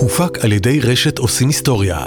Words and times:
הופק 0.00 0.44
על 0.44 0.52
ידי 0.52 0.80
רשת 0.80 1.18
עושים 1.18 1.48
היסטוריה. 1.48 2.06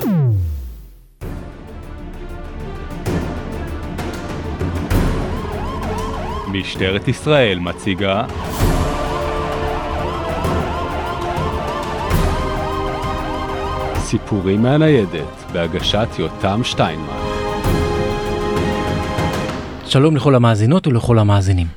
משטרת 6.47 7.07
ישראל 7.07 7.59
מציגה 7.59 8.25
סיפורים 13.95 14.61
מהניידת 14.61 15.51
בהגשת 15.53 16.07
יותם 16.19 16.61
שטיינמן 16.63 17.31
שלום 19.91 20.15
לכל 20.15 20.35
המאזינות 20.35 20.87
ולכל 20.87 21.19
המאזינים. 21.19 21.67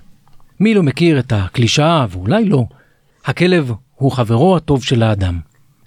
מי 0.60 0.74
לא 0.74 0.82
מכיר 0.82 1.18
את 1.18 1.32
הקלישאה, 1.32 2.06
ואולי 2.10 2.44
לא, 2.44 2.64
הכלב 3.24 3.72
הוא 3.94 4.12
חברו 4.12 4.56
הטוב 4.56 4.84
של 4.84 5.02
האדם. 5.02 5.38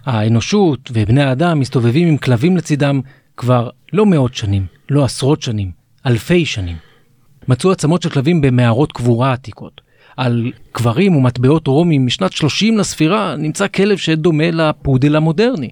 האנושות 0.06 0.92
ובני 0.94 1.24
האדם 1.24 1.60
מסתובבים 1.60 2.08
עם 2.08 2.18
כלבים 2.18 2.58
לצידם 2.58 3.02
כבר 3.38 3.70
לא 3.94 4.06
מאות 4.06 4.36
שנים, 4.36 4.66
לא 4.90 5.06
עשרות 5.06 5.42
שנים, 5.42 5.72
אלפי 6.06 6.46
שנים. 6.46 6.76
מצאו 7.48 7.72
עצמות 7.72 8.02
של 8.02 8.10
כלבים 8.10 8.42
במערות 8.42 8.92
קבורה 8.92 9.34
עתיקות. 9.34 9.82
על 10.18 10.52
קברים 10.72 11.16
ומטבעות 11.16 11.68
רומיים 11.68 12.06
משנת 12.06 12.32
30 12.34 12.78
לספירה 12.78 13.36
נמצא 13.36 13.68
כלב 13.68 13.98
שדומה 13.98 14.52
לפודל 14.52 15.16
המודרני. 15.16 15.70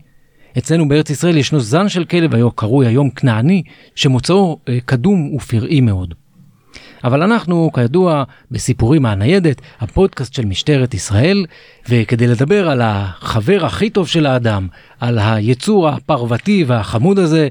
אצלנו 0.57 0.87
בארץ 0.87 1.09
ישראל 1.09 1.37
ישנו 1.37 1.59
זן 1.59 1.89
של 1.89 2.05
כלב, 2.05 2.49
קרוי 2.55 2.87
היום 2.87 3.09
כנעני, 3.09 3.63
שמוצאו 3.95 4.59
אה, 4.69 4.77
קדום 4.85 5.35
ופראי 5.35 5.81
מאוד. 5.81 6.13
אבל 7.05 7.23
אנחנו, 7.23 7.69
כידוע, 7.73 8.23
בסיפורים 8.51 9.01
מהניידת, 9.01 9.61
הפודקאסט 9.79 10.33
של 10.33 10.45
משטרת 10.45 10.93
ישראל, 10.93 11.45
וכדי 11.89 12.27
לדבר 12.27 12.69
על 12.69 12.81
החבר 12.83 13.65
הכי 13.65 13.89
טוב 13.89 14.07
של 14.07 14.25
האדם, 14.25 14.67
על 14.99 15.19
היצור 15.19 15.89
הפרוותי 15.89 16.63
והחמוד 16.67 17.19
הזה, 17.19 17.47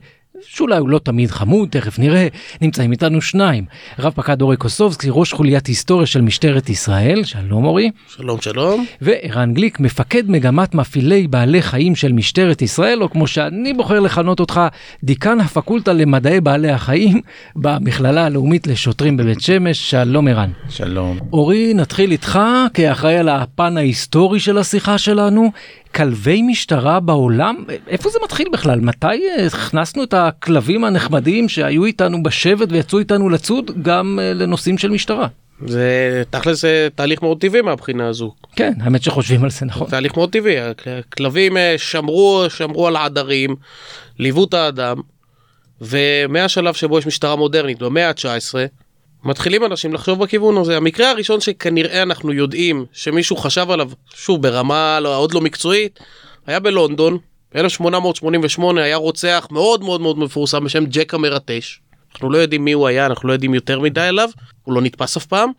שאולי 0.48 0.78
הוא 0.78 0.88
לא 0.88 0.98
תמיד 0.98 1.30
חמוד, 1.30 1.68
תכף 1.68 1.98
נראה, 1.98 2.28
נמצאים 2.60 2.92
איתנו 2.92 3.22
שניים. 3.22 3.64
רב 3.98 4.12
פקד 4.16 4.42
אורי 4.42 4.56
קוסובסקי, 4.56 5.08
ראש 5.10 5.32
חוליית 5.32 5.66
היסטוריה 5.66 6.06
של 6.06 6.20
משטרת 6.20 6.70
ישראל, 6.70 7.24
שלום 7.24 7.64
אורי. 7.64 7.90
שלום 8.08 8.40
שלום. 8.40 8.86
וערן 9.00 9.54
גליק, 9.54 9.80
מפקד 9.80 10.30
מגמת 10.30 10.74
מפעילי 10.74 11.28
בעלי 11.28 11.62
חיים 11.62 11.94
של 11.94 12.12
משטרת 12.12 12.62
ישראל, 12.62 13.02
או 13.02 13.10
כמו 13.10 13.26
שאני 13.26 13.72
בוחר 13.72 14.00
לכנות 14.00 14.40
אותך, 14.40 14.60
דיקן 15.04 15.40
הפקולטה 15.40 15.92
למדעי 15.92 16.40
בעלי 16.40 16.70
החיים 16.70 17.20
במכללה 17.56 18.26
הלאומית 18.26 18.66
לשוטרים 18.66 19.16
בבית 19.16 19.40
שמש, 19.40 19.90
שלום 19.90 20.28
ערן. 20.28 20.50
שלום. 20.68 21.18
אורי, 21.32 21.74
נתחיל 21.74 22.10
איתך 22.10 22.38
כאחראי 22.74 23.16
על 23.16 23.28
הפן 23.28 23.76
ההיסטורי 23.76 24.40
של 24.40 24.58
השיחה 24.58 24.98
שלנו. 24.98 25.50
כלבי 25.94 26.42
משטרה 26.42 27.00
בעולם? 27.00 27.64
איפה 27.88 28.10
זה 28.10 28.18
מתחיל 28.24 28.48
בכלל? 28.52 28.80
מתי 28.80 29.06
אה, 29.06 29.46
הכנסנו 29.46 30.04
את 30.04 30.14
הכלבים 30.14 30.84
הנחמדים 30.84 31.48
שהיו 31.48 31.84
איתנו 31.84 32.22
בשבט 32.22 32.68
ויצאו 32.72 32.98
איתנו 32.98 33.28
לצוד 33.28 33.70
גם 33.82 34.18
אה, 34.22 34.32
לנושאים 34.34 34.78
של 34.78 34.90
משטרה? 34.90 35.26
זה 35.66 36.22
תכל'ס 36.30 36.60
זה 36.60 36.88
תהליך 36.94 37.22
מאוד 37.22 37.40
טבעי 37.40 37.60
מהבחינה 37.60 38.08
הזו. 38.08 38.34
כן, 38.56 38.72
האמת 38.80 39.02
שחושבים 39.02 39.44
על 39.44 39.50
זה 39.50 39.66
נכון. 39.66 39.90
תהליך 39.90 40.16
מאוד 40.16 40.30
טבעי, 40.30 40.56
הכלבים 40.60 41.56
אה, 41.56 41.74
שמרו, 41.76 42.44
שמרו 42.48 42.86
על 42.86 42.96
העדרים, 42.96 43.56
ליוו 44.18 44.44
את 44.44 44.54
האדם, 44.54 44.96
ומהשלב 45.80 46.74
שבו 46.74 46.98
יש 46.98 47.06
משטרה 47.06 47.36
מודרנית 47.36 47.78
במאה 47.78 48.08
ה-19, 48.08 48.54
מתחילים 49.24 49.64
אנשים 49.64 49.94
לחשוב 49.94 50.22
בכיוון 50.22 50.56
הזה. 50.56 50.76
המקרה 50.76 51.10
הראשון 51.10 51.40
שכנראה 51.40 52.02
אנחנו 52.02 52.32
יודעים 52.32 52.86
שמישהו 52.92 53.36
חשב 53.36 53.70
עליו, 53.70 53.90
שוב 54.14 54.42
ברמה 54.42 55.00
לא, 55.00 55.16
עוד 55.16 55.34
לא 55.34 55.40
מקצועית, 55.40 56.00
היה 56.46 56.60
בלונדון, 56.60 57.18
1888 57.56 58.82
היה 58.82 58.96
רוצח 58.96 59.48
מאוד 59.50 59.82
מאוד 59.82 60.00
מאוד 60.00 60.18
מפורסם 60.18 60.64
בשם 60.64 60.84
ג'ק 60.84 61.14
המרטש. 61.14 61.80
אנחנו 62.12 62.30
לא 62.30 62.38
יודעים 62.38 62.64
מי 62.64 62.72
הוא 62.72 62.86
היה, 62.86 63.06
אנחנו 63.06 63.28
לא 63.28 63.32
יודעים 63.32 63.54
יותר 63.54 63.80
מדי 63.80 64.00
עליו, 64.00 64.28
הוא 64.62 64.74
לא 64.74 64.80
נתפס 64.80 65.16
אף 65.16 65.26
פעם, 65.26 65.50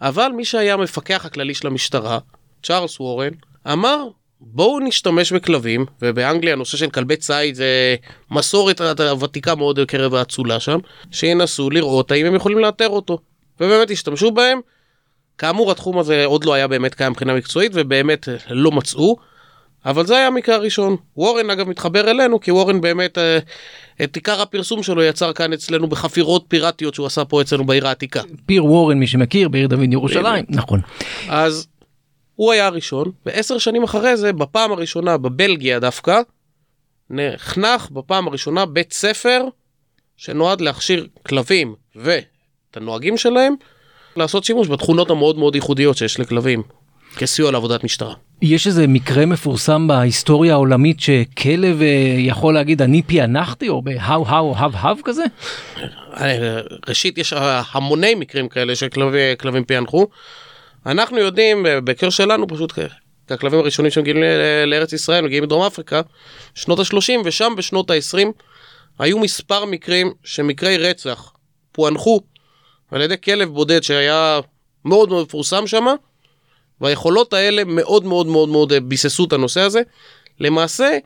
אבל 0.00 0.28
מי 0.36 0.44
שהיה 0.44 0.74
המפקח 0.74 1.26
הכללי 1.26 1.54
של 1.54 1.66
המשטרה, 1.66 2.18
צ'ארלס 2.62 3.00
וורן, 3.00 3.32
אמר 3.72 4.08
בואו 4.40 4.80
נשתמש 4.80 5.32
בכלבים, 5.32 5.86
ובאנגליה 6.02 6.52
הנושא 6.52 6.76
של 6.76 6.90
כלבי 6.90 7.16
ציד 7.16 7.54
זה 7.54 7.96
מסורת 8.30 8.80
ותיקה 9.20 9.54
מאוד 9.54 9.80
בקרב 9.80 10.14
האצולה 10.14 10.60
שם, 10.60 10.78
שינסו 11.10 11.70
לראות 11.70 12.10
האם 12.10 12.26
הם 12.26 12.34
יכולים 12.34 12.58
לאתר 12.58 12.88
אותו. 12.88 13.18
ובאמת 13.60 13.90
השתמשו 13.90 14.30
בהם. 14.30 14.60
כאמור 15.38 15.70
התחום 15.70 15.98
הזה 15.98 16.24
עוד 16.24 16.44
לא 16.44 16.54
היה 16.54 16.68
באמת 16.68 16.94
קיים 16.94 17.10
מבחינה 17.12 17.34
מקצועית 17.34 17.72
ובאמת 17.74 18.28
לא 18.50 18.70
מצאו. 18.72 19.16
אבל 19.86 20.06
זה 20.06 20.16
היה 20.16 20.26
המקרה 20.26 20.54
הראשון. 20.54 20.96
וורן 21.16 21.50
אגב 21.50 21.68
מתחבר 21.68 22.10
אלינו 22.10 22.40
כי 22.40 22.50
וורן 22.50 22.80
באמת 22.80 23.18
אה, 23.18 23.38
את 24.04 24.16
עיקר 24.16 24.42
הפרסום 24.42 24.82
שלו 24.82 25.02
יצר 25.02 25.32
כאן 25.32 25.52
אצלנו 25.52 25.86
בחפירות 25.86 26.44
פיראטיות 26.48 26.94
שהוא 26.94 27.06
עשה 27.06 27.24
פה 27.24 27.40
אצלנו 27.40 27.64
בעיר 27.64 27.88
העתיקה. 27.88 28.22
פיר 28.46 28.64
וורן 28.64 28.98
מי 28.98 29.06
שמכיר 29.06 29.48
בעיר 29.48 29.66
דוד 29.66 29.92
ירושלים 29.92 30.44
נכון. 30.48 30.80
אז 31.28 31.66
הוא 32.40 32.52
היה 32.52 32.66
הראשון, 32.66 33.10
ועשר 33.26 33.58
שנים 33.58 33.82
אחרי 33.82 34.16
זה, 34.16 34.32
בפעם 34.32 34.72
הראשונה 34.72 35.16
בבלגיה 35.16 35.78
דווקא, 35.78 36.20
נחנך 37.10 37.90
בפעם 37.90 38.28
הראשונה 38.28 38.66
בית 38.66 38.92
ספר 38.92 39.44
שנועד 40.16 40.60
להכשיר 40.60 41.06
כלבים 41.26 41.74
ואת 41.96 42.76
הנוהגים 42.76 43.16
שלהם 43.16 43.54
לעשות 44.16 44.44
שימוש 44.44 44.68
בתכונות 44.68 45.10
המאוד 45.10 45.38
מאוד 45.38 45.54
ייחודיות 45.54 45.96
שיש 45.96 46.20
לכלבים 46.20 46.62
כסיוע 47.16 47.50
לעבודת 47.52 47.84
משטרה. 47.84 48.14
יש 48.42 48.66
איזה 48.66 48.86
מקרה 48.86 49.26
מפורסם 49.26 49.86
בהיסטוריה 49.86 50.52
העולמית 50.52 51.00
שכלב 51.00 51.82
אה, 51.82 51.86
יכול 52.18 52.54
להגיד 52.54 52.82
אני 52.82 53.02
פענחתי 53.02 53.68
או 53.68 53.82
בהאו 53.82 54.28
האו 54.28 54.54
האב 54.56 54.72
האב 54.74 54.98
כזה? 55.04 55.24
אה, 56.20 56.60
ראשית 56.88 57.18
יש 57.18 57.32
המוני 57.72 58.14
מקרים 58.14 58.48
כאלה 58.48 58.76
שכלבים 58.76 59.64
פענחו. 59.66 60.06
אנחנו 60.86 61.18
יודעים 61.18 61.66
בהקשר 61.84 62.10
שלנו 62.10 62.48
פשוט 62.48 62.72
הכלבים 63.30 63.58
הראשונים 63.58 63.90
שמגיעים 63.90 64.16
לארץ 64.66 64.92
ישראל 64.92 65.24
מגיעים 65.24 65.44
מדרום 65.44 65.62
אפריקה 65.66 66.00
שנות 66.54 66.78
ה-30 66.78 67.20
ושם 67.24 67.52
בשנות 67.56 67.90
ה-20 67.90 68.26
היו 68.98 69.18
מספר 69.18 69.64
מקרים 69.64 70.12
שמקרי 70.24 70.76
רצח 70.76 71.32
פוענחו 71.72 72.20
על 72.90 73.02
ידי 73.02 73.20
כלב 73.24 73.48
בודד 73.48 73.82
שהיה 73.82 74.40
מאוד 74.84 75.08
מאוד 75.08 75.26
מפורסם 75.26 75.66
שם 75.66 75.86
והיכולות 76.80 77.32
האלה 77.32 77.64
מאוד 77.64 78.04
מאוד 78.04 78.26
מאוד 78.26 78.48
מאוד 78.48 78.72
ביססו 78.72 79.24
את 79.24 79.32
הנושא 79.32 79.60
הזה. 79.60 79.80
למעשה 80.40 80.98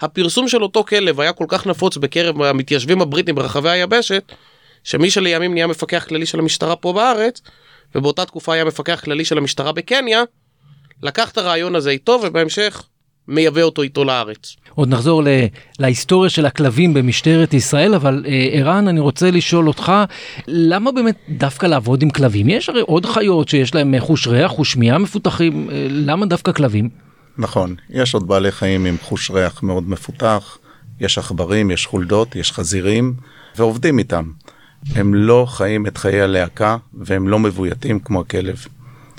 הפרסום 0.00 0.48
של 0.48 0.62
אותו 0.62 0.84
כלב 0.84 1.20
היה 1.20 1.32
כל 1.32 1.44
כך 1.48 1.66
נפוץ 1.66 1.96
בקרב 1.96 2.42
המתיישבים 2.42 3.02
הבריטים 3.02 3.34
ברחבי 3.34 3.70
היבשת 3.70 4.32
שמי 4.84 5.10
שלימים 5.10 5.54
נהיה 5.54 5.66
מפקח 5.66 6.04
כללי 6.08 6.26
של 6.26 6.38
המשטרה 6.38 6.76
פה 6.76 6.92
בארץ 6.92 7.40
ובאותה 7.94 8.24
תקופה 8.24 8.54
היה 8.54 8.64
מפקח 8.64 9.00
כללי 9.04 9.24
של 9.24 9.38
המשטרה 9.38 9.72
בקניה, 9.72 10.22
לקח 11.02 11.30
את 11.30 11.38
הרעיון 11.38 11.74
הזה 11.74 11.90
איתו 11.90 12.20
ובהמשך 12.22 12.82
מייבא 13.28 13.62
אותו 13.62 13.82
איתו 13.82 14.04
לארץ. 14.04 14.56
עוד 14.74 14.88
נחזור 14.88 15.22
ל- 15.22 15.28
להיסטוריה 15.78 16.30
של 16.30 16.46
הכלבים 16.46 16.94
במשטרת 16.94 17.54
ישראל, 17.54 17.94
אבל 17.94 18.24
אה, 18.28 18.48
ערן, 18.52 18.88
אני 18.88 19.00
רוצה 19.00 19.30
לשאול 19.30 19.68
אותך, 19.68 19.92
למה 20.46 20.92
באמת 20.92 21.16
דווקא 21.28 21.66
לעבוד 21.66 22.02
עם 22.02 22.10
כלבים? 22.10 22.48
יש 22.48 22.68
הרי 22.68 22.80
עוד 22.80 23.06
חיות 23.06 23.48
שיש 23.48 23.74
להם 23.74 23.94
חוש 23.98 24.26
ריח, 24.26 24.50
חוש 24.50 24.72
שמיעה 24.72 24.98
מפותחים, 24.98 25.70
אה, 25.70 25.86
למה 25.90 26.26
דווקא 26.26 26.52
כלבים? 26.52 26.88
נכון, 27.38 27.74
יש 27.90 28.14
עוד 28.14 28.28
בעלי 28.28 28.52
חיים 28.52 28.84
עם 28.84 28.96
חוש 29.02 29.30
ריח 29.30 29.62
מאוד 29.62 29.88
מפותח, 29.88 30.58
יש 31.00 31.18
עכברים, 31.18 31.70
יש 31.70 31.86
חולדות, 31.86 32.36
יש 32.36 32.52
חזירים, 32.52 33.14
ועובדים 33.56 33.98
איתם. 33.98 34.24
הם 34.94 35.14
לא 35.14 35.46
חיים 35.48 35.86
את 35.86 35.96
חיי 35.96 36.20
הלהקה 36.20 36.76
והם 36.94 37.28
לא 37.28 37.38
מבויתים 37.38 38.00
כמו 38.00 38.20
הכלב. 38.20 38.64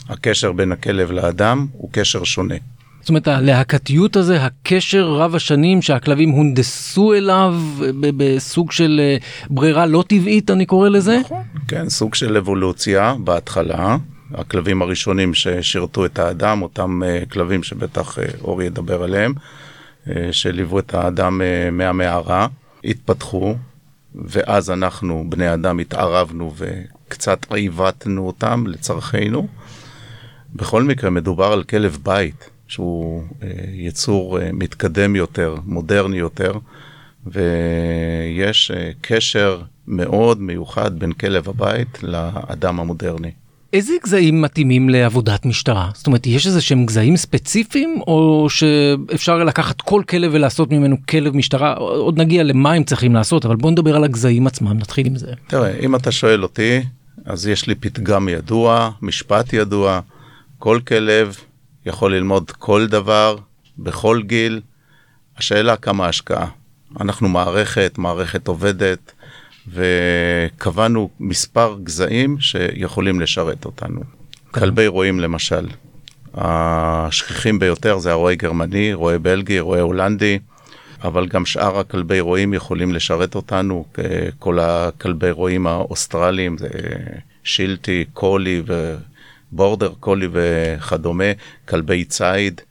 הקשר 0.10 0.52
בין 0.52 0.72
הכלב 0.72 1.12
לאדם 1.12 1.68
הוא 1.72 1.90
קשר 1.92 2.24
שונה. 2.24 2.56
זאת 3.02 3.10
אומרת 3.10 3.28
הלהקתיות 3.28 4.16
הזה, 4.16 4.44
הקשר 4.46 5.08
רב 5.08 5.36
השנים 5.36 5.82
שהכלבים 5.82 6.30
הונדסו 6.30 7.14
אליו 7.14 7.56
בסוג 8.00 8.72
של 8.72 9.02
אה, 9.04 9.18
ברירה 9.50 9.86
לא 9.86 10.04
טבעית 10.08 10.52
אני 10.52 10.66
קורא 10.66 10.90
לזה? 10.90 11.20
נכון, 11.20 11.44
כן, 11.68 11.90
סוג 11.90 12.16
של 12.16 12.38
אבולוציה 12.38 13.16
בהתחלה. 13.24 13.98
הכלבים 14.34 14.82
הראשונים 14.82 15.34
ששירתו 15.34 16.06
את 16.06 16.20
האדם, 16.20 16.62
אותם 16.62 17.02
uh, 17.04 17.30
כלבים 17.30 17.64
שבטח 17.64 18.18
uh, 18.18 18.22
אורי 18.42 18.66
ידבר 18.66 19.04
עליהם, 19.04 19.34
שליוו 20.32 20.80
את 20.80 20.94
האדם 20.94 21.42
מהמערה, 21.72 22.48
התפתחו 22.84 23.56
ואז 24.16 24.72
אנחנו, 24.72 25.26
בני 25.30 25.54
אדם, 25.54 25.80
התערבנו 25.80 26.54
וקצת 26.58 27.52
עיוותנו 27.52 28.28
אותם 28.28 28.64
לצרכינו. 28.68 29.48
בכל 30.56 30.84
מקרה, 30.84 31.10
מדובר 31.10 31.46
על 31.46 31.64
כלב 31.64 31.98
בית, 32.04 32.50
שהוא 32.68 33.24
אה, 33.44 33.50
יצור 33.74 34.40
אה, 34.40 34.50
מתקדם 34.54 35.16
יותר, 35.16 35.56
מודרני 35.66 36.18
יותר, 36.18 36.54
ויש 37.26 38.72
אה, 38.72 38.92
קשר 39.02 39.62
מאוד 39.88 40.42
מיוחד 40.42 41.00
בין 41.00 41.12
כלב 41.12 41.50
הבית 41.50 42.04
לאדם 42.04 42.80
המודרני. 42.80 43.32
איזה 43.74 43.94
גזעים 44.04 44.42
מתאימים 44.42 44.90
לעבודת 44.90 45.46
משטרה? 45.46 45.90
זאת 45.94 46.08
אומרת, 46.08 46.28
יש 46.28 46.48
איזה 46.48 46.62
שהם 46.62 46.86
גזעים 46.86 47.18
ספציפיים, 47.18 48.02
או 48.08 48.48
שאפשר 48.50 49.44
לקחת 49.44 49.82
כל 49.82 50.04
כלב 50.10 50.32
ולעשות 50.34 50.72
ממנו 50.72 50.96
כלב 51.10 51.36
משטרה? 51.36 51.74
עוד 51.74 52.20
נגיע 52.20 52.44
למה 52.44 52.74
הם 52.74 52.84
צריכים 52.84 53.16
לעשות, 53.16 53.46
אבל 53.46 53.56
בוא 53.56 53.72
נדבר 53.72 53.96
על 53.96 54.04
הגזעים 54.04 54.48
עצמם, 54.48 54.78
נתחיל 54.78 55.08
עם 55.08 55.16
זה. 55.16 55.34
תראה, 55.48 55.80
אם 55.80 55.96
אתה 55.96 56.12
שואל 56.12 56.44
אותי, 56.44 56.82
אז 57.26 57.48
יש 57.48 57.68
לי 57.68 57.76
פתגם 57.76 58.30
ידוע, 58.30 58.92
משפט 59.02 59.54
ידוע, 59.54 60.00
כל 60.60 60.80
כלב 60.88 61.38
יכול 61.86 62.16
ללמוד 62.16 62.52
כל 62.52 62.88
דבר, 62.88 63.36
בכל 63.78 64.22
גיל. 64.26 64.62
השאלה 65.38 65.76
כמה 65.76 66.08
השקעה. 66.08 66.48
אנחנו 67.00 67.30
מערכת, 67.30 67.96
מערכת 67.98 68.48
עובדת, 68.48 69.12
וקבענו 69.74 71.10
מספר 71.20 71.78
גזעים 71.84 72.40
שיכולים 72.40 73.20
לשרת 73.20 73.66
אותנו. 73.66 74.02
כלבי 74.52 74.88
רועים 74.88 75.20
למשל, 75.20 75.68
השכיחים 76.34 77.60
ביותר 77.60 77.98
זה 77.98 78.12
הרועה 78.12 78.36
גרמני, 78.36 78.94
רועה 78.94 79.18
בלגי, 79.18 79.60
רועה 79.60 79.82
הולנדי, 79.82 80.40
אבל 81.04 81.28
גם 81.28 81.46
שאר 81.46 81.80
הכלבי 81.80 82.20
רועים 82.20 82.54
יכולים 82.54 82.94
לשרת 82.94 83.36
אותנו, 83.36 83.86
כל 84.40 84.60
הכלבי 84.60 85.32
רועים 85.32 85.68
האוסטרליים, 85.68 86.58
זה 86.58 86.70
שלטי, 87.44 88.06
קולי 88.14 88.64
ובורדר 89.52 89.94
קולי 90.00 90.28
וכדומה, 90.32 91.32
כלבי 91.68 92.06
ציד 92.06 92.62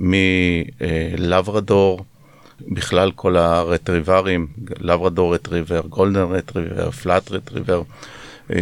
מלברדור. 0.00 2.04
בכלל 2.60 3.10
כל 3.10 3.36
הרטריברים, 3.36 4.46
לברדור 4.80 5.34
רטריבר, 5.34 5.80
גולדן 5.88 6.22
רטריבר, 6.22 6.90
פלאט 6.90 7.30
רטריבר, 7.30 7.82
אה, 8.52 8.58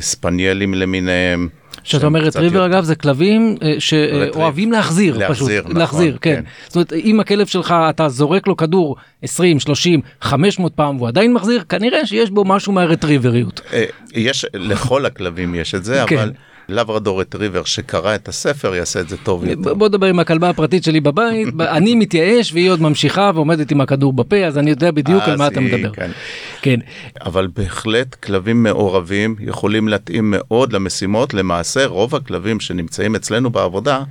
ספניאלים 0.00 0.74
למיניהם. 0.74 1.48
כשאתה 1.84 2.06
אומר 2.06 2.20
רטריבר 2.20 2.66
אגב 2.66 2.84
זה 2.84 2.94
כלבים 2.94 3.56
אה, 3.62 3.74
שאוהבים 3.78 4.72
להחזיר, 4.72 5.18
להחזיר, 5.18 5.46
פשוט, 5.46 5.64
נכון, 5.64 5.76
להחזיר, 5.76 6.18
כן. 6.20 6.34
כן. 6.34 6.44
זאת 6.66 6.74
אומרת 6.76 6.92
אם 6.92 7.20
הכלב 7.20 7.46
שלך 7.46 7.74
אתה 7.90 8.08
זורק 8.08 8.46
לו 8.46 8.56
כדור 8.56 8.96
20, 9.22 9.60
30, 9.60 10.00
500 10.20 10.74
פעם 10.74 10.96
והוא 10.96 11.08
עדיין 11.08 11.32
מחזיר, 11.32 11.62
כנראה 11.68 12.06
שיש 12.06 12.30
בו 12.30 12.44
משהו 12.44 12.72
מהרטריבריות. 12.72 13.60
אה, 13.72 13.84
יש, 14.14 14.46
לכל 14.54 15.06
הכלבים 15.06 15.54
יש 15.54 15.74
את 15.74 15.84
זה, 15.84 16.04
כן. 16.06 16.18
אבל 16.18 16.32
לברדור 16.70 17.20
רטריבר 17.20 17.64
שקרא 17.64 18.14
את 18.14 18.28
הספר 18.28 18.74
יעשה 18.74 19.00
את 19.00 19.08
זה 19.08 19.16
טוב 19.16 19.44
יותר. 19.44 19.74
בוא 19.74 19.88
נדבר 19.88 20.06
עם 20.06 20.18
הכלבה 20.18 20.50
הפרטית 20.50 20.84
שלי 20.84 21.00
בבית, 21.00 21.48
אני 21.76 21.94
מתייאש 21.94 22.52
והיא 22.52 22.70
עוד 22.70 22.82
ממשיכה 22.82 23.30
ועומדת 23.34 23.70
עם 23.70 23.80
הכדור 23.80 24.12
בפה 24.12 24.36
אז 24.36 24.58
אני 24.58 24.70
יודע 24.70 24.90
בדיוק 24.90 25.22
על 25.22 25.36
מה 25.36 25.46
אתה 25.46 25.60
מדבר. 25.60 25.92
כן. 25.92 26.10
כן. 26.62 26.80
אבל 27.24 27.48
בהחלט 27.56 28.14
כלבים 28.14 28.62
מעורבים 28.62 29.36
יכולים 29.40 29.88
להתאים 29.88 30.34
מאוד 30.36 30.72
למשימות. 30.72 31.34
למעשה 31.34 31.86
רוב 31.86 32.14
הכלבים 32.14 32.60
שנמצאים 32.60 33.14
אצלנו 33.14 33.50
בעבודה 33.50 34.02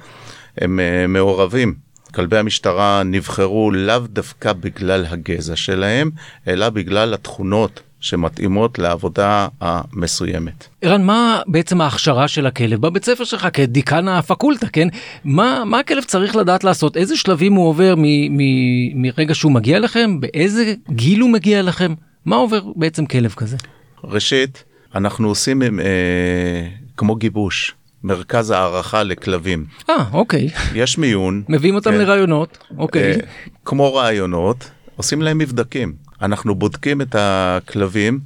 הם 0.58 0.80
אה, 0.80 1.08
מעורבים. 1.08 1.76
כלבי 2.14 2.38
המשטרה 2.38 3.04
נבחרו 3.06 3.72
לאו 3.72 4.00
דווקא 4.00 4.54
בגלל 4.54 5.06
הגזע 5.10 5.56
שלהם, 5.56 6.12
אלא 6.48 6.70
בגלל 6.70 7.14
התכונות 7.14 7.82
שמתאימות 8.00 8.80
לעבודה 8.80 9.48
המסוימת. 9.62 10.68
ערן, 10.82 11.04
מה 11.04 11.42
בעצם 11.48 11.82
ההכשרה 11.82 12.28
של 12.28 12.46
הכלב 12.46 12.82
בבית 12.82 13.06
ספר 13.06 13.24
שלך 13.24 13.48
כדיקן 13.54 14.08
הפקולטה, 14.08 14.68
כן? 14.68 14.88
מה, 15.24 15.64
מה 15.66 15.80
הכלב 15.80 16.04
צריך 16.04 16.36
לדעת 16.36 16.64
לעשות? 16.64 16.98
איזה 16.98 17.18
שלבים 17.18 17.54
הוא 17.54 17.68
עובר 17.68 17.96
מ, 17.98 18.04
מ, 18.38 19.02
מרגע 19.02 19.36
שהוא 19.36 19.52
מגיע 19.52 19.80
לכם? 19.80 20.20
באיזה 20.20 20.74
גיל 20.90 21.22
הוא 21.22 21.30
מגיע 21.30 21.62
לכם? 21.62 21.94
מה 22.26 22.36
עובר 22.36 22.62
בעצם 22.76 23.06
כלב 23.06 23.34
כזה? 23.38 23.58
ראשית, 24.04 24.64
אנחנו 24.96 25.28
עושים 25.28 25.62
אה, 25.62 26.68
כמו 26.98 27.16
גיבוש, 27.16 27.76
מרכז 28.04 28.50
הערכה 28.52 29.04
לכלבים. 29.04 29.66
אה, 29.90 29.96
אוקיי. 30.14 30.50
יש 30.76 30.98
מיון. 30.98 31.44
מביאים 31.50 31.76
אותם 31.76 31.92
כן. 31.92 31.98
לרעיונות, 31.98 32.58
אוקיי. 32.78 33.12
אה, 33.12 33.18
כמו 33.66 33.94
רעיונות, 33.94 34.70
עושים 34.96 35.22
להם 35.22 35.38
מבדקים. 35.38 36.09
אנחנו 36.22 36.56
בודקים 36.56 37.02
את 37.02 37.16
הכלבים, 37.20 38.20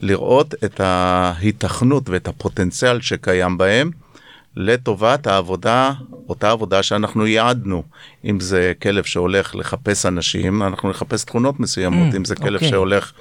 לראות 0.00 0.54
את 0.64 0.80
ההיתכנות 0.80 2.08
ואת 2.08 2.28
הפוטנציאל 2.28 3.00
שקיים 3.00 3.58
בהם 3.58 3.90
לטובת 4.56 5.26
העבודה, 5.26 5.92
אותה 6.28 6.50
עבודה 6.50 6.82
שאנחנו 6.82 7.26
ייעדנו. 7.26 7.82
אם 8.24 8.40
זה 8.40 8.72
כלב 8.82 9.04
שהולך 9.04 9.56
לחפש 9.56 10.06
אנשים, 10.06 10.62
אנחנו 10.62 10.90
נחפש 10.90 11.24
תכונות 11.24 11.60
מסוימות. 11.60 12.12
Mm, 12.12 12.16
אם 12.16 12.24
זה 12.24 12.36
כלב 12.36 12.54
אוקיי. 12.54 12.68
שהולך 12.68 13.12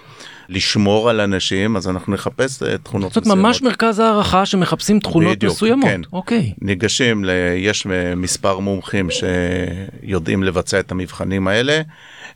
לשמור 0.49 1.09
על 1.09 1.19
אנשים, 1.19 1.75
אז 1.75 1.89
אנחנו 1.89 2.13
נחפש 2.13 2.63
אה, 2.63 2.77
תכונות 2.77 3.13
זאת 3.13 3.21
מסוימות. 3.23 3.37
אומרת, 3.37 3.55
ממש 3.55 3.61
מרכז 3.61 3.99
הערכה 3.99 4.45
שמחפשים 4.45 4.99
תכונות 4.99 5.37
בדיוק, 5.37 5.53
מסוימות. 5.53 5.85
כן. 5.85 6.01
אוקיי. 6.13 6.53
ניגשים, 6.61 7.25
ל... 7.25 7.29
יש 7.55 7.87
מספר 8.15 8.59
מומחים 8.59 9.09
שיודעים 9.11 10.43
לבצע 10.43 10.79
את 10.79 10.91
המבחנים 10.91 11.47
האלה, 11.47 11.81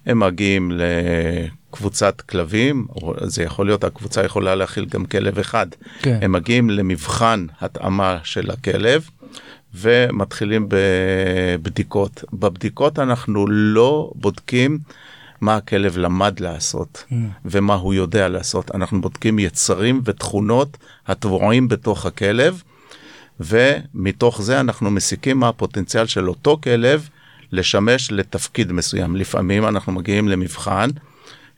הם 0.05 0.19
מגיעים 0.19 0.71
לקבוצת 1.77 2.21
כלבים, 2.21 2.87
זה 3.23 3.43
יכול 3.43 3.65
להיות, 3.65 3.83
הקבוצה 3.83 4.25
יכולה 4.25 4.55
להכיל 4.55 4.85
גם 4.85 5.05
כלב 5.05 5.39
אחד. 5.39 5.67
כן. 5.99 6.19
הם 6.21 6.31
מגיעים 6.31 6.69
למבחן 6.69 7.45
התאמה 7.61 8.17
של 8.23 8.51
הכלב. 8.51 9.09
ומתחילים 9.73 10.69
בבדיקות. 10.69 12.23
בבדיקות 12.33 12.99
אנחנו 12.99 13.47
לא 13.47 14.11
בודקים 14.15 14.79
מה 15.41 15.55
הכלב 15.55 15.97
למד 15.97 16.39
לעשות 16.39 17.03
Mm. 17.09 17.13
ומה 17.45 17.73
הוא 17.73 17.93
יודע 17.93 18.29
לעשות. 18.29 18.75
אנחנו 18.75 19.01
בודקים 19.01 19.39
יצרים 19.39 20.01
ותכונות 20.05 20.77
הטבועים 21.07 21.67
בתוך 21.67 22.05
הכלב, 22.05 22.61
ומתוך 23.39 24.41
זה 24.41 24.59
אנחנו 24.59 24.91
מסיקים 24.91 25.39
מה 25.39 25.47
הפוטנציאל 25.47 26.05
של 26.05 26.29
אותו 26.29 26.59
כלב 26.63 27.09
לשמש 27.51 28.11
לתפקיד 28.11 28.71
מסוים. 28.71 29.15
לפעמים 29.15 29.65
אנחנו 29.65 29.91
מגיעים 29.91 30.27
למבחן, 30.27 30.89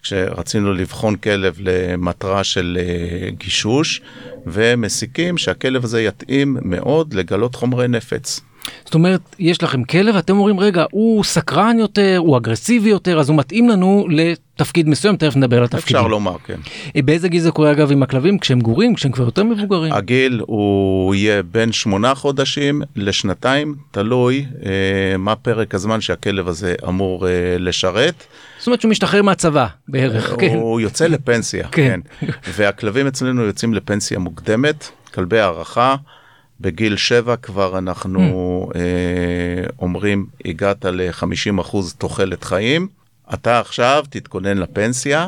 כשרצינו 0.04 0.74
לבחון 0.74 1.16
כלב 1.16 1.56
למטרה 1.60 2.44
של 2.44 2.78
אה, 2.80 3.30
גישוש, 3.30 4.02
ומסיקים 4.48 5.38
שהכלב 5.38 5.84
הזה 5.84 6.02
יתאים 6.02 6.58
מאוד 6.62 7.14
לגלות 7.14 7.56
חומרי 7.56 7.88
נפץ. 7.88 8.42
זאת 8.86 8.94
אומרת, 8.94 9.22
יש 9.40 9.64
לכם 9.64 9.84
כלב, 9.84 10.16
אתם 10.16 10.38
אומרים, 10.38 10.60
רגע, 10.60 10.86
הוא 10.92 11.24
סקרן 11.24 11.80
יותר, 11.80 12.18
הוא 12.18 12.38
אגרסיבי 12.38 12.90
יותר, 12.90 13.20
אז 13.20 13.30
הוא 13.30 13.38
מתאים 13.38 13.70
לנו 13.70 14.08
לתפקיד 14.10 14.90
מסוים, 14.90 15.16
תכף 15.18 15.36
נדבר 15.36 15.58
על 15.58 15.64
התפקידים. 15.64 15.98
אפשר 15.98 16.08
לומר, 16.08 16.36
כן. 16.46 16.60
אה, 16.96 17.02
באיזה 17.02 17.28
גיל 17.28 17.42
זה 17.42 17.52
קורה 17.52 17.72
אגב 17.72 17.92
עם 17.92 18.04
הכלבים? 18.04 18.40
כשהם 18.40 18.62
גורים? 18.62 18.96
כשהם 18.96 19.12
כבר 19.12 19.26
יותר 19.26 19.44
מבוגרים? 19.44 19.94
הגיל 19.94 20.42
הוא 20.46 21.16
יהיה 21.16 21.44
בין 21.44 21.72
שמונה 21.72 22.16
חודשים 22.16 22.82
לשנתיים, 22.96 23.76
תלוי 23.92 24.46
אה, 24.66 25.18
מה 25.18 25.36
פרק 25.36 25.76
הזמן 25.76 26.02
שהכלב 26.02 26.48
הזה 26.48 26.76
אמור 26.88 27.28
אה, 27.28 27.56
לשרת. 27.60 28.24
זאת 28.60 28.68
אומרת 28.68 28.82
שהוא 28.82 28.90
משתחרר 28.90 29.22
מהצבא 29.22 29.68
בערך, 29.88 30.36
כן. 30.40 30.56
הוא 30.56 30.82
יוצא 30.82 31.08
לפנסיה, 31.08 31.68
כן. 31.68 32.00
כן. 32.20 32.28
והכלבים 32.54 33.08
אצלנו 33.08 33.44
יוצאים 33.44 33.74
לפנסיה 33.74 34.20
מוקדמת, 34.20 34.90
כלבי 35.14 35.40
הערכה. 35.40 35.96
בגיל 36.62 36.96
שבע 36.96 37.36
כבר 37.36 37.78
אנחנו 37.78 38.70
אה, 38.76 38.82
אומרים 39.80 40.26
הגעת 40.46 40.86
ל-50% 40.86 41.78
תוחלת 41.98 42.44
חיים, 42.44 42.88
אתה 43.34 43.60
עכשיו 43.60 44.04
תתכונן 44.10 44.58
לפנסיה, 44.58 45.28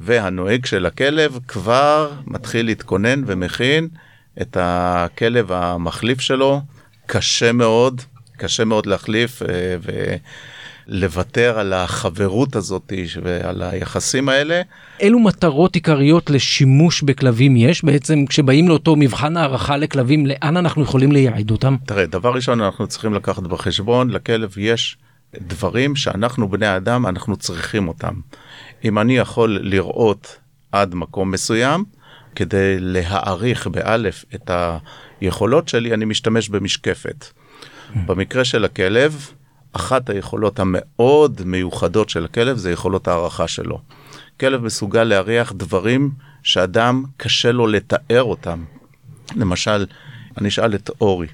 והנוהג 0.00 0.66
של 0.66 0.86
הכלב 0.86 1.38
כבר 1.48 2.10
מתחיל 2.26 2.66
להתכונן 2.66 3.22
ומכין 3.26 3.88
את 4.40 4.56
הכלב 4.60 5.52
המחליף 5.52 6.20
שלו. 6.20 6.60
קשה 7.06 7.52
מאוד, 7.52 8.00
קשה 8.36 8.64
מאוד 8.64 8.86
להחליף 8.86 9.42
אה, 9.42 9.76
ולוותר 10.88 11.58
על 11.58 11.72
החברות 11.72 12.56
הזאת 12.56 12.92
ועל 13.22 13.62
היחסים 13.62 14.28
האלה. 14.28 14.62
אילו 15.00 15.18
מטרות 15.18 15.74
עיקריות 15.74 16.30
לשימוש 16.30 17.02
בכלבים 17.02 17.56
יש 17.56 17.84
בעצם 17.84 18.26
כשבאים 18.26 18.68
לאותו 18.68 18.96
מבחן 18.96 19.36
הערכה 19.36 19.76
לכלבים, 19.76 20.26
לאן 20.26 20.56
אנחנו 20.56 20.82
יכולים 20.82 21.12
לייעד 21.12 21.50
אותם? 21.50 21.76
תראה, 21.86 22.06
דבר 22.06 22.34
ראשון 22.34 22.60
אנחנו 22.60 22.86
צריכים 22.86 23.14
לקחת 23.14 23.42
בחשבון, 23.42 24.10
לכלב 24.10 24.58
יש 24.58 24.96
דברים 25.34 25.96
שאנחנו 25.96 26.48
בני 26.48 26.76
אדם, 26.76 27.06
אנחנו 27.06 27.36
צריכים 27.36 27.88
אותם. 27.88 28.14
אם 28.84 28.98
אני 28.98 29.16
יכול 29.16 29.58
לראות 29.62 30.36
עד 30.72 30.94
מקום 30.94 31.30
מסוים, 31.30 31.84
כדי 32.34 32.76
להעריך 32.78 33.66
באלף 33.66 34.24
את 34.34 34.50
היכולות 35.20 35.68
שלי, 35.68 35.94
אני 35.94 36.04
משתמש 36.04 36.48
במשקפת. 36.48 37.26
במקרה 38.06 38.44
של 38.44 38.64
הכלב, 38.64 39.30
אחת 39.72 40.10
היכולות 40.10 40.60
המאוד 40.60 41.42
מיוחדות 41.44 42.08
של 42.08 42.24
הכלב 42.24 42.56
זה 42.56 42.70
יכולות 42.70 43.08
הערכה 43.08 43.48
שלו. 43.48 43.80
כלב 44.40 44.64
מסוגל 44.64 45.04
להריח 45.04 45.52
דברים 45.52 46.10
שאדם 46.42 47.04
קשה 47.16 47.52
לו 47.52 47.66
לתאר 47.66 48.22
אותם. 48.22 48.64
למשל, 49.36 49.86
אני 50.38 50.48
אשאל 50.48 50.74
את 50.74 50.90
אורי, 51.00 51.26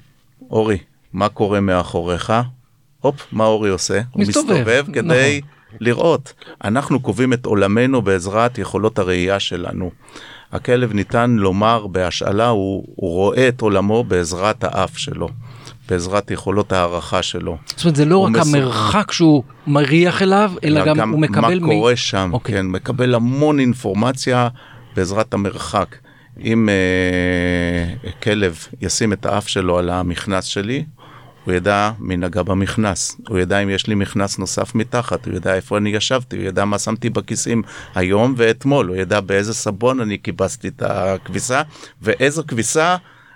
אורי, 0.51 0.77
מה 1.13 1.29
קורה 1.29 1.59
מאחוריך? 1.59 2.33
הופ, 3.01 3.27
מה 3.31 3.45
אורי 3.45 3.69
עושה? 3.69 4.01
הוא 4.11 4.21
מסתובב, 4.21 4.51
מסתובב 4.51 4.85
כדי 4.93 5.41
לראות. 5.79 6.33
אנחנו 6.63 6.99
קובעים 6.99 7.33
את 7.33 7.45
עולמנו 7.45 8.01
בעזרת 8.01 8.57
יכולות 8.57 8.99
הראייה 8.99 9.39
שלנו. 9.39 9.91
הכלב 10.51 10.93
ניתן 10.93 11.31
לומר 11.31 11.87
בהשאלה, 11.87 12.47
הוא, 12.47 12.85
הוא 12.95 13.13
רואה 13.13 13.47
את 13.47 13.61
עולמו 13.61 14.03
בעזרת 14.03 14.63
האף 14.63 14.97
שלו, 14.97 15.29
בעזרת 15.89 16.31
יכולות 16.31 16.71
ההערכה 16.71 17.23
שלו. 17.23 17.57
זאת 17.67 17.83
אומרת, 17.83 17.95
זה 17.95 18.05
לא 18.05 18.17
רק 18.17 18.31
מסו- 18.31 18.57
המרחק 18.57 19.11
שהוא 19.11 19.43
מריח 19.67 20.21
אליו, 20.21 20.51
אלא 20.63 20.85
גם 20.85 21.11
הוא 21.11 21.19
מקבל... 21.19 21.59
מה 21.59 21.67
מ- 21.67 21.69
קורה 21.79 21.95
שם, 21.95 22.29
אוקיי. 22.33 22.55
כן, 22.55 22.65
מקבל 22.65 23.15
המון 23.15 23.59
אינפורמציה 23.59 24.47
בעזרת 24.95 25.33
המרחק. 25.33 25.95
אם 26.43 26.69
אה, 26.69 28.09
כלב 28.23 28.57
ישים 28.81 29.13
את 29.13 29.25
האף 29.25 29.47
שלו 29.47 29.77
על 29.77 29.89
המכנס 29.89 30.45
שלי, 30.45 30.83
הוא 31.45 31.53
ידע 31.53 31.91
מי 31.99 32.17
נגע 32.17 32.43
במכנס, 32.43 33.17
הוא 33.29 33.39
ידע 33.39 33.59
אם 33.59 33.69
יש 33.69 33.87
לי 33.87 33.95
מכנס 33.95 34.39
נוסף 34.39 34.75
מתחת, 34.75 35.25
הוא 35.25 35.35
ידע 35.35 35.55
איפה 35.55 35.77
אני 35.77 35.89
ישבתי, 35.89 36.37
הוא 36.37 36.45
ידע 36.45 36.65
מה 36.65 36.79
שמתי 36.79 37.09
בכיסים 37.09 37.61
היום 37.95 38.33
ואתמול, 38.37 38.87
הוא 38.87 38.95
ידע 38.95 39.19
באיזה 39.21 39.53
סבון 39.53 39.99
אני 39.99 40.17
כיבסתי 40.23 40.67
את 40.67 40.81
הכביסה, 40.85 41.61
ואיזו 42.01 42.43
כביסה 42.47 42.95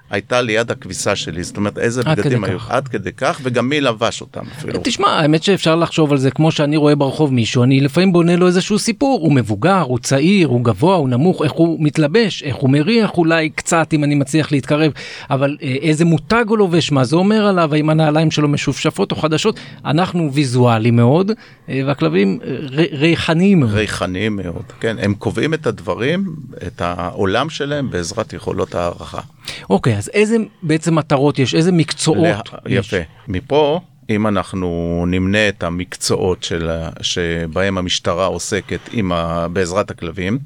הייתה 0.10 0.42
ליד 0.42 0.72
הכביסה 0.72 1.16
שלי, 1.16 1.44
זאת 1.44 1.58
אומרת 1.58 1.78
איזה 1.78 2.02
עד 2.06 2.20
בגדים 2.20 2.44
היו. 2.44 2.58
עד 2.70 2.88
כדי 2.88 3.12
כך, 3.12 3.40
וגם 3.44 3.70
מי 3.70 3.82
לבש 3.82 4.22
אותם 4.22 4.44
אפילו. 4.58 4.80
תשמע, 4.84 5.08
האמת 5.08 5.44
שאפשר 5.44 5.76
לחשוב 5.76 6.12
על 6.12 6.18
זה 6.18 6.32
כמו 6.32 6.52
שאני 6.52 6.78
רואה 6.78 6.96
ברחוב 6.96 7.34
מישהו, 7.34 7.64
אני 7.64 7.82
לפעמים 7.82 8.14
בונה 8.14 8.36
לו 8.36 8.48
איזשהו 8.48 8.80
סיפור, 8.80 9.20
הוא 9.22 9.34
מבוגר, 9.34 9.82
הוא 9.82 10.00
צעיר, 10.00 10.48
הוא 10.48 10.64
גבוה, 10.64 10.96
הוא 10.96 11.10
נמוך, 11.10 11.44
איך 11.44 11.52
הוא 11.52 11.78
מתלבש, 11.80 12.44
איך 12.44 12.56
הוא 12.56 12.70
מריח 12.70 13.18
אולי 13.18 13.50
קצת 13.50 13.94
אם 13.94 14.04
אני 14.04 14.16
מצליח 14.16 14.52
להתקרב, 14.52 14.92
אבל 15.30 15.58
אה, 15.62 15.76
איזה 15.82 16.06
מותג 16.06 16.46
הוא 16.48 16.58
לובש, 16.58 16.92
מה 16.92 17.04
זה 17.04 17.16
אומר 17.16 17.46
עליו, 17.46 17.74
האם 17.74 17.90
הנעליים 17.90 18.32
שלו 18.32 18.48
משופשפות 18.48 19.12
או 19.12 19.16
חדשות, 19.16 19.60
אנחנו 19.86 20.34
ויזואליים 20.34 20.96
מאוד, 20.96 21.32
אה, 21.70 21.82
והכלבים 21.88 22.40
אה, 22.44 22.56
ריחניים 22.92 23.60
מאוד. 23.60 23.72
ריחניים 23.74 24.36
מאוד, 24.36 24.64
כן, 24.80 24.96
הם 25.00 25.14
קובעים 25.14 25.54
את 25.54 25.68
הדברים, 25.68 26.36
את 26.68 26.82
העולם 26.82 27.50
שלהם 27.50 27.90
בעזרת 27.90 28.34
יכולות 28.34 28.76
הערכה. 28.76 29.22
אוקיי, 29.70 29.98
אז 29.98 30.10
איזה 30.14 30.38
בעצם 30.64 30.96
מטרות 30.96 31.40
יש, 31.40 31.56
איזה 31.56 31.72
מקצועות 31.72 32.20
לה- 32.54 32.60
יש? 32.68 32.88
יפה. 32.94 32.98
מפה, 33.28 33.80
אם 34.10 34.28
אנחנו 34.28 35.04
נמנה 35.08 35.50
את 35.50 35.64
המקצועות 35.64 36.44
של, 36.44 36.70
שבהם 37.02 37.78
המשטרה 37.78 38.26
עוסקת 38.26 38.80
עם 38.92 39.12
ה, 39.12 39.48
בעזרת 39.48 39.92
הכלבים, 39.92 40.40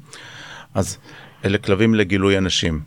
אז 0.74 0.98
אלה 1.44 1.58
כלבים 1.58 1.94
לגילוי 1.94 2.38
אנשים. 2.38 2.80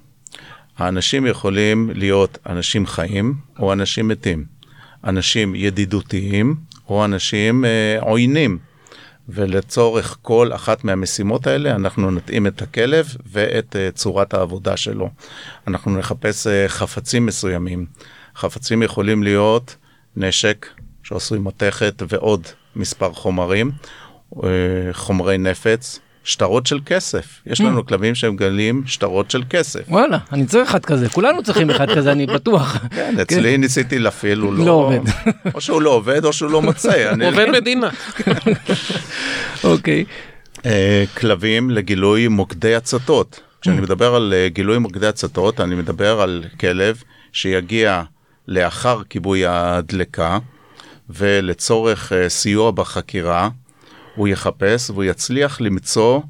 האנשים 0.77 1.25
יכולים 1.25 1.89
להיות 1.95 2.37
אנשים 2.49 2.85
חיים 2.87 3.33
או 3.59 3.73
אנשים 3.73 4.07
מתים, 4.07 4.45
אנשים 5.03 5.55
ידידותיים 5.55 6.55
או 6.89 7.05
אנשים 7.05 7.65
אה, 7.65 7.97
עוינים. 8.01 8.57
ולצורך 9.29 10.17
כל 10.21 10.53
אחת 10.55 10.83
מהמשימות 10.83 11.47
האלה 11.47 11.75
אנחנו 11.75 12.11
נתאים 12.11 12.47
את 12.47 12.61
הכלב 12.61 13.15
ואת 13.31 13.75
uh, 13.75 13.95
צורת 13.95 14.33
העבודה 14.33 14.77
שלו. 14.77 15.09
אנחנו 15.67 15.97
נחפש 15.97 16.47
uh, 16.47 16.49
חפצים 16.67 17.25
מסוימים. 17.25 17.85
חפצים 18.35 18.83
יכולים 18.83 19.23
להיות 19.23 19.75
נשק 20.15 20.67
שעשוי 21.03 21.39
מתכת 21.39 22.03
ועוד 22.07 22.47
מספר 22.75 23.13
חומרים, 23.13 23.71
uh, 24.33 24.37
חומרי 24.91 25.37
נפץ, 25.37 25.99
שטרות 26.27 26.65
של 26.65 26.79
כסף. 26.85 27.41
יש 27.45 27.61
לנו 27.61 27.85
כלבים 27.85 28.15
שהם 28.15 28.35
גלים 28.35 28.83
שטרות 28.85 29.31
של 29.31 29.43
כסף. 29.49 29.79
וואלה, 29.87 30.17
אני 30.31 30.45
צריך 30.45 30.69
אחד 30.69 30.85
כזה, 30.85 31.09
כולנו 31.09 31.43
צריכים 31.43 31.69
אחד 31.69 31.87
כזה, 31.95 32.11
אני 32.11 32.25
בטוח. 32.25 32.77
כן, 32.95 33.15
אצלי 33.21 33.57
ניסיתי 33.57 33.99
להפעיל, 33.99 34.39
הוא 34.39 34.53
לא 34.53 34.65
לא... 34.65 34.71
עובד. 34.81 34.99
או 35.53 35.61
שהוא 35.61 35.81
לא 35.81 35.89
עובד 35.89 36.25
או 36.25 36.33
שהוא 36.33 36.51
לא 36.51 36.61
מוצא. 36.61 37.09
אני- 37.13 37.25
עובד 37.25 37.45
מדינה. 37.51 37.89
אוקיי. 39.63 40.05
אה, 40.65 41.03
כלבים 41.17 41.69
לגילוי 41.69 42.27
מוקדי 42.27 42.75
הצתות. 42.75 43.39
כשאני 43.61 43.81
מדבר 43.81 44.15
על 44.15 44.33
אה, 44.37 44.49
גילוי 44.49 44.77
מוקדי 44.77 45.07
הצתות, 45.07 45.59
אני 45.61 45.75
מדבר 45.75 46.21
על 46.21 46.43
כלב 46.59 47.01
שיגיע 47.33 48.03
לאחר 48.47 49.01
כיבוי 49.09 49.45
הדלקה, 49.45 50.37
ולצורך 51.09 52.13
אה, 52.13 52.29
סיוע 52.29 52.71
בחקירה, 52.71 53.49
הוא 54.17 54.27
יחפש 54.27 54.89
והוא 54.89 55.03
יצליח 55.03 55.61
למצוא 55.61 56.21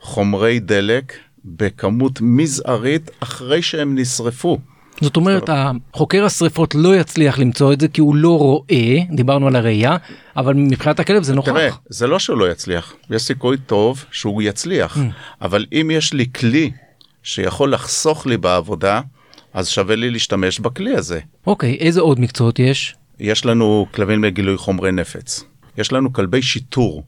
חומרי 0.00 0.60
דלק 0.60 1.12
בכמות 1.44 2.20
מזערית 2.20 3.10
אחרי 3.20 3.62
שהם 3.62 3.98
נשרפו. 3.98 4.58
זאת 5.00 5.16
אומרת, 5.16 5.50
החוקר 5.52 6.24
השרפות 6.24 6.74
לא 6.74 6.96
יצליח 6.96 7.38
למצוא 7.38 7.72
את 7.72 7.80
זה 7.80 7.88
כי 7.88 8.00
הוא 8.00 8.16
לא 8.16 8.38
רואה, 8.38 8.96
דיברנו 9.10 9.46
על 9.46 9.56
הראייה, 9.56 9.96
אבל 10.36 10.54
מבחינת 10.54 11.00
הכלב 11.00 11.22
זה 11.22 11.34
נוכח. 11.34 11.52
תראה, 11.52 11.68
זה 11.88 12.06
לא 12.06 12.18
שהוא 12.18 12.38
לא 12.38 12.50
יצליח, 12.50 12.94
יש 13.10 13.22
סיכוי 13.22 13.56
טוב 13.66 14.04
שהוא 14.10 14.42
יצליח, 14.42 14.98
אבל 15.42 15.66
אם 15.72 15.90
יש 15.92 16.12
לי 16.12 16.26
כלי 16.32 16.70
שיכול 17.22 17.72
לחסוך 17.72 18.26
לי 18.26 18.36
בעבודה, 18.36 19.00
אז 19.54 19.68
שווה 19.68 19.96
לי 19.96 20.10
להשתמש 20.10 20.60
בכלי 20.60 20.94
הזה. 20.94 21.20
אוקיי, 21.46 21.76
איזה 21.80 22.00
עוד 22.00 22.20
מקצועות 22.20 22.58
יש? 22.58 22.94
יש 23.20 23.46
לנו 23.46 23.86
כלבים 23.94 24.24
לגילוי 24.24 24.56
חומרי 24.56 24.92
נפץ. 24.92 25.44
יש 25.78 25.92
לנו 25.92 26.12
כלבי 26.12 26.42
שיטור. 26.42 27.02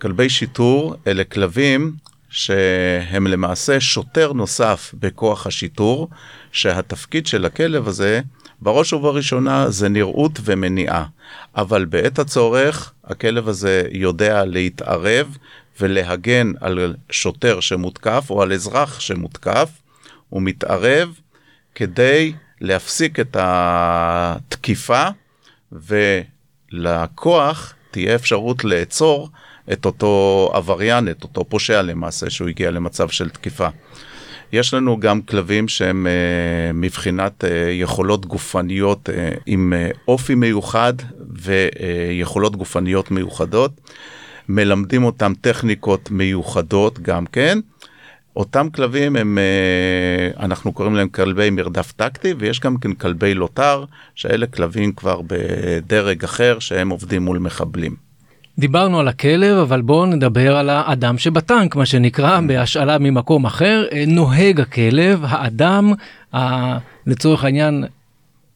כלבי 0.00 0.28
שיטור 0.28 0.96
אלה 1.06 1.24
כלבים 1.24 1.92
שהם 2.30 3.26
למעשה 3.26 3.80
שוטר 3.80 4.32
נוסף 4.32 4.94
בכוח 4.94 5.46
השיטור, 5.46 6.08
שהתפקיד 6.52 7.26
של 7.26 7.44
הכלב 7.44 7.88
הזה, 7.88 8.20
בראש 8.60 8.92
ובראשונה 8.92 9.70
זה 9.70 9.88
נראות 9.88 10.40
ומניעה. 10.44 11.04
אבל 11.56 11.84
בעת 11.84 12.18
הצורך, 12.18 12.92
הכלב 13.04 13.48
הזה 13.48 13.82
יודע 13.92 14.44
להתערב 14.44 15.36
ולהגן 15.80 16.52
על 16.60 16.94
שוטר 17.10 17.60
שמותקף 17.60 18.26
או 18.30 18.42
על 18.42 18.52
אזרח 18.52 19.00
שמותקף. 19.00 19.70
הוא 20.28 20.42
מתערב 20.42 21.08
כדי 21.74 22.32
להפסיק 22.60 23.20
את 23.20 23.36
התקיפה 23.40 25.04
ולכוח 26.72 27.74
תהיה 27.90 28.14
אפשרות 28.14 28.64
לעצור 28.64 29.28
את 29.72 29.86
אותו 29.86 30.50
עבריין, 30.54 31.08
את 31.08 31.22
אותו 31.22 31.44
פושע 31.44 31.82
למעשה, 31.82 32.30
שהוא 32.30 32.48
הגיע 32.48 32.70
למצב 32.70 33.08
של 33.08 33.28
תקיפה. 33.28 33.68
יש 34.52 34.74
לנו 34.74 35.00
גם 35.00 35.22
כלבים 35.22 35.68
שהם 35.68 36.06
אה, 36.06 36.72
מבחינת 36.72 37.44
אה, 37.44 37.70
יכולות 37.70 38.26
גופניות 38.26 39.10
אה, 39.10 39.30
עם 39.46 39.72
אה, 39.76 39.90
אופי 40.08 40.34
מיוחד 40.34 40.92
ויכולות 41.30 42.56
גופניות 42.56 43.10
מיוחדות. 43.10 43.80
מלמדים 44.48 45.04
אותם 45.04 45.32
טכניקות 45.40 46.10
מיוחדות 46.10 46.98
גם 46.98 47.26
כן. 47.26 47.58
אותם 48.36 48.70
כלבים 48.70 49.16
הם, 49.16 49.38
אה, 49.38 50.44
אנחנו 50.44 50.72
קוראים 50.72 50.94
להם 50.94 51.08
כלבי 51.08 51.50
מרדף 51.50 51.92
טקטי, 51.92 52.34
ויש 52.38 52.60
גם 52.60 52.76
כן 52.76 52.92
כלבי 52.92 53.34
לוטר, 53.34 53.84
שאלה 54.14 54.46
כלבים 54.46 54.92
כבר 54.92 55.20
בדרג 55.26 56.24
אחר, 56.24 56.58
שהם 56.58 56.90
עובדים 56.90 57.22
מול 57.22 57.38
מחבלים. 57.38 58.09
דיברנו 58.60 59.00
על 59.00 59.08
הכלב, 59.08 59.56
אבל 59.56 59.82
בואו 59.82 60.06
נדבר 60.06 60.56
על 60.56 60.70
האדם 60.70 61.18
שבטנק, 61.18 61.76
מה 61.76 61.86
שנקרא, 61.86 62.40
בהשאלה 62.40 62.98
ממקום 62.98 63.44
אחר. 63.44 63.84
אה, 63.92 64.04
נוהג 64.06 64.60
הכלב, 64.60 65.20
האדם, 65.22 65.92
ה... 66.34 66.38
לצורך 67.06 67.44
העניין, 67.44 67.84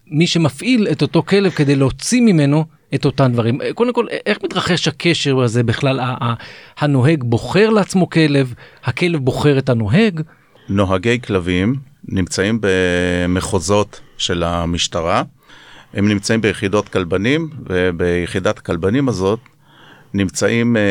מי 0.06 0.26
שמפעיל 0.26 0.88
את 0.92 1.02
אותו 1.02 1.22
כלב 1.22 1.50
כדי 1.52 1.76
להוציא 1.76 2.20
ממנו 2.20 2.64
את 2.94 3.04
אותם 3.04 3.32
דברים. 3.32 3.62
אה, 3.62 3.72
קודם 3.72 3.92
כל, 3.92 4.06
איך 4.26 4.38
מתרחש 4.44 4.88
הקשר 4.88 5.40
הזה 5.40 5.62
בכלל? 5.62 6.00
הנוהג 6.78 7.24
בוחר 7.24 7.70
לעצמו 7.70 8.10
כלב, 8.10 8.54
הכלב 8.84 9.20
בוחר 9.20 9.58
את 9.58 9.68
הנוהג. 9.68 10.20
נוהגי 10.68 11.20
כלבים 11.20 11.74
נמצאים 12.08 12.58
במחוזות 12.60 14.00
של 14.18 14.42
המשטרה, 14.42 15.22
הם 15.94 16.08
נמצאים 16.08 16.40
ביחידות 16.40 16.88
כלבנים, 16.88 17.50
וביחידת 17.66 18.58
הכלבנים 18.58 19.08
הזאת 19.08 19.38
נמצאים 20.14 20.76
אה, 20.76 20.82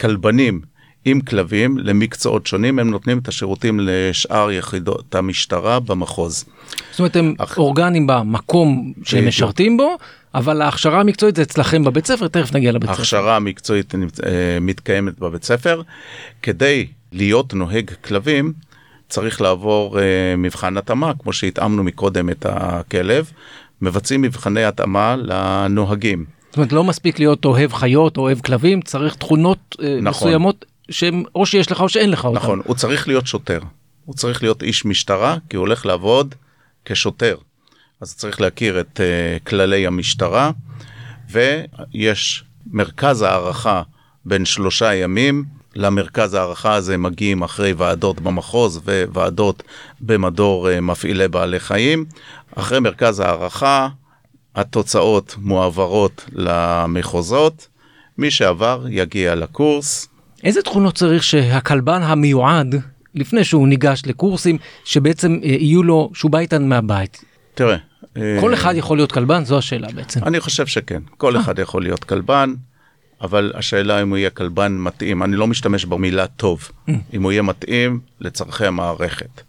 כלבנים 0.00 0.60
עם 1.04 1.20
כלבים 1.20 1.78
למקצועות 1.78 2.46
שונים, 2.46 2.78
הם 2.78 2.90
נותנים 2.90 3.18
את 3.18 3.28
השירותים 3.28 3.80
לשאר 3.82 4.50
יחידות 4.52 5.14
המשטרה 5.14 5.80
במחוז. 5.80 6.44
זאת 6.90 6.98
אומרת, 6.98 7.16
הם 7.16 7.34
אך- 7.38 7.58
אורגנים 7.58 8.06
במקום 8.06 8.92
שהם. 9.04 9.28
משרתים 9.28 9.76
בו, 9.76 9.96
אבל 10.34 10.62
ההכשרה 10.62 11.00
המקצועית 11.00 11.36
זה 11.36 11.42
אצלכם 11.42 11.84
בבית 11.84 12.06
ספר, 12.06 12.28
תכף 12.28 12.54
נגיע 12.54 12.72
לבית 12.72 12.90
ספר. 12.90 12.98
ההכשרה 12.98 13.36
המקצועית 13.36 13.94
נמצ- 13.94 14.26
אה, 14.26 14.58
מתקיימת 14.60 15.18
בבית 15.18 15.44
ספר. 15.44 15.82
כדי 16.42 16.86
להיות 17.12 17.54
נוהג 17.54 17.90
כלבים, 18.04 18.52
צריך 19.08 19.40
לעבור 19.40 19.98
אה, 20.00 20.04
מבחן 20.38 20.76
התאמה, 20.76 21.12
כמו 21.22 21.32
שהתאמנו 21.32 21.84
מקודם 21.84 22.30
את 22.30 22.46
הכלב. 22.48 23.30
מבצעים 23.82 24.22
מבחני 24.22 24.64
התאמה 24.64 25.16
לנוהגים. 25.18 26.37
זאת 26.48 26.56
אומרת, 26.56 26.72
לא 26.72 26.84
מספיק 26.84 27.18
להיות 27.18 27.44
אוהב 27.44 27.72
חיות 27.72 28.16
או 28.16 28.22
אוהב 28.22 28.40
כלבים, 28.40 28.82
צריך 28.82 29.14
תכונות 29.14 29.76
אה, 29.82 29.98
נכון. 30.02 30.28
מסוימות 30.28 30.64
שהם 30.90 31.22
או 31.34 31.46
שיש 31.46 31.72
לך 31.72 31.80
או 31.80 31.88
שאין 31.88 32.10
לך 32.10 32.24
אותם. 32.24 32.36
נכון, 32.36 32.62
הוא 32.64 32.76
צריך 32.76 33.08
להיות 33.08 33.26
שוטר. 33.26 33.60
הוא 34.04 34.14
צריך 34.14 34.42
להיות 34.42 34.62
איש 34.62 34.84
משטרה, 34.84 35.36
כי 35.50 35.56
הוא 35.56 35.60
הולך 35.60 35.86
לעבוד 35.86 36.34
כשוטר. 36.84 37.36
אז 38.00 38.16
צריך 38.16 38.40
להכיר 38.40 38.80
את 38.80 39.00
uh, 39.00 39.48
כללי 39.48 39.86
המשטרה, 39.86 40.50
ויש 41.30 42.44
מרכז 42.66 43.22
הערכה 43.22 43.82
בין 44.24 44.44
שלושה 44.44 44.94
ימים 44.94 45.44
למרכז 45.76 46.34
הערכה 46.34 46.74
הזה 46.74 46.96
מגיעים 46.96 47.42
אחרי 47.42 47.72
ועדות 47.72 48.20
במחוז 48.20 48.80
וועדות 49.12 49.62
במדור 50.00 50.70
אה, 50.70 50.80
מפעילי 50.80 51.28
בעלי 51.28 51.60
חיים. 51.60 52.04
אחרי 52.56 52.80
מרכז 52.80 53.20
הערכה 53.20 53.88
התוצאות 54.58 55.36
מועברות 55.38 56.24
למחוזות, 56.32 57.68
מי 58.18 58.30
שעבר 58.30 58.84
יגיע 58.88 59.34
לקורס. 59.34 60.08
איזה 60.44 60.62
תכונות 60.62 60.94
צריך 60.94 61.22
שהכלבן 61.22 62.02
המיועד, 62.02 62.74
לפני 63.14 63.44
שהוא 63.44 63.68
ניגש 63.68 64.02
לקורסים, 64.06 64.58
שבעצם 64.84 65.38
אה, 65.42 65.48
יהיו 65.48 65.82
לו, 65.82 66.10
שהוא 66.14 66.30
בא 66.30 66.38
איתן 66.38 66.68
מהבית? 66.68 67.24
תראה. 67.54 67.76
כל 68.40 68.54
אה, 68.54 68.54
אחד 68.54 68.74
יכול 68.76 68.98
להיות 68.98 69.12
כלבן? 69.12 69.44
זו 69.44 69.58
השאלה 69.58 69.88
בעצם. 69.94 70.24
אני 70.24 70.40
חושב 70.40 70.66
שכן, 70.66 71.02
כל 71.16 71.36
אחד 71.36 71.58
יכול 71.58 71.82
להיות 71.82 72.04
כלבן, 72.04 72.54
אבל 73.20 73.52
השאלה 73.54 74.02
אם 74.02 74.08
הוא 74.08 74.16
יהיה 74.16 74.30
כלבן 74.30 74.72
מתאים, 74.78 75.22
אני 75.22 75.36
לא 75.36 75.46
משתמש 75.46 75.84
במילה 75.84 76.26
טוב, 76.26 76.70
אם 77.14 77.22
הוא 77.22 77.32
יהיה 77.32 77.42
מתאים 77.42 78.00
לצורכי 78.20 78.66
המערכת. 78.66 79.40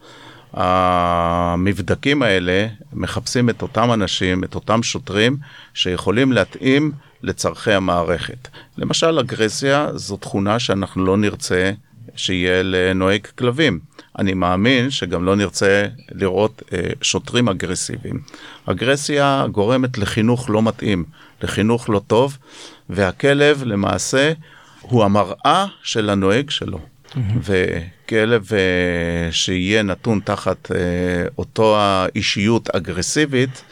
המבדקים 0.53 2.21
האלה 2.21 2.67
מחפשים 2.93 3.49
את 3.49 3.61
אותם 3.61 3.93
אנשים, 3.93 4.43
את 4.43 4.55
אותם 4.55 4.83
שוטרים, 4.83 5.37
שיכולים 5.73 6.31
להתאים 6.31 6.91
לצורכי 7.23 7.73
המערכת. 7.73 8.47
למשל, 8.77 9.19
אגרסיה 9.19 9.87
זו 9.93 10.17
תכונה 10.17 10.59
שאנחנו 10.59 11.05
לא 11.05 11.17
נרצה 11.17 11.71
שיהיה 12.15 12.63
לנוהג 12.63 13.25
כלבים. 13.37 13.79
אני 14.19 14.33
מאמין 14.33 14.89
שגם 14.89 15.25
לא 15.25 15.35
נרצה 15.35 15.85
לראות 16.11 16.63
אה, 16.73 16.79
שוטרים 17.01 17.49
אגרסיביים. 17.49 18.21
אגרסיה 18.65 19.45
גורמת 19.51 19.97
לחינוך 19.97 20.49
לא 20.49 20.61
מתאים, 20.61 21.03
לחינוך 21.41 21.89
לא 21.89 22.01
טוב, 22.07 22.37
והכלב 22.89 23.63
למעשה 23.63 24.33
הוא 24.81 25.03
המראה 25.03 25.65
של 25.83 26.09
הנוהג 26.09 26.49
שלו. 26.49 26.79
וכלב 27.17 28.49
אה, 28.53 29.31
שיהיה 29.31 29.83
נתון 29.83 30.19
תחת 30.23 30.71
אה, 30.71 30.77
אותו 31.37 31.77
האישיות 31.77 32.69
אגרסיבית, 32.69 33.63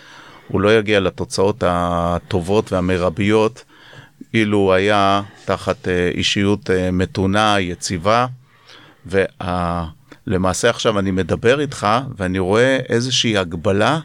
הוא 0.47 0.61
לא 0.61 0.77
יגיע 0.77 0.99
לתוצאות 0.99 1.63
הטובות 1.67 2.73
והמרביות 2.73 3.63
אילו 4.33 4.73
היה 4.73 5.21
תחת 5.45 5.87
אה, 5.87 6.11
אישיות 6.13 6.69
מתונה, 6.91 7.59
יציבה. 7.59 8.25
ולמעשה 10.27 10.69
עכשיו 10.69 10.99
אני 10.99 11.11
מדבר 11.11 11.59
איתך 11.59 11.87
ואני 12.17 12.39
רואה 12.39 12.77
איזושהי 12.89 13.37
הגבלה 13.37 13.99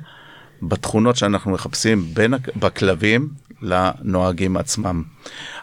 בתכונות 0.62 1.16
שאנחנו 1.16 1.50
מחפשים 1.50 2.04
בין 2.14 2.34
בכלבים 2.56 3.28
לנוהגים 3.62 4.56
עצמם. 4.56 5.02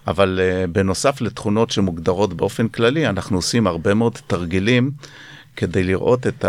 אבל 0.08 0.40
uh, 0.40 0.68
בנוסף 0.72 1.22
לתכונות 1.22 1.72
שמוגדרות 1.72 2.34
באופן 2.34 2.68
כללי, 2.68 3.08
אנחנו 3.08 3.38
עושים 3.38 3.68
הרבה 3.68 3.94
מאוד 3.94 4.18
תרגילים 4.28 4.92
כדי 5.56 5.84
לראות 5.84 6.28
את 6.28 6.46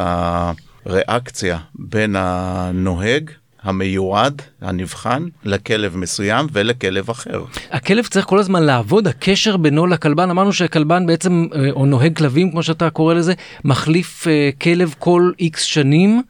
הריאקציה 0.86 1.58
בין 1.74 2.16
הנוהג 2.18 3.30
המיועד, 3.62 4.42
הנבחן, 4.60 5.26
לכלב 5.44 5.96
מסוים 5.96 6.46
ולכלב 6.52 7.10
אחר. 7.10 7.44
הכלב 7.70 8.06
צריך 8.06 8.26
כל 8.26 8.38
הזמן 8.38 8.62
לעבוד, 8.62 9.06
הקשר 9.08 9.56
בינו 9.56 9.86
לכלבן, 9.86 10.30
אמרנו 10.30 10.52
שהכלבן 10.52 11.06
בעצם, 11.06 11.46
אה, 11.54 11.70
או 11.70 11.86
נוהג 11.86 12.16
כלבים 12.16 12.50
כמו 12.50 12.62
שאתה 12.62 12.90
קורא 12.90 13.14
לזה, 13.14 13.34
מחליף 13.64 14.28
אה, 14.28 14.50
כלב 14.60 14.94
כל 14.98 15.32
איקס 15.38 15.62
שנים. 15.62 16.22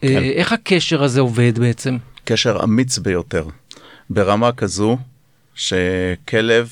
כן. 0.00 0.22
איך 0.22 0.52
הקשר 0.52 1.02
הזה 1.02 1.20
עובד 1.20 1.58
בעצם? 1.58 1.96
קשר 2.24 2.60
אמיץ 2.64 2.98
ביותר, 2.98 3.44
ברמה 4.10 4.52
כזו 4.52 4.98
שכלב 5.54 6.70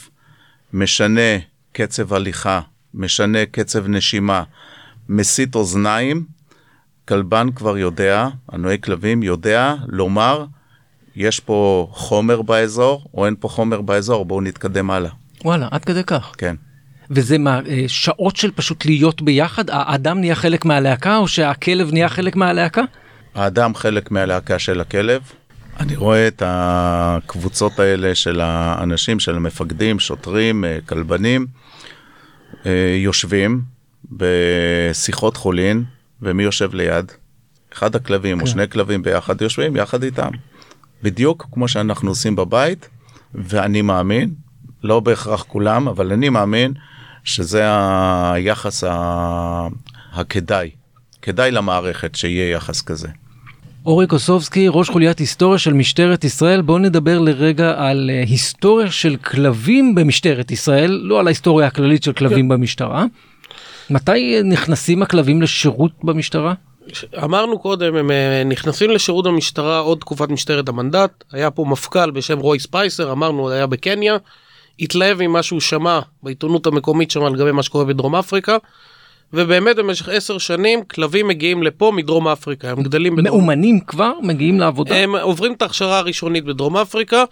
משנה 0.72 1.38
קצב 1.72 2.12
הליכה, 2.14 2.60
משנה 2.94 3.46
קצב 3.46 3.88
נשימה, 3.88 4.42
מסיט 5.08 5.54
אוזניים, 5.54 6.24
כלבן 7.08 7.48
כבר 7.54 7.78
יודע, 7.78 8.28
הנוהג 8.48 8.82
כלבים 8.82 9.22
יודע 9.22 9.74
לומר, 9.86 10.44
יש 11.16 11.40
פה 11.40 11.88
חומר 11.92 12.42
באזור 12.42 13.06
או 13.14 13.26
אין 13.26 13.36
פה 13.40 13.48
חומר 13.48 13.80
באזור, 13.80 14.24
בואו 14.24 14.40
נתקדם 14.40 14.90
הלאה. 14.90 15.10
וואלה, 15.44 15.68
עד 15.70 15.84
כדי 15.84 16.04
כך. 16.04 16.32
כן. 16.38 16.56
וזה 17.10 17.38
מה, 17.38 17.60
אה, 17.68 17.84
שעות 17.86 18.36
של 18.36 18.50
פשוט 18.50 18.86
להיות 18.86 19.22
ביחד? 19.22 19.70
האדם 19.70 20.20
נהיה 20.20 20.34
חלק 20.34 20.64
מהלהקה 20.64 21.16
או 21.16 21.28
שהכלב 21.28 21.92
נהיה 21.92 22.08
חלק 22.08 22.36
מהלהקה? 22.36 22.82
האדם 23.34 23.74
חלק 23.74 24.10
מהלהקה 24.10 24.58
של 24.58 24.80
הכלב. 24.80 25.22
אני 25.80 25.96
רואה 25.96 26.28
את 26.28 26.42
הקבוצות 26.46 27.78
האלה 27.78 28.14
של 28.14 28.40
האנשים, 28.40 29.20
של 29.20 29.36
המפקדים, 29.36 29.98
שוטרים, 29.98 30.64
אה, 30.64 30.78
כלבנים, 30.86 31.46
אה, 32.66 32.96
יושבים 32.98 33.62
בשיחות 34.12 35.36
חולין, 35.36 35.84
ומי 36.22 36.42
יושב 36.42 36.74
ליד? 36.74 37.12
אחד 37.72 37.96
הכלבים 37.96 38.40
או 38.40 38.46
שני 38.46 38.68
כלבים 38.68 39.02
ביחד 39.02 39.42
יושבים 39.42 39.76
יחד 39.76 40.02
איתם. 40.02 40.30
בדיוק 41.02 41.46
כמו 41.52 41.68
שאנחנו 41.68 42.10
עושים 42.10 42.36
בבית, 42.36 42.88
ואני 43.34 43.82
מאמין, 43.82 44.34
לא 44.82 45.00
בהכרח 45.00 45.42
כולם, 45.42 45.88
אבל 45.88 46.12
אני 46.12 46.28
מאמין 46.28 46.72
שזה 47.24 47.64
היחס 48.32 48.84
ה... 48.84 49.68
הכדאי. 50.12 50.70
כדאי 51.22 51.50
למערכת 51.50 52.14
שיהיה 52.14 52.50
יחס 52.50 52.82
כזה. 52.82 53.08
אורי 53.86 54.06
קוסובסקי, 54.06 54.66
ראש 54.70 54.90
חוליית 54.90 55.18
היסטוריה 55.18 55.58
של 55.58 55.72
משטרת 55.72 56.24
ישראל, 56.24 56.62
בואו 56.62 56.78
נדבר 56.78 57.18
לרגע 57.18 57.74
על 57.76 58.10
אה, 58.12 58.20
היסטוריה 58.20 58.90
של 58.90 59.16
כלבים 59.16 59.94
במשטרת 59.94 60.50
ישראל, 60.50 60.90
לא 60.90 61.20
על 61.20 61.26
ההיסטוריה 61.26 61.66
הכללית 61.66 62.02
של 62.02 62.12
כלבים 62.12 62.48
במשטרה. 62.48 63.04
מתי 63.90 64.36
אה, 64.36 64.42
נכנסים 64.42 65.02
הכלבים 65.02 65.42
לשירות 65.42 65.92
במשטרה? 66.02 66.54
אמרנו 67.24 67.58
קודם, 67.58 67.96
הם 67.96 68.10
אה, 68.10 68.42
נכנסים 68.44 68.90
לשירות 68.90 69.26
המשטרה 69.26 69.78
עוד 69.78 69.98
תקופת 69.98 70.28
משטרת 70.28 70.68
המנדט, 70.68 71.24
היה 71.32 71.50
פה 71.50 71.64
מפכ"ל 71.68 72.10
בשם 72.10 72.38
רוי 72.38 72.58
ספייסר, 72.58 73.12
אמרנו, 73.12 73.50
היה 73.50 73.66
בקניה, 73.66 74.16
התלהב 74.80 75.22
ממה 75.22 75.42
שהוא 75.42 75.60
שמע 75.60 76.00
בעיתונות 76.22 76.66
המקומית 76.66 77.10
שם 77.10 77.34
לגבי 77.34 77.52
מה 77.52 77.62
שקורה 77.62 77.84
בדרום 77.84 78.16
אפריקה, 78.16 78.56
ובאמת 79.32 79.76
במשך 79.76 80.08
עשר 80.08 80.38
שנים 80.38 80.84
כלבים 80.84 81.28
מגיעים 81.28 81.62
לפה 81.62 81.92
מדרום 81.96 82.28
אפריקה, 82.28 82.70
הם 82.70 82.82
גדלים 82.82 83.16
בדרום... 83.16 83.40
מאומנים 83.40 83.80
כבר 83.80 84.12
מגיעים 84.22 84.60
לעבודה? 84.60 84.96
הם 84.96 85.16
עוברים 85.16 85.52
את 85.52 85.62
ההכשרה 85.62 85.98
הראשונית 85.98 86.44
בדרום 86.44 86.76
אפריקה, 86.76 87.24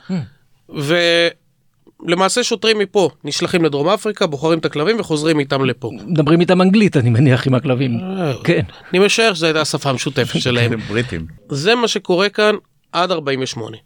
ולמעשה 0.68 2.42
שוטרים 2.42 2.78
מפה 2.78 3.10
נשלחים 3.24 3.64
לדרום 3.64 3.88
אפריקה, 3.88 4.26
בוחרים 4.26 4.58
את 4.58 4.64
הכלבים 4.64 5.00
וחוזרים 5.00 5.40
איתם 5.40 5.64
לפה. 5.64 5.90
מדברים 6.06 6.40
איתם 6.40 6.62
אנגלית 6.62 6.96
אני 6.96 7.10
מניח 7.10 7.46
עם 7.46 7.54
הכלבים. 7.54 8.00
כן. 8.44 8.62
אני 8.90 8.98
משער 8.98 9.34
שזו 9.34 9.46
הייתה 9.46 9.60
השפה 9.60 9.90
המשותפת 9.90 10.40
שלהם. 10.40 10.72
הם 10.72 10.80
בריטים. 10.80 11.26
זה 11.48 11.74
מה 11.74 11.88
שקורה 11.88 12.28
כאן 12.28 12.54
עד 12.92 13.10
48. 13.10 13.76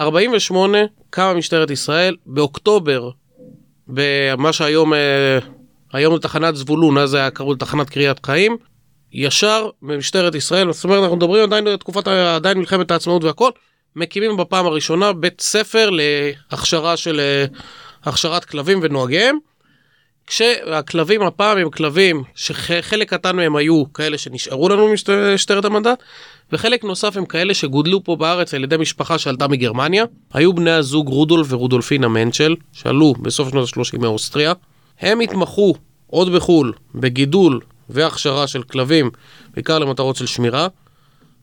48 0.00 0.78
קמה 1.10 1.34
משטרת 1.34 1.70
ישראל, 1.70 2.16
באוקטובר, 2.26 3.10
במה 3.88 4.52
שהיום 4.52 4.94
אה, 4.94 5.38
היום 5.92 6.14
זה 6.14 6.20
תחנת 6.20 6.56
זבולון, 6.56 6.98
אז 6.98 7.14
היה 7.14 7.30
קראו 7.30 7.52
לתחנת 7.52 7.90
קריית 7.90 8.26
חיים, 8.26 8.56
ישר 9.12 9.68
במשטרת 9.82 10.34
ישראל, 10.34 10.72
זאת 10.72 10.84
אומרת 10.84 11.02
אנחנו 11.02 11.16
מדברים 11.16 11.42
עדיין 11.42 11.64
בתקופת, 11.64 12.08
עדיין 12.08 12.58
מלחמת 12.58 12.90
העצמאות 12.90 13.24
והכל, 13.24 13.50
מקימים 13.96 14.36
בפעם 14.36 14.66
הראשונה 14.66 15.12
בית 15.12 15.40
ספר 15.40 15.90
להכשרה 15.90 16.96
של 16.96 17.20
אה, 17.20 17.44
הכשרת 18.04 18.44
כלבים 18.44 18.80
ונוהגיהם. 18.82 19.38
כשהכלבים 20.26 21.22
הפעם 21.22 21.58
הם 21.58 21.70
כלבים 21.70 22.22
שחלק 22.34 23.10
קטן 23.10 23.36
מהם 23.36 23.56
היו 23.56 23.92
כאלה 23.92 24.18
שנשארו 24.18 24.68
לנו 24.68 24.88
במשטרת 24.88 25.64
המנדט 25.64 26.02
וחלק 26.52 26.84
נוסף 26.84 27.16
הם 27.16 27.26
כאלה 27.26 27.54
שגודלו 27.54 28.04
פה 28.04 28.16
בארץ 28.16 28.54
על 28.54 28.64
ידי 28.64 28.76
משפחה 28.76 29.18
שעלתה 29.18 29.48
מגרמניה. 29.48 30.04
היו 30.34 30.52
בני 30.52 30.70
הזוג 30.70 31.08
רודולף 31.08 31.46
ורודולפינה 31.50 32.08
מנצ'ל 32.08 32.54
שעלו 32.72 33.14
בסוף 33.22 33.48
שנות 33.48 33.68
ה-30 33.76 33.98
מאוסטריה. 33.98 34.52
הם 35.00 35.20
התמחו 35.20 35.74
עוד 36.06 36.32
בחו"ל 36.32 36.72
בגידול 36.94 37.60
והכשרה 37.88 38.46
של 38.46 38.62
כלבים 38.62 39.10
בעיקר 39.54 39.78
למטרות 39.78 40.16
של 40.16 40.26
שמירה. 40.26 40.68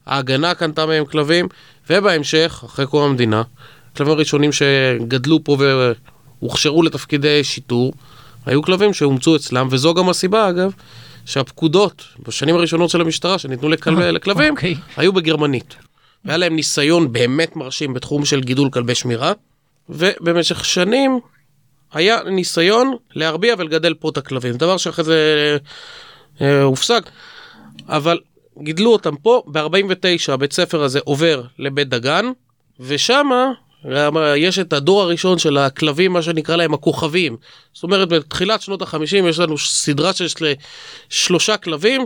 ההגנה 0.06 0.54
קנתה 0.54 0.86
מהם 0.86 1.06
כלבים 1.06 1.48
ובהמשך 1.90 2.64
אחרי 2.66 2.88
קום 2.88 3.04
המדינה 3.04 3.44
כלבים 3.98 4.14
הראשונים 4.14 4.52
שגדלו 4.52 5.44
פה 5.44 5.58
והוכשרו 6.42 6.84
לתפקידי 6.84 7.44
שיטור 7.44 7.94
היו 8.46 8.62
כלבים 8.62 8.94
שאומצו 8.94 9.36
אצלם, 9.36 9.68
וזו 9.72 9.94
גם 9.94 10.10
הסיבה 10.10 10.50
אגב, 10.50 10.72
שהפקודות 11.26 12.04
בשנים 12.28 12.56
הראשונות 12.56 12.90
של 12.90 13.02
המשטרה 13.02 13.38
שניתנו 13.38 13.70
לכלב, 13.70 14.00
אה, 14.00 14.12
לכלבים, 14.12 14.54
אוקיי. 14.54 14.76
היו 14.98 15.14
בגרמנית. 15.14 15.76
היה 16.26 16.38
להם 16.38 16.56
ניסיון 16.56 17.12
באמת 17.12 17.56
מרשים 17.56 17.94
בתחום 17.94 18.26
של 18.26 18.42
גידול 18.42 18.70
כלבי 18.70 18.96
שמירה, 18.96 19.34
ובמשך 19.90 20.66
שנים 20.66 21.20
היה 21.96 22.24
ניסיון 22.24 22.96
להרביע 23.16 23.56
ולגדל 23.58 23.94
פה 23.94 24.10
את 24.10 24.18
הכלבים, 24.18 24.58
דבר 24.58 24.78
שאחרי 24.78 25.06
זה 25.06 25.58
אה, 26.42 26.62
הופסק, 26.62 27.10
אבל 27.88 28.20
גידלו 28.64 28.94
אותם 28.94 29.16
פה, 29.16 29.44
ב-49 29.48 30.32
הבית 30.32 30.54
ספר 30.54 30.84
הזה 30.84 31.00
עובר 31.04 31.44
לבית 31.60 31.90
דגן, 31.90 32.26
ושמה 32.80 33.52
יש 34.36 34.60
את 34.60 34.74
הדור 34.74 35.02
הראשון 35.02 35.38
של 35.38 35.58
הכלבים, 35.58 36.14
מה 36.14 36.22
שנקרא 36.22 36.56
להם 36.56 36.74
הכוכבים. 36.74 37.38
זאת 37.74 37.84
אומרת, 37.84 38.10
בתחילת 38.10 38.62
שנות 38.62 38.82
החמישים 38.82 39.28
יש 39.28 39.40
לנו 39.40 39.58
סדרה 39.58 40.14
של 40.14 40.28
שלושה 41.10 41.58
כלבים 41.58 42.06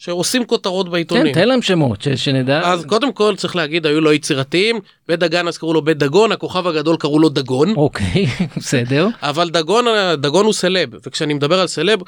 שעושים 0.00 0.44
כותרות 0.44 0.88
בעיתונים. 0.88 1.34
כן, 1.34 1.40
תן 1.40 1.48
להם 1.48 1.62
שמות, 1.62 2.02
ש- 2.02 2.08
שנדע. 2.08 2.60
אז 2.64 2.84
קודם 2.84 3.12
כל 3.12 3.34
צריך 3.36 3.56
להגיד, 3.56 3.86
היו 3.86 4.00
לו 4.00 4.12
יצירתיים, 4.12 4.80
בית 5.08 5.20
דגן 5.20 5.48
אז 5.48 5.58
קראו 5.58 5.74
לו 5.74 5.82
בית 5.82 5.98
דגון, 5.98 6.32
הכוכב 6.32 6.66
הגדול 6.66 6.96
קראו 6.96 7.18
לו 7.18 7.28
דגון. 7.28 7.74
אוקיי, 7.76 8.26
בסדר. 8.56 9.08
אבל 9.22 9.50
דגון, 9.50 9.84
דגון 10.18 10.44
הוא 10.44 10.52
סלב, 10.52 10.88
וכשאני 11.06 11.34
מדבר 11.34 11.60
על 11.60 11.66
סלב, 11.66 11.98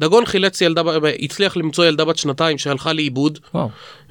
דגון 0.00 0.26
חילץ 0.26 0.60
ילדה, 0.60 0.82
הצליח 1.22 1.56
למצוא 1.56 1.84
ילדה 1.84 2.04
בת 2.04 2.16
שנתיים 2.16 2.58
שהלכה 2.58 2.92
לאיבוד. 2.92 3.38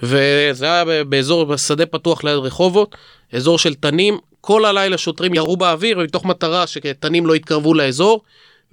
וזה 0.04 0.66
היה 0.66 1.04
באזור, 1.04 1.46
בשדה 1.46 1.86
פתוח 1.86 2.24
ליד 2.24 2.38
רחובות, 2.38 2.96
אזור 3.34 3.60
של 3.60 3.74
תנים, 3.74 4.18
כל 4.42 4.66
הלילה 4.66 4.98
שוטרים 4.98 5.34
ירו 5.34 5.58
באוויר 5.58 6.00
מתוך 6.00 6.26
מטרה 6.26 6.68
שתנים 6.68 7.26
לא 7.26 7.36
יתקרבו 7.36 7.74
לאזור, 7.74 8.22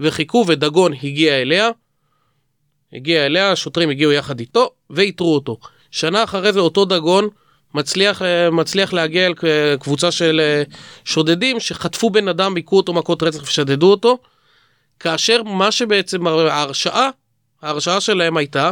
וחיכו 0.01 0.45
ודגון 0.49 0.93
הגיע 1.03 1.35
אליה. 1.43 1.71
הגיע 2.93 3.27
אליה, 3.27 3.53
השוטרים 3.53 3.91
הגיעו 3.91 4.13
יחד 4.13 4.41
איתו 4.41 4.71
ואיתרו 4.91 5.35
אותו. 5.35 5.57
שנה 5.91 6.25
אחרי 6.25 6.53
זה 6.53 6.61
אותו 6.61 6.85
דגון 6.85 7.29
מצליח, 7.75 8.23
מצליח 8.53 8.93
להגיע 8.93 9.27
אל 9.27 9.35
קבוצה 9.81 10.11
של 10.11 10.41
אה, 10.41 10.63
שודדים 11.05 11.61
שחטפו 11.61 12.11
בן 12.11 12.29
אדם, 12.29 12.55
היכו 12.57 12.77
אותו 12.77 12.93
מכות 12.93 13.23
רצח 13.23 13.43
ושדדו 13.43 13.91
אותו. 13.91 14.19
כאשר 15.01 15.43
מה 15.43 15.73
שבעצם 15.73 16.27
ההרשעה, 16.27 17.11
ההרשעה 17.63 18.01
שלהם 18.01 18.37
הייתה 18.37 18.71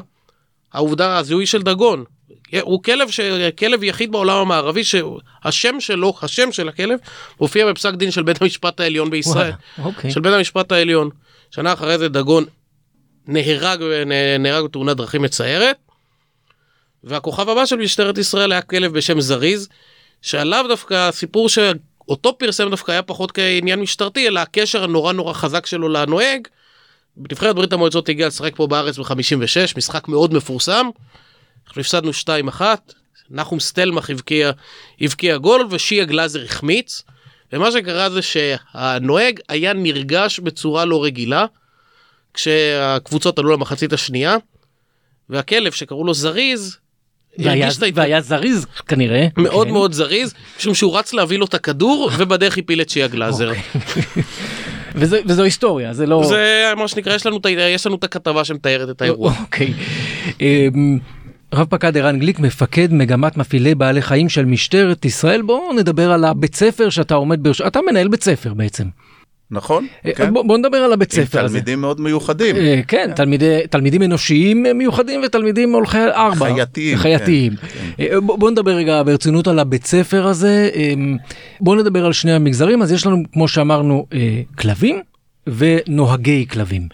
העובדה, 0.73 1.19
הזיהוי 1.19 1.47
של 1.47 1.63
דגון. 1.63 2.05
הוא 2.61 2.83
כלב, 2.83 3.11
ש... 3.11 3.21
כלב 3.59 3.83
יחיד 3.83 4.13
בעולם 4.13 4.37
המערבי 4.37 4.85
שהשם 4.85 5.81
שלו, 5.81 6.15
השם 6.23 6.53
של 6.53 6.69
הכלב, 6.69 6.99
מופיע 7.41 7.67
בפסק 7.67 7.95
דין 7.95 8.11
של 8.11 8.23
בית 8.23 8.43
המשפט 8.43 8.81
העליון 8.81 9.11
בישראל. 9.11 9.53
וואלה, 9.79 9.91
אוקיי. 9.91 10.11
של 10.11 10.21
בית 10.21 10.33
המשפט 10.33 10.73
העליון. 10.73 11.11
שנה 11.51 11.73
אחרי 11.73 11.99
זה 11.99 12.09
דגון 12.09 12.45
נהרג, 13.27 13.83
נהרג 14.39 14.65
בתאונת 14.65 14.97
דרכים 14.97 15.23
מצערת. 15.23 15.77
והכוכב 17.05 17.49
הבא 17.49 17.67
של 17.67 17.77
משטרת 17.77 18.19
ישראל 18.19 18.53
היה 18.53 18.63
כלב 18.63 18.93
בשם 18.93 19.21
זריז, 19.21 19.69
שעליו 20.23 20.65
דווקא 20.69 20.95
הסיפור 21.09 21.49
שאותו 21.49 22.39
פרסם 22.39 22.71
דווקא 22.71 22.93
היה 22.93 23.03
פחות 23.03 23.33
כעניין 23.33 23.81
משטרתי, 23.81 24.29
אלא 24.29 24.41
הקשר 24.41 24.85
הנורא 24.85 25.13
נורא 25.13 25.33
חזק 25.33 25.67
שלו 25.67 25.89
לנוהג. 25.89 26.49
נבחרת 27.17 27.57
ברית 27.57 27.73
המועצות 27.73 28.09
הגיעה 28.09 28.29
לשחק 28.29 28.57
פה 28.57 28.67
בארץ 28.67 28.99
ב-56, 28.99 29.77
משחק 29.77 30.09
מאוד 30.09 30.35
מפורסם. 30.35 30.87
אנחנו 31.67 31.81
הפסדנו 31.81 32.11
2-1, 32.59 32.61
נחום 33.31 33.61
סטלמך 33.61 34.11
הבקיע, 34.11 34.51
הבקיע 35.01 35.37
גול 35.37 35.67
ושיה 35.71 36.05
גלאזר 36.05 36.45
החמיץ. 36.45 37.03
ומה 37.53 37.73
שקרה 37.73 38.11
זה 38.11 38.23
שהנוהג 38.23 39.41
היה 39.49 39.73
נרגש 39.73 40.41
בצורה 40.41 40.85
לא 40.85 41.05
רגילה. 41.05 41.47
כשהקבוצות 42.37 43.39
עלו 43.39 43.53
למחצית 43.53 43.93
השנייה, 43.93 44.37
והכלב 45.29 45.73
שקראו 45.73 46.05
לו 46.05 46.15
זריז, 46.15 46.77
והיה, 47.39 47.69
והיה 47.95 48.21
זריז 48.21 48.67
כנראה. 48.89 49.27
מאוד 49.37 49.67
כן. 49.67 49.73
מאוד 49.73 49.93
זריז, 49.93 50.35
משום 50.59 50.75
שהוא 50.75 50.99
רץ 50.99 51.13
להביא 51.13 51.39
לו 51.39 51.45
את 51.45 51.55
הכדור, 51.55 52.11
ובדרך 52.19 52.59
הפיל 52.59 52.81
את 52.81 52.91
שיה 52.91 53.07
גלאזר. 53.07 53.49
אוקיי. 53.51 53.63
וזה, 54.99 55.21
וזו 55.27 55.43
היסטוריה, 55.43 55.93
זה 55.93 56.07
לא... 56.07 56.23
זה 56.29 56.73
מה 56.77 56.89
שנקרא, 56.89 57.15
יש 57.15 57.27
לנו, 57.27 57.41
יש 57.49 57.87
לנו 57.87 57.97
את 57.97 58.05
הכתבה 58.05 58.45
שמתארת 58.45 58.91
את 58.91 59.03
האירוע. 59.03 59.33
אוקיי. 59.43 59.73
אמ, 60.41 60.99
רב 61.55 61.67
פקד 61.71 61.97
ערן 61.97 62.19
גליק, 62.19 62.39
מפקד 62.39 62.93
מגמת 62.93 63.37
מפעילי 63.37 63.75
בעלי 63.75 64.03
חיים 64.03 64.29
של 64.29 64.45
משטרת 64.45 65.05
ישראל, 65.05 65.43
בואו 65.43 65.73
נדבר 65.73 66.13
על 66.13 66.25
הבית 66.25 66.55
ספר 66.55 66.91
שאתה 66.91 67.15
עומד 67.15 67.43
בראש, 67.43 67.61
אתה 67.61 67.81
מנהל 67.91 68.09
בית 68.09 68.23
ספר 68.23 68.55
בעצם. 68.55 68.85
נכון, 69.51 69.87
אה, 70.07 70.13
כן. 70.15 70.33
בוא, 70.33 70.43
בוא 70.43 70.59
נדבר 70.59 70.77
על 70.77 70.93
הבית 70.93 71.13
ספר 71.13 71.45
הזה. 71.45 71.55
תלמידים 71.55 71.81
מאוד 71.81 72.01
מיוחדים. 72.01 72.57
אה, 72.57 72.81
כן, 72.89 73.11
תלמידי, 73.17 73.61
תלמידים 73.71 74.03
אנושיים 74.03 74.67
מיוחדים 74.75 75.21
ותלמידים 75.25 75.73
הולכי 75.73 75.99
ארבע. 75.99 76.55
חייתיים. 76.55 76.99
חייתיים. 76.99 77.57
כן, 77.57 77.67
כן. 77.67 78.05
אה, 78.05 78.21
בוא, 78.21 78.39
בוא 78.39 78.51
נדבר 78.51 78.71
רגע 78.71 79.03
ברצינות 79.03 79.49
על 79.49 79.59
הבית 79.59 79.87
ספר 79.87 80.27
הזה. 80.27 80.71
בוא 81.61 81.77
נדבר 81.77 82.07
על 82.07 82.13
שני 82.13 82.33
המגזרים. 82.33 82.83
אז 82.83 82.93
יש 82.93 83.07
לנו, 83.07 83.23
כמו 83.33 83.49
שאמרנו, 83.49 84.07
כלבים 84.59 85.01
ונוהגי 85.47 86.47
כלבים. 86.51 86.89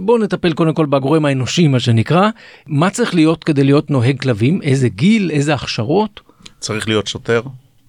בואו 0.00 0.18
נטפל 0.18 0.52
קודם 0.52 0.74
כל 0.74 0.86
בגורם 0.86 1.24
האנושי, 1.24 1.68
מה 1.68 1.80
שנקרא. 1.80 2.30
מה 2.66 2.90
צריך 2.90 3.14
להיות 3.14 3.44
כדי 3.44 3.64
להיות 3.64 3.90
נוהג 3.90 4.20
כלבים? 4.20 4.62
איזה 4.62 4.88
גיל? 4.88 5.30
איזה 5.30 5.54
הכשרות? 5.54 6.20
צריך 6.60 6.88
להיות 6.88 7.06
שוטר, 7.06 7.42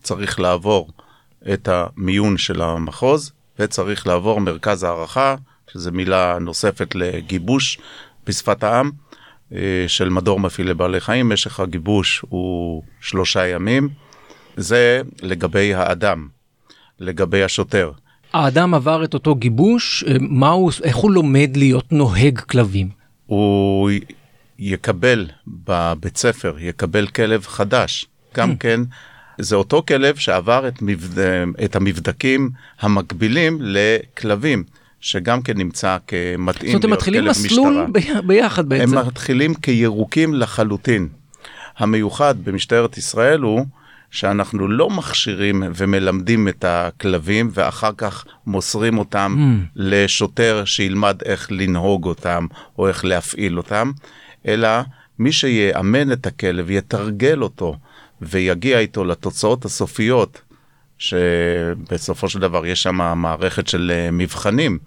צריך 0.04 0.40
לעבור 0.40 0.90
את 1.54 1.70
המיון 1.72 2.38
של 2.38 2.62
המחוז. 2.62 3.32
וצריך 3.60 4.08
לעבור 4.08 4.42
מרכז 4.42 4.84
הערכה, 4.84 5.36
שזה 5.72 5.92
מילה 5.92 6.38
נוספת 6.42 6.96
לגיבוש 6.96 7.80
בשפת 8.28 8.64
העם, 8.64 8.92
אה, 9.54 9.86
של 9.88 10.10
מדור 10.10 10.40
מפעילי 10.40 10.74
בעלי 10.74 11.00
חיים. 11.00 11.30
משך 11.30 11.60
הגיבוש 11.60 12.22
הוא 12.30 12.84
שלושה 13.02 13.48
ימים. 13.48 13.90
זה 14.58 15.02
לגבי 15.22 15.74
האדם, 15.74 16.28
לגבי 17.00 17.44
השוטר. 17.44 17.92
האדם 18.34 18.74
עבר 18.74 19.04
את 19.04 19.14
אותו 19.14 19.36
גיבוש, 19.36 20.04
אה, 20.08 20.16
מה 20.20 20.50
הוא, 20.50 20.72
איך 20.84 20.96
הוא 20.96 21.12
לומד 21.12 21.52
להיות 21.56 21.92
נוהג 21.92 22.40
כלבים? 22.40 22.90
הוא 23.26 23.90
יקבל 24.60 25.28
בבית 25.48 26.18
ספר, 26.18 26.56
יקבל 26.60 27.08
כלב 27.08 27.46
חדש. 27.48 28.06
גם 28.36 28.52
mm. 28.52 28.56
כן 28.60 28.80
זה 29.38 29.56
אותו 29.56 29.84
כלב 29.88 30.16
שעבר 30.16 30.68
את, 30.68 30.82
מבד... 30.82 31.20
את 31.66 31.76
המבדקים 31.76 32.50
המקבילים 32.80 33.58
לכלבים. 33.62 34.64
שגם 35.04 35.42
כן 35.42 35.58
נמצא 35.58 35.98
כמתאים 36.08 36.38
להיות 36.40 36.44
כלב 36.46 36.70
משטרה. 36.70 36.74
זאת 36.74 36.84
אומרת, 36.84 36.84
הם 36.84 36.92
מתחילים 36.92 37.26
מסלול 37.26 37.88
ביחד 38.26 38.70
בעצם. 38.70 38.98
הם 38.98 39.08
מתחילים 39.08 39.54
כירוקים 39.54 40.34
לחלוטין. 40.34 41.08
המיוחד 41.78 42.36
במשטרת 42.44 42.98
ישראל 42.98 43.42
הוא 43.42 43.66
שאנחנו 44.12 44.68
לא 44.68 44.90
מכשירים 44.90 45.64
ומלמדים 45.76 46.48
את 46.48 46.66
הכלבים 46.68 47.50
ואחר 47.54 47.92
כך 47.98 48.26
מוסרים 48.46 48.98
אותם 48.98 49.36
mm. 49.38 49.68
לשוטר 49.76 50.66
שילמד 50.66 51.18
איך 51.26 51.52
לנהוג 51.52 52.06
אותם 52.06 52.48
או 52.78 52.88
איך 52.88 53.06
להפעיל 53.06 53.58
אותם, 53.58 53.92
אלא 54.48 54.70
מי 55.20 55.32
שיאמן 55.32 56.12
את 56.12 56.26
הכלב, 56.26 56.72
יתרגל 56.72 57.42
אותו. 57.42 57.78
ויגיע 58.26 58.80
איתו 58.80 59.04
לתוצאות 59.04 59.66
הסופיות, 59.66 60.42
שבסופו 60.98 62.30
של 62.30 62.40
דבר 62.40 62.66
יש 62.66 62.84
שם 62.84 62.96
מערכת 63.18 63.68
של 63.68 63.92
אה, 63.96 64.12
מבחנים. 64.12 64.80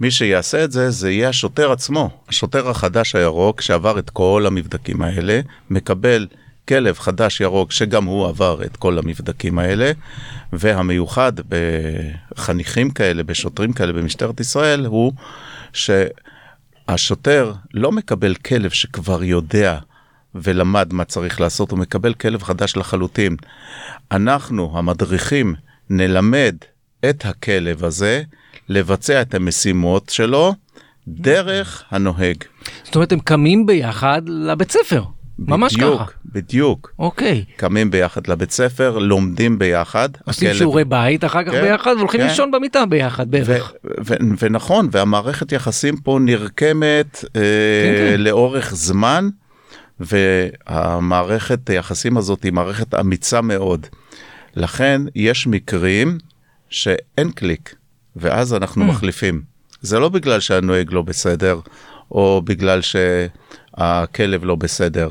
מי 0.00 0.10
שיעשה 0.10 0.64
את 0.64 0.72
זה, 0.72 0.90
זה 0.90 1.10
יהיה 1.10 1.28
השוטר 1.28 1.72
עצמו. 1.72 2.10
השוטר 2.28 2.70
החדש 2.70 3.14
הירוק, 3.14 3.60
שעבר 3.60 3.98
את 3.98 4.10
כל 4.10 4.44
המבדקים 4.46 5.02
האלה, 5.02 5.40
מקבל 5.70 6.26
כלב 6.68 6.98
חדש 6.98 7.40
ירוק, 7.40 7.72
שגם 7.72 8.04
הוא 8.04 8.28
עבר 8.28 8.62
את 8.64 8.76
כל 8.76 8.98
המבדקים 8.98 9.58
האלה, 9.58 9.92
והמיוחד 10.52 11.32
בחניכים 11.48 12.90
כאלה, 12.90 13.22
בשוטרים 13.22 13.72
כאלה 13.72 13.92
במשטרת 13.92 14.40
ישראל, 14.40 14.86
הוא 14.86 15.12
שהשוטר 16.88 17.52
לא 17.74 17.92
מקבל 17.92 18.34
כלב 18.34 18.70
שכבר 18.70 19.24
יודע 19.24 19.78
ולמד 20.34 20.92
מה 20.92 21.04
צריך 21.04 21.40
לעשות, 21.40 21.70
הוא 21.70 21.78
מקבל 21.78 22.14
כלב 22.14 22.42
חדש 22.42 22.76
לחלוטין. 22.76 23.36
אנחנו, 24.10 24.78
המדריכים, 24.78 25.54
נלמד 25.90 26.56
את 27.10 27.26
הכלב 27.26 27.84
הזה 27.84 28.22
לבצע 28.68 29.22
את 29.22 29.34
המשימות 29.34 30.08
שלו 30.08 30.54
דרך 31.08 31.84
הנוהג. 31.90 32.36
זאת 32.84 32.94
אומרת, 32.94 33.12
הם 33.12 33.20
קמים 33.20 33.66
ביחד 33.66 34.22
לבית 34.26 34.70
ספר. 34.70 35.02
ממש 35.38 35.74
בדיוק, 35.74 36.00
ככה. 36.00 36.10
בדיוק. 36.24 36.92
אוקיי. 36.98 37.44
קמים 37.56 37.90
ביחד 37.90 38.26
לבית 38.26 38.50
ספר, 38.50 38.98
לומדים 38.98 39.58
ביחד. 39.58 40.08
עושים 40.26 40.48
הכלב... 40.48 40.58
שיעורי 40.58 40.84
בית 40.84 41.24
אחר 41.24 41.44
כך 41.44 41.50
כן, 41.50 41.62
ביחד, 41.62 41.94
והולכים 41.96 42.20
כן. 42.20 42.26
לישון 42.26 42.50
במיטה 42.50 42.86
ביחד 42.86 43.30
בערך. 43.30 43.72
ונכון, 44.38 44.88
והמערכת 44.92 45.52
יחסים 45.52 45.96
פה 45.96 46.18
נרקמת 46.22 47.24
אה, 47.36 47.40
כן, 47.40 48.14
כן. 48.16 48.20
לאורך 48.20 48.74
זמן. 48.74 49.28
והמערכת 50.02 51.70
היחסים 51.70 52.16
הזאת 52.16 52.42
היא 52.42 52.52
מערכת 52.52 52.94
אמיצה 52.94 53.40
מאוד. 53.40 53.86
לכן 54.56 55.02
יש 55.14 55.46
מקרים 55.46 56.18
שאין 56.70 57.30
קליק, 57.30 57.74
ואז 58.16 58.54
אנחנו 58.54 58.84
mm. 58.84 58.86
מחליפים. 58.86 59.42
זה 59.80 59.98
לא 59.98 60.08
בגלל 60.08 60.40
שהנוהג 60.40 60.92
לא 60.92 61.02
בסדר, 61.02 61.60
או 62.10 62.42
בגלל 62.44 62.80
שהכלב 62.80 64.44
לא 64.44 64.54
בסדר. 64.54 65.08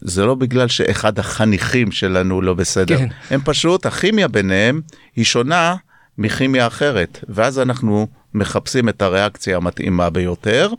זה 0.00 0.24
לא 0.24 0.34
בגלל 0.34 0.68
שאחד 0.68 1.18
החניכים 1.18 1.92
שלנו 1.92 2.42
לא 2.42 2.54
בסדר. 2.54 2.98
כן. 2.98 3.08
הם 3.30 3.40
פשוט, 3.44 3.86
הכימיה 3.86 4.28
ביניהם 4.28 4.80
היא 5.16 5.24
שונה 5.24 5.76
מכימיה 6.18 6.66
אחרת, 6.66 7.24
ואז 7.28 7.58
אנחנו 7.58 8.06
מחפשים 8.34 8.88
את 8.88 9.02
הריאקציה 9.02 9.56
המתאימה 9.56 10.10
ביותר. 10.10 10.72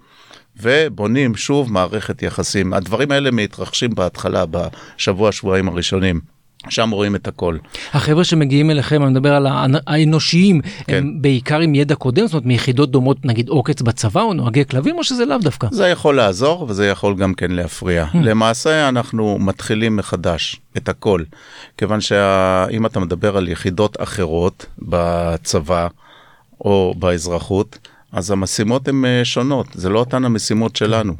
ובונים 0.61 1.35
שוב 1.35 1.71
מערכת 1.73 2.23
יחסים. 2.23 2.73
הדברים 2.73 3.11
האלה 3.11 3.31
מתרחשים 3.31 3.95
בהתחלה, 3.95 4.43
בשבוע, 4.45 5.31
שבועיים 5.31 5.67
הראשונים. 5.69 6.33
שם 6.69 6.89
רואים 6.89 7.15
את 7.15 7.27
הכל. 7.27 7.57
החבר'ה 7.93 8.23
שמגיעים 8.23 8.71
אליכם, 8.71 9.03
אני 9.03 9.11
מדבר 9.11 9.33
על 9.33 9.47
האנ- 9.47 9.81
האנושיים, 9.87 10.61
כן. 10.87 10.97
הם 10.97 11.21
בעיקר 11.21 11.59
עם 11.59 11.75
ידע 11.75 11.95
קודם, 11.95 12.25
זאת 12.25 12.33
אומרת 12.33 12.45
מיחידות 12.45 12.91
דומות 12.91 13.25
נגיד 13.25 13.49
עוקץ 13.49 13.81
בצבא 13.81 14.21
או 14.21 14.33
נוהגי 14.33 14.65
כלבים 14.65 14.97
או 14.97 15.03
שזה 15.03 15.25
לאו 15.25 15.37
דווקא? 15.37 15.67
זה 15.71 15.87
יכול 15.87 16.15
לעזור 16.15 16.65
וזה 16.69 16.87
יכול 16.87 17.15
גם 17.15 17.33
כן 17.33 17.51
להפריע. 17.51 18.05
למעשה 18.13 18.89
אנחנו 18.89 19.37
מתחילים 19.39 19.95
מחדש 19.95 20.61
את 20.77 20.89
הכל, 20.89 21.23
כיוון 21.77 22.01
שאם 22.01 22.85
אתה 22.85 22.99
מדבר 22.99 23.37
על 23.37 23.47
יחידות 23.47 23.95
אחרות 23.99 24.65
בצבא 24.79 25.87
או 26.61 26.93
באזרחות, 26.97 27.77
אז 28.13 28.32
המשימות 28.32 28.88
הן 28.88 29.06
אה, 29.06 29.26
שונות, 29.26 29.67
זה 29.73 29.89
לא 29.89 29.99
אותן 29.99 30.26
המשימות 30.26 30.76
שלנו, 30.76 31.15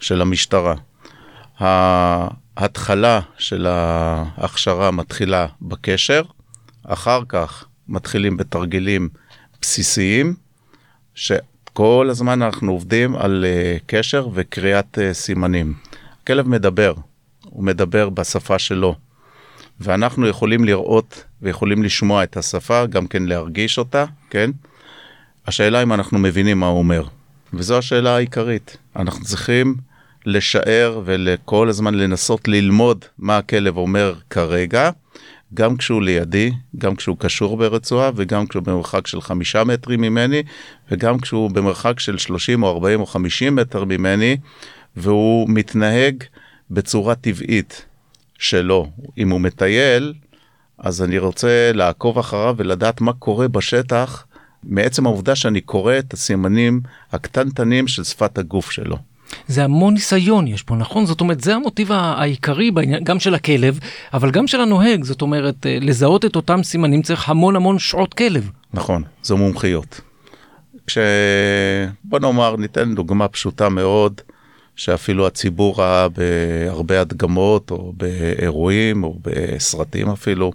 של 0.00 0.20
המשטרה. 0.20 0.74
ההתחלה 2.56 3.20
של 3.38 3.66
ההכשרה 3.66 4.90
מתחילה 4.90 5.46
בקשר, 5.62 6.22
אחר 6.84 7.22
כך 7.28 7.64
מתחילים 7.88 8.36
בתרגילים 8.36 9.08
בסיסיים, 9.60 10.34
שכל 11.14 12.08
הזמן 12.10 12.42
אנחנו 12.42 12.72
עובדים 12.72 13.16
על 13.16 13.44
uh, 13.44 13.82
קשר 13.86 14.28
וקריאת 14.32 14.98
uh, 14.98 15.12
סימנים. 15.12 15.74
הכלב 16.22 16.48
מדבר, 16.48 16.94
הוא 17.44 17.64
מדבר 17.64 18.08
בשפה 18.08 18.58
שלו, 18.58 18.94
ואנחנו 19.80 20.26
יכולים 20.26 20.64
לראות 20.64 21.24
ויכולים 21.42 21.82
לשמוע 21.82 22.22
את 22.22 22.36
השפה, 22.36 22.86
גם 22.86 23.06
כן 23.06 23.22
להרגיש 23.22 23.78
אותה, 23.78 24.04
כן? 24.30 24.50
השאלה 25.46 25.82
אם 25.82 25.92
אנחנו 25.92 26.18
מבינים 26.18 26.60
מה 26.60 26.66
הוא 26.66 26.78
אומר, 26.78 27.04
וזו 27.54 27.78
השאלה 27.78 28.16
העיקרית. 28.16 28.76
אנחנו 28.96 29.24
צריכים 29.24 29.74
לשער 30.26 31.00
וכל 31.04 31.68
הזמן 31.68 31.94
לנסות 31.94 32.48
ללמוד 32.48 33.04
מה 33.18 33.38
הכלב 33.38 33.76
אומר 33.76 34.14
כרגע, 34.30 34.90
גם 35.54 35.76
כשהוא 35.76 36.02
לידי, 36.02 36.52
גם 36.78 36.96
כשהוא 36.96 37.16
קשור 37.18 37.56
ברצועה 37.56 38.10
וגם 38.16 38.46
כשהוא 38.46 38.62
במרחק 38.62 39.06
של 39.06 39.20
חמישה 39.20 39.64
מטרים 39.64 40.00
ממני 40.00 40.42
וגם 40.90 41.18
כשהוא 41.18 41.50
במרחק 41.50 42.00
של 42.00 42.18
30 42.18 42.62
או 42.62 42.68
40 42.70 43.00
או 43.00 43.06
50 43.06 43.56
מטר 43.56 43.84
ממני 43.84 44.36
והוא 44.96 45.46
מתנהג 45.48 46.24
בצורה 46.70 47.14
טבעית 47.14 47.84
שלו. 48.38 48.90
אם 49.18 49.30
הוא 49.30 49.40
מטייל, 49.40 50.14
אז 50.78 51.02
אני 51.02 51.18
רוצה 51.18 51.70
לעקוב 51.74 52.18
אחריו 52.18 52.54
ולדעת 52.58 53.00
מה 53.00 53.12
קורה 53.12 53.48
בשטח 53.48 54.26
מעצם 54.66 55.06
העובדה 55.06 55.34
שאני 55.34 55.60
קורא 55.60 55.98
את 55.98 56.12
הסימנים 56.12 56.80
הקטנטנים 57.12 57.88
של 57.88 58.04
שפת 58.04 58.38
הגוף 58.38 58.70
שלו. 58.70 58.96
זה 59.48 59.64
המון 59.64 59.94
ניסיון 59.94 60.46
יש 60.46 60.62
פה, 60.62 60.74
נכון? 60.74 61.06
זאת 61.06 61.20
אומרת, 61.20 61.40
זה 61.40 61.54
המוטיב 61.54 61.92
העיקרי 61.92 62.70
בעניין, 62.70 63.04
גם 63.04 63.20
של 63.20 63.34
הכלב, 63.34 63.78
אבל 64.14 64.30
גם 64.30 64.46
של 64.46 64.60
הנוהג, 64.60 65.04
זאת 65.04 65.22
אומרת, 65.22 65.66
אה, 65.66 65.78
לזהות 65.80 66.24
את 66.24 66.36
אותם 66.36 66.62
סימנים 66.62 67.02
צריך 67.02 67.28
המון 67.28 67.56
המון 67.56 67.78
שעות 67.78 68.14
כלב. 68.14 68.50
נכון, 68.74 69.02
זו 69.22 69.36
מומחיות. 69.36 70.00
כש... 70.86 70.98
בוא 72.04 72.18
נאמר, 72.18 72.56
ניתן 72.56 72.94
דוגמה 72.94 73.28
פשוטה 73.28 73.68
מאוד, 73.68 74.20
שאפילו 74.76 75.26
הציבור 75.26 75.80
ראה 75.80 76.06
בהרבה 76.08 77.00
הדגמות, 77.00 77.70
או 77.70 77.92
באירועים, 77.96 79.04
או 79.04 79.18
בסרטים 79.22 80.10
אפילו. 80.10 80.52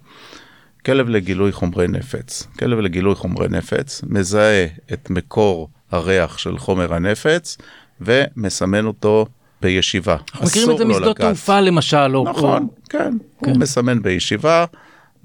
כלב 0.85 1.09
לגילוי 1.09 1.51
חומרי 1.51 1.87
נפץ. 1.87 2.47
כלב 2.59 2.79
לגילוי 2.79 3.15
חומרי 3.15 3.47
נפץ 3.49 4.01
מזהה 4.07 4.65
את 4.93 5.09
מקור 5.09 5.69
הריח 5.91 6.37
של 6.37 6.57
חומר 6.57 6.93
הנפץ 6.93 7.57
ומסמן 8.01 8.85
אותו 8.85 9.25
בישיבה. 9.61 10.17
אנחנו 10.31 10.45
מכירים 10.47 10.71
את 10.71 10.77
זה 10.77 10.85
משדות. 10.85 11.17
תעופה 11.17 11.59
למשל, 11.59 12.15
או... 12.15 12.23
נכון, 12.23 12.63
או... 12.63 12.89
כן, 12.89 13.13
כן. 13.43 13.51
הוא 13.51 13.59
מסמן 13.59 14.01
בישיבה, 14.01 14.65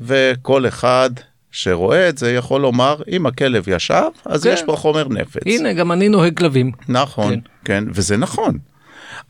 וכל 0.00 0.68
אחד 0.68 1.10
שרואה 1.50 2.08
את 2.08 2.18
זה 2.18 2.32
יכול 2.32 2.60
לומר, 2.60 2.96
אם 3.08 3.26
הכלב 3.26 3.64
ישב, 3.68 4.02
אז 4.24 4.42
כן. 4.42 4.50
יש 4.52 4.62
פה 4.62 4.76
חומר 4.76 5.08
נפץ. 5.08 5.42
הנה, 5.46 5.72
גם 5.72 5.92
אני 5.92 6.08
נוהג 6.08 6.36
כלבים. 6.36 6.72
נכון, 6.88 7.34
כן. 7.34 7.40
כן, 7.64 7.84
וזה 7.94 8.16
נכון. 8.16 8.58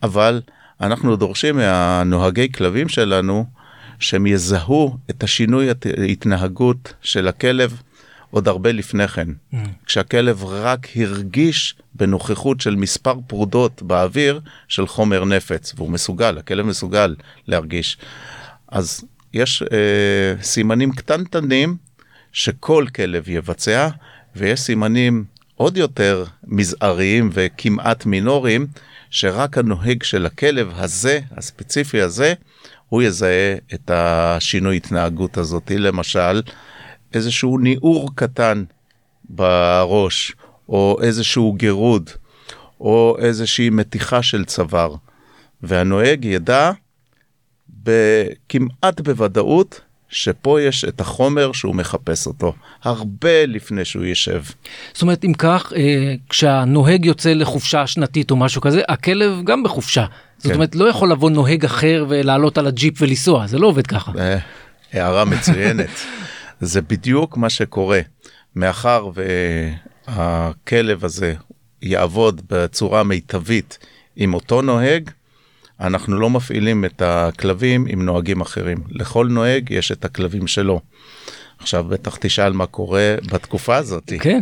אבל 0.03 0.41
אנחנו 0.81 1.17
דורשים 1.17 1.57
מהנוהגי 1.57 2.53
כלבים 2.53 2.89
שלנו 2.89 3.45
שהם 4.05 4.27
יזהו 4.27 4.97
את 5.11 5.23
השינוי 5.23 5.71
הת- 5.71 5.87
התנהגות 6.11 6.93
של 7.03 7.29
הכלב 7.29 7.81
עוד 8.31 8.49
הרבה 8.49 8.73
לפני 8.73 9.09
כן. 9.09 9.29
Mm. 9.53 9.57
כשהכלב 9.87 10.45
רק 10.45 10.89
הרגיש 10.97 11.75
בנוכחות 11.95 12.61
של 12.61 12.77
מספר 12.77 13.15
פרודות 13.27 13.83
באוויר 13.83 14.41
של 14.69 14.87
חומר 14.87 15.25
נפץ, 15.25 15.73
והוא 15.77 15.91
מסוגל, 15.91 16.39
הכלב 16.39 16.67
מסוגל 16.67 17.15
להרגיש. 17.49 17.99
אז 18.69 19.05
יש 19.35 19.63
אה, 19.63 20.43
סימנים 20.43 20.93
קטנטנים 20.93 21.77
שכל 22.33 22.87
כלב 22.95 23.29
יבצע, 23.29 23.89
ויש 24.37 24.61
סימנים 24.61 25.25
עוד 25.55 25.77
יותר 25.77 26.25
מזעריים 26.47 27.31
וכמעט 27.33 28.07
מינוריים, 28.07 28.67
שרק 29.11 29.59
הנוהג 29.59 30.03
של 30.03 30.27
הכלב 30.27 30.73
הזה, 30.77 31.21
הספציפי 31.37 32.01
הזה, 32.01 32.35
הוא 32.95 33.03
יזהה 33.03 33.55
את 33.75 33.91
השינוי 33.95 34.77
התנהגות 34.77 35.37
הזאת. 35.37 35.71
למשל, 35.71 36.43
איזשהו 37.15 37.59
ניעור 37.59 38.11
קטן 38.15 38.65
בראש, 39.29 40.33
או 40.69 40.99
איזשהו 41.03 41.53
גירוד, 41.53 42.11
או 42.81 43.17
איזושהי 43.19 43.71
מתיחה 43.71 44.23
של 44.23 44.45
צוואר. 44.45 44.95
והנוהג 45.63 46.25
ידע 46.25 46.71
כמעט 48.49 49.01
בוודאות 49.01 49.81
שפה 50.09 50.61
יש 50.61 50.85
את 50.85 51.01
החומר 51.01 51.53
שהוא 51.53 51.75
מחפש 51.75 52.27
אותו, 52.27 52.53
הרבה 52.83 53.47
לפני 53.47 53.85
שהוא 53.85 54.05
ישב. 54.05 54.43
זאת 54.93 55.03
אומרת, 55.03 55.25
אם 55.25 55.33
כך, 55.39 55.73
אה, 55.77 56.15
כשהנוהג 56.29 57.05
יוצא 57.05 57.33
לחופשה 57.33 57.87
שנתית 57.87 58.31
או 58.31 58.37
משהו 58.37 58.61
כזה, 58.61 58.83
הכלב 58.89 59.45
גם 59.45 59.63
בחופשה. 59.63 60.07
זאת 60.39 60.47
כן. 60.47 60.55
אומרת, 60.55 60.75
לא 60.75 60.89
יכול 60.89 61.11
לבוא 61.11 61.31
נוהג 61.31 61.65
אחר 61.65 62.07
ולעלות 62.09 62.59
על 62.59 62.67
הג'יפ 62.67 62.95
ולנסוע, 63.01 63.47
זה 63.47 63.59
לא 63.59 63.67
עובד 63.67 63.87
ככה. 63.87 64.13
אה, 64.19 64.39
הערה 64.93 65.25
מצוינת. 65.25 65.91
זה 66.61 66.83
בדיוק 66.83 67.37
מה 67.37 67.51
שקורה. 67.51 68.01
מאחר 68.57 69.11
והכלב 70.09 71.05
הזה 71.05 71.35
יעבוד 71.83 72.43
בצורה 72.51 73.03
מיטבית 73.03 73.79
עם 74.17 74.35
אותו 74.35 74.63
נוהג, 74.63 75.11
אנחנו 75.81 76.21
לא 76.21 76.31
מפעילים 76.31 76.85
את 76.85 77.03
הכלבים 77.03 77.87
עם 77.89 78.05
נוהגים 78.05 78.41
אחרים. 78.41 78.79
לכל 78.91 79.27
נוהג 79.31 79.71
יש 79.71 79.93
את 79.93 80.05
הכלבים 80.05 80.47
שלו. 80.47 80.81
עכשיו 81.59 81.85
בטח 81.85 82.17
תשאל 82.21 82.53
מה 82.53 82.67
קורה 82.67 83.15
בתקופה 83.33 83.77
הזאת. 83.77 84.13
כן. 84.21 84.41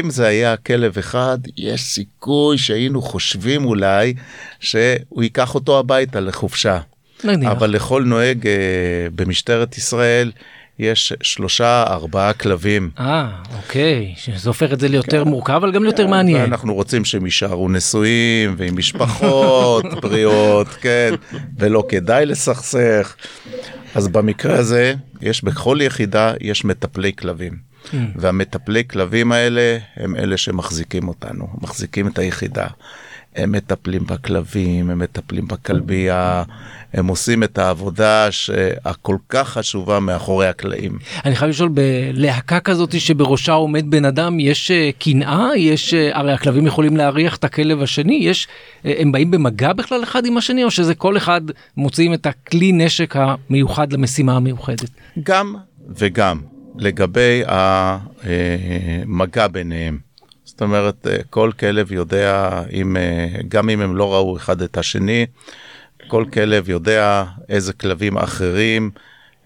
אם 0.00 0.10
זה 0.10 0.26
היה 0.26 0.56
כלב 0.56 0.98
אחד, 0.98 1.38
יש 1.56 1.82
סיכוי 1.82 2.58
שהיינו 2.58 3.02
חושבים 3.02 3.64
אולי 3.64 4.14
שהוא 4.60 5.22
ייקח 5.22 5.54
אותו 5.54 5.78
הביתה 5.78 6.20
לחופשה. 6.20 6.78
נניח. 7.24 7.50
אבל 7.50 7.70
לכל 7.70 8.02
נוהג 8.02 8.46
אה, 8.46 8.52
במשטרת 9.14 9.78
ישראל 9.78 10.32
יש 10.78 11.12
שלושה 11.22 11.84
ארבעה 11.86 12.32
כלבים. 12.32 12.90
אה, 12.98 13.30
אוקיי, 13.56 14.14
שזה 14.16 14.48
הופך 14.48 14.72
את 14.72 14.80
זה 14.80 14.88
ליותר 14.88 15.24
מורכב, 15.24 15.52
אבל 15.52 15.72
גם 15.72 15.84
יותר 15.84 16.06
מעניין. 16.06 16.40
ואנחנו 16.40 16.74
רוצים 16.74 17.04
שהם 17.04 17.24
יישארו 17.24 17.68
נשואים 17.68 18.54
ועם 18.58 18.78
משפחות 18.78 19.84
בריאות, 20.02 20.68
כן, 20.68 21.14
ולא 21.58 21.84
כדאי 21.88 22.26
לסכסך. 22.26 23.16
אז 23.94 24.08
במקרה 24.08 24.54
הזה, 24.54 24.94
יש 25.20 25.44
בכל 25.44 25.78
יחידה, 25.80 26.32
יש 26.40 26.64
מטפלי 26.64 27.12
כלבים. 27.12 27.71
והמטפלי 28.16 28.84
כלבים 28.88 29.32
האלה 29.32 29.78
הם 29.96 30.16
אלה 30.16 30.36
שמחזיקים 30.36 31.08
אותנו, 31.08 31.48
מחזיקים 31.60 32.08
את 32.08 32.18
היחידה. 32.18 32.66
הם 33.36 33.52
מטפלים 33.52 34.06
בכלבים, 34.06 34.90
הם 34.90 34.98
מטפלים 34.98 35.48
בכלבייה, 35.48 36.42
הם 36.92 37.06
עושים 37.06 37.42
את 37.42 37.58
העבודה 37.58 38.28
הכל 38.84 39.16
כך 39.28 39.48
חשובה 39.48 40.00
מאחורי 40.00 40.46
הקלעים. 40.46 40.98
אני 41.24 41.36
חייב 41.36 41.50
לשאול, 41.50 41.70
בלהקה 41.74 42.60
כזאת 42.60 43.00
שבראשה 43.00 43.52
עומד 43.52 43.90
בן 43.90 44.04
אדם, 44.04 44.40
יש 44.40 44.70
אה, 44.70 44.90
קנאה? 44.98 45.56
יש, 45.56 45.94
אה, 45.94 46.10
הרי 46.18 46.32
הכלבים 46.32 46.66
יכולים 46.66 46.96
להריח 46.96 47.36
את 47.36 47.44
הכלב 47.44 47.82
השני, 47.82 48.14
יש, 48.14 48.48
אה, 48.86 48.94
הם 48.98 49.12
באים 49.12 49.30
במגע 49.30 49.72
בכלל 49.72 50.02
אחד 50.02 50.26
עם 50.26 50.36
השני, 50.36 50.64
או 50.64 50.70
שזה 50.70 50.94
כל 50.94 51.16
אחד 51.16 51.40
מוציאים 51.76 52.14
את 52.14 52.26
הכלי 52.26 52.72
נשק 52.72 53.14
המיוחד 53.16 53.92
למשימה 53.92 54.36
המיוחדת? 54.36 54.90
גם 55.22 55.54
וגם 55.96 56.51
לגבי 56.76 57.42
המגע 57.46 59.48
ביניהם. 59.48 59.98
זאת 60.44 60.62
אומרת, 60.62 61.06
כל 61.30 61.50
כלב 61.58 61.92
יודע, 61.92 62.62
אם, 62.72 62.96
גם 63.48 63.70
אם 63.70 63.80
הם 63.80 63.96
לא 63.96 64.14
ראו 64.14 64.36
אחד 64.36 64.62
את 64.62 64.78
השני, 64.78 65.26
כל 66.08 66.24
כלב 66.32 66.68
יודע 66.68 67.24
איזה 67.48 67.72
כלבים 67.72 68.18
אחרים 68.18 68.90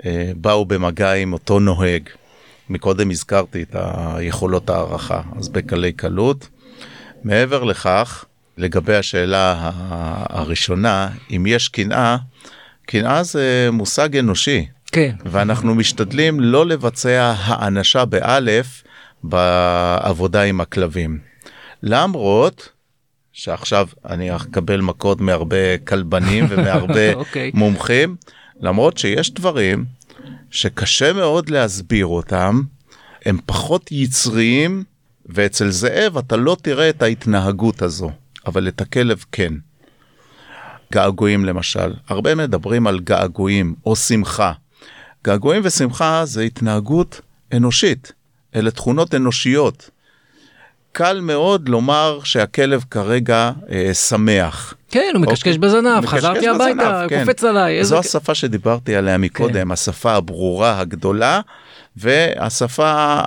אה, 0.05 0.31
באו 0.37 0.65
במגע 0.65 1.13
עם 1.13 1.33
אותו 1.33 1.59
נוהג. 1.59 2.09
מקודם 2.71 3.11
הזכרתי 3.11 3.63
את 3.63 3.77
היכולות 3.79 4.71
הערכה, 4.71 5.21
אז 5.39 5.49
בקלי 5.49 5.93
קלות. 5.93 6.49
מעבר 7.25 7.65
לכך, 7.65 8.25
לגבי 8.59 8.97
השאלה 8.97 9.71
הראשונה, 10.29 11.09
אם 11.31 11.45
יש 11.47 11.69
קנאה, 11.69 12.17
קנאה 12.87 13.23
זה 13.23 13.69
מושג 13.73 14.17
אנושי, 14.17 14.67
כן. 14.93 15.15
ואנחנו 15.25 15.75
משתדלים 15.75 16.41
לא 16.41 16.67
לבצע 16.67 17.35
האנשה 17.39 18.05
באלף 18.05 18.83
בעבודה 19.23 20.43
עם 20.43 20.61
הכלבים. 20.61 21.19
למרות 21.83 22.69
שעכשיו 23.33 23.89
אני 24.05 24.37
אקבל 24.37 24.81
מכות 24.81 25.21
מהרבה 25.21 25.79
כלבנים 25.79 26.47
ומהרבה 26.51 27.15
אוקיי. 27.15 27.51
מומחים, 27.55 28.17
למרות 28.61 28.99
שיש 28.99 29.35
דברים 29.35 29.85
שקשה 30.51 31.13
מאוד 31.13 31.51
להסביר 31.51 32.07
אותם, 32.07 32.63
הם 33.25 33.39
פחות 33.47 33.93
יצריים, 33.93 34.85
ואצל 35.27 35.71
זאב 35.71 36.19
אתה 36.19 36.37
לא 36.37 36.57
תראה 36.63 36.89
את 36.89 37.03
ההתנהגות 37.03 37.83
הזו, 37.83 38.11
אבל 38.47 38.69
את 38.69 38.81
הכלב 38.81 39.25
כן. 39.33 39.53
געגועים 40.93 41.45
למשל, 41.45 41.95
הרבה 42.09 42.35
מדברים 42.35 42.87
על 42.87 43.01
געגועים 43.01 43.75
או 43.87 43.97
שמחה. 43.97 44.53
געגועים 45.25 45.63
ושמחה 45.65 46.23
זה 46.25 46.43
התנהגות 46.43 47.21
אנושית, 47.57 48.13
אלה 48.57 48.71
תכונות 48.71 49.15
אנושיות. 49.15 49.91
קל 50.93 51.21
מאוד 51.21 51.69
לומר 51.69 52.21
שהכלב 52.25 52.85
כרגע 52.91 53.51
אה, 53.71 53.95
שמח. 53.95 54.75
כן, 54.91 55.11
הוא 55.15 55.23
מקשקש 55.23 55.47
אוקיי. 55.57 55.59
בזנב, 55.59 56.07
חזרתי 56.07 56.49
הביתה, 56.49 56.65
בזנב, 56.75 57.09
כן. 57.09 57.25
קופץ 57.25 57.45
עליי. 57.45 57.79
איזה... 57.79 57.89
זו 57.89 57.97
כ- 57.97 58.05
השפה 58.07 58.35
שדיברתי 58.35 58.97
עליה 58.97 59.19
מקודם, 59.19 59.53
כן. 59.65 59.71
השפה 59.71 60.13
הברורה 60.15 60.81
הגדולה 60.81 61.41
והשפה 61.97 63.21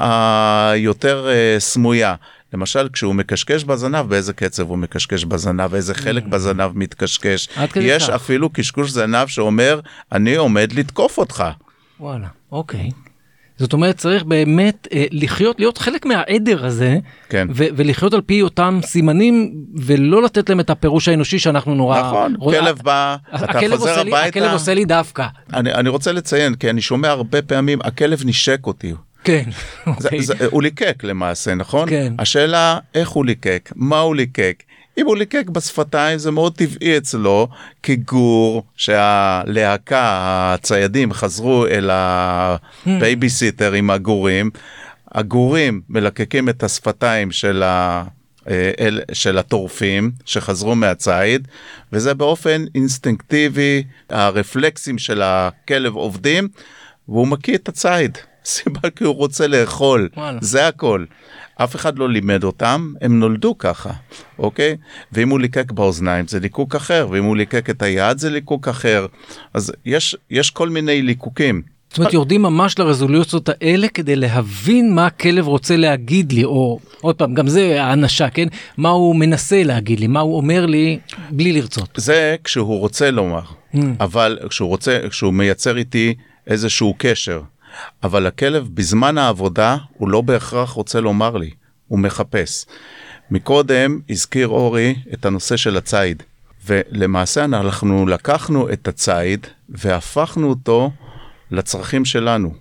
היותר 0.71 1.27
אה, 1.29 1.55
סמויה. 1.59 2.15
למשל 2.53 2.89
כשהוא 2.93 3.15
מקשקש 3.15 3.63
בזנב 3.63 4.09
באיזה 4.09 4.33
קצב 4.33 4.69
הוא 4.69 4.77
מקשקש 4.77 5.25
בזנב 5.25 5.73
איזה 5.75 5.93
חלק 5.93 6.23
בזנב 6.25 6.71
מתקשקש 6.75 7.47
Mm. 7.47 7.59
עד 7.59 7.71
כדי 7.71 7.83
יש 7.83 8.03
כך. 8.03 8.09
אפילו 8.09 8.49
קשקוש 8.49 8.91
זנב 8.91 9.27
שאומר 9.27 9.79
אני 10.11 10.35
עומד 10.35 10.71
לתקוף 10.73 11.17
אותך 11.17 11.43
וואלה, 11.99 12.27
אוקיי. 12.51 12.89
זאת 13.57 13.73
אומרת 13.73 13.97
צריך 13.97 14.23
באמת 14.23 14.87
אה, 14.93 15.05
לחיות 15.11 15.59
להיות 15.59 15.77
חלק 15.77 16.05
מהעדר 16.05 16.65
הזה 16.65 16.97
כן. 17.29 17.47
ו- 17.55 17.65
ולחיות 17.75 18.13
על 18.13 18.21
פי 18.21 18.41
אותם 18.41 18.79
סימנים 18.83 19.51
ולא 19.75 20.23
לתת 20.23 20.49
להם 20.49 20.59
את 20.59 20.69
הפירוש 20.69 21.07
האנושי 21.07 21.39
שאנחנו 21.39 21.75
נורא 21.75 21.99
נכון 21.99 22.35
רואים- 22.39 22.61
כלב 22.61 22.79
בא 22.83 23.15
אתה 23.35 23.59
חוזר 23.69 24.03
לי- 24.03 24.11
הביתה 24.11 24.25
הכלב 24.39 24.51
עושה 24.51 24.73
לי 24.73 24.85
דווקא. 24.85 25.27
אני, 25.53 25.73
אני 25.73 25.89
רוצה 25.89 26.11
לציין 26.11 26.55
כי 26.55 26.69
אני 26.69 26.81
שומע 26.81 27.09
הרבה 27.09 27.41
פעמים 27.41 27.79
הכלב 27.83 28.21
נשק 28.25 28.59
אותי 28.67 28.93
כן. 29.23 29.43
זה, 29.51 29.91
אוקיי. 30.07 30.21
זה, 30.23 30.33
הוא 30.51 30.63
ליקק 30.63 31.03
למעשה 31.03 31.55
נכון 31.55 31.89
כן. 31.89 32.13
השאלה 32.19 32.77
איך 32.95 33.09
הוא 33.09 33.25
ליקק 33.25 33.69
מה 33.75 33.99
הוא 33.99 34.15
ליקק 34.15 34.63
אם 34.99 35.05
הוא 35.05 35.17
ליקק 35.17 35.49
בשפתיים 35.49 36.17
זה 36.17 36.31
מאוד 36.31 36.55
טבעי 36.55 36.97
אצלו 36.97 37.47
כגור 37.83 38.63
שהלהקה 38.75 40.01
הציידים 40.53 41.13
חזרו 41.13 41.65
אל 41.65 41.89
הבייביסיטר 41.93 43.73
עם 43.73 43.89
הגורים 43.89 44.49
הגורים 45.11 45.81
מלקקים 45.89 46.49
את 46.49 46.63
השפתיים 46.63 47.31
של 47.31 47.63
ה... 47.63 48.03
אה, 48.49 48.71
אל, 48.79 49.01
של 49.13 49.37
הטורפים 49.37 50.11
שחזרו 50.25 50.75
מהציד 50.75 51.47
וזה 51.93 52.13
באופן 52.13 52.65
אינסטינקטיבי 52.75 53.83
הרפלקסים 54.09 54.97
של 54.97 55.21
הכלב 55.21 55.95
עובדים 55.95 56.47
והוא 57.07 57.27
מקיא 57.27 57.55
את 57.55 57.69
הציד 57.69 58.17
סיבה 58.45 58.89
כי 58.95 59.03
הוא 59.03 59.15
רוצה 59.15 59.47
לאכול 59.47 60.09
וואלה. 60.17 60.37
זה 60.41 60.67
הכל. 60.67 61.05
אף 61.63 61.75
אחד 61.75 61.99
לא 61.99 62.09
לימד 62.09 62.43
אותם 62.43 62.93
הם 63.01 63.19
נולדו 63.19 63.57
ככה 63.57 63.91
אוקיי 64.39 64.75
ואם 65.11 65.29
הוא 65.29 65.39
ליקק 65.39 65.71
באוזניים 65.71 66.27
זה 66.27 66.39
ליקוק 66.39 66.75
אחר 66.75 67.07
ואם 67.11 67.23
הוא 67.23 67.37
ליקק 67.37 67.69
את 67.69 67.81
היד 67.81 68.17
זה 68.17 68.29
ליקוק 68.29 68.67
אחר 68.67 69.05
אז 69.53 69.71
יש 69.85 70.15
יש 70.29 70.51
כל 70.51 70.69
מיני 70.69 71.01
ליקוקים. 71.01 71.61
זאת 71.89 71.97
אומרת 71.97 72.13
יורדים 72.13 72.41
ממש 72.41 72.79
לרזולוציות 72.79 73.49
האלה 73.49 73.87
כדי 73.87 74.15
להבין 74.15 74.95
מה 74.95 75.05
הכלב 75.05 75.47
רוצה 75.47 75.77
להגיד 75.77 76.31
לי 76.31 76.43
או 76.43 76.79
עוד 77.01 77.15
פעם 77.15 77.33
גם 77.33 77.47
זה 77.47 77.83
האנשה 77.83 78.29
כן 78.29 78.47
מה 78.77 78.89
הוא 78.89 79.15
מנסה 79.15 79.63
להגיד 79.63 79.99
לי 79.99 80.07
מה 80.07 80.19
הוא 80.19 80.37
אומר 80.37 80.65
לי 80.65 80.99
בלי 81.31 81.51
לרצות. 81.51 81.89
זה 81.95 82.35
כשהוא 82.43 82.79
רוצה 82.79 83.11
לומר 83.11 83.41
Mm. 83.73 83.77
אבל 83.99 84.39
כשהוא 84.49 84.69
רוצה 84.69 84.99
כשהוא 85.09 85.33
מייצר 85.33 85.77
איתי 85.77 86.13
איזשהו 86.47 86.95
קשר 86.97 87.41
אבל 88.03 88.27
הכלב 88.27 88.69
בזמן 88.73 89.17
העבודה 89.17 89.77
הוא 89.93 90.09
לא 90.09 90.21
בהכרח 90.21 90.69
רוצה 90.69 90.99
לומר 90.99 91.37
לי 91.37 91.49
הוא 91.87 91.99
מחפש. 91.99 92.65
מקודם 93.31 93.99
הזכיר 94.09 94.47
אורי 94.47 94.95
את 95.13 95.25
הנושא 95.25 95.57
של 95.57 95.77
הציד 95.77 96.23
ולמעשה 96.65 97.45
אנחנו 97.45 98.07
לקחנו 98.07 98.73
את 98.73 98.87
הציד 98.87 99.47
והפכנו 99.69 100.49
אותו 100.49 100.91
לצרכים 101.51 102.05
שלנו. 102.05 102.53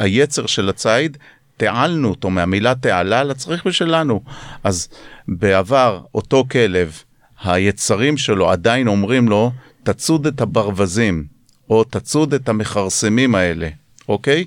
היצר 0.00 0.46
של 0.46 0.68
הציד 0.68 1.16
תעלנו 1.56 2.08
אותו 2.08 2.30
מהמילה 2.30 2.74
תעלה 2.74 3.24
לצריך 3.24 3.74
שלנו. 3.74 4.20
אז 4.64 4.88
בעבר 5.28 6.02
אותו 6.14 6.44
כלב 6.50 7.02
היצרים 7.44 8.16
שלו 8.16 8.50
עדיין 8.50 8.88
אומרים 8.88 9.28
לו 9.28 9.52
תצוד 9.82 10.26
את 10.26 10.40
הברווזים 10.40 11.26
או 11.70 11.84
תצוד 11.84 12.34
את 12.34 12.48
המכרסמים 12.48 13.34
האלה 13.34 13.68
אוקיי 14.08 14.44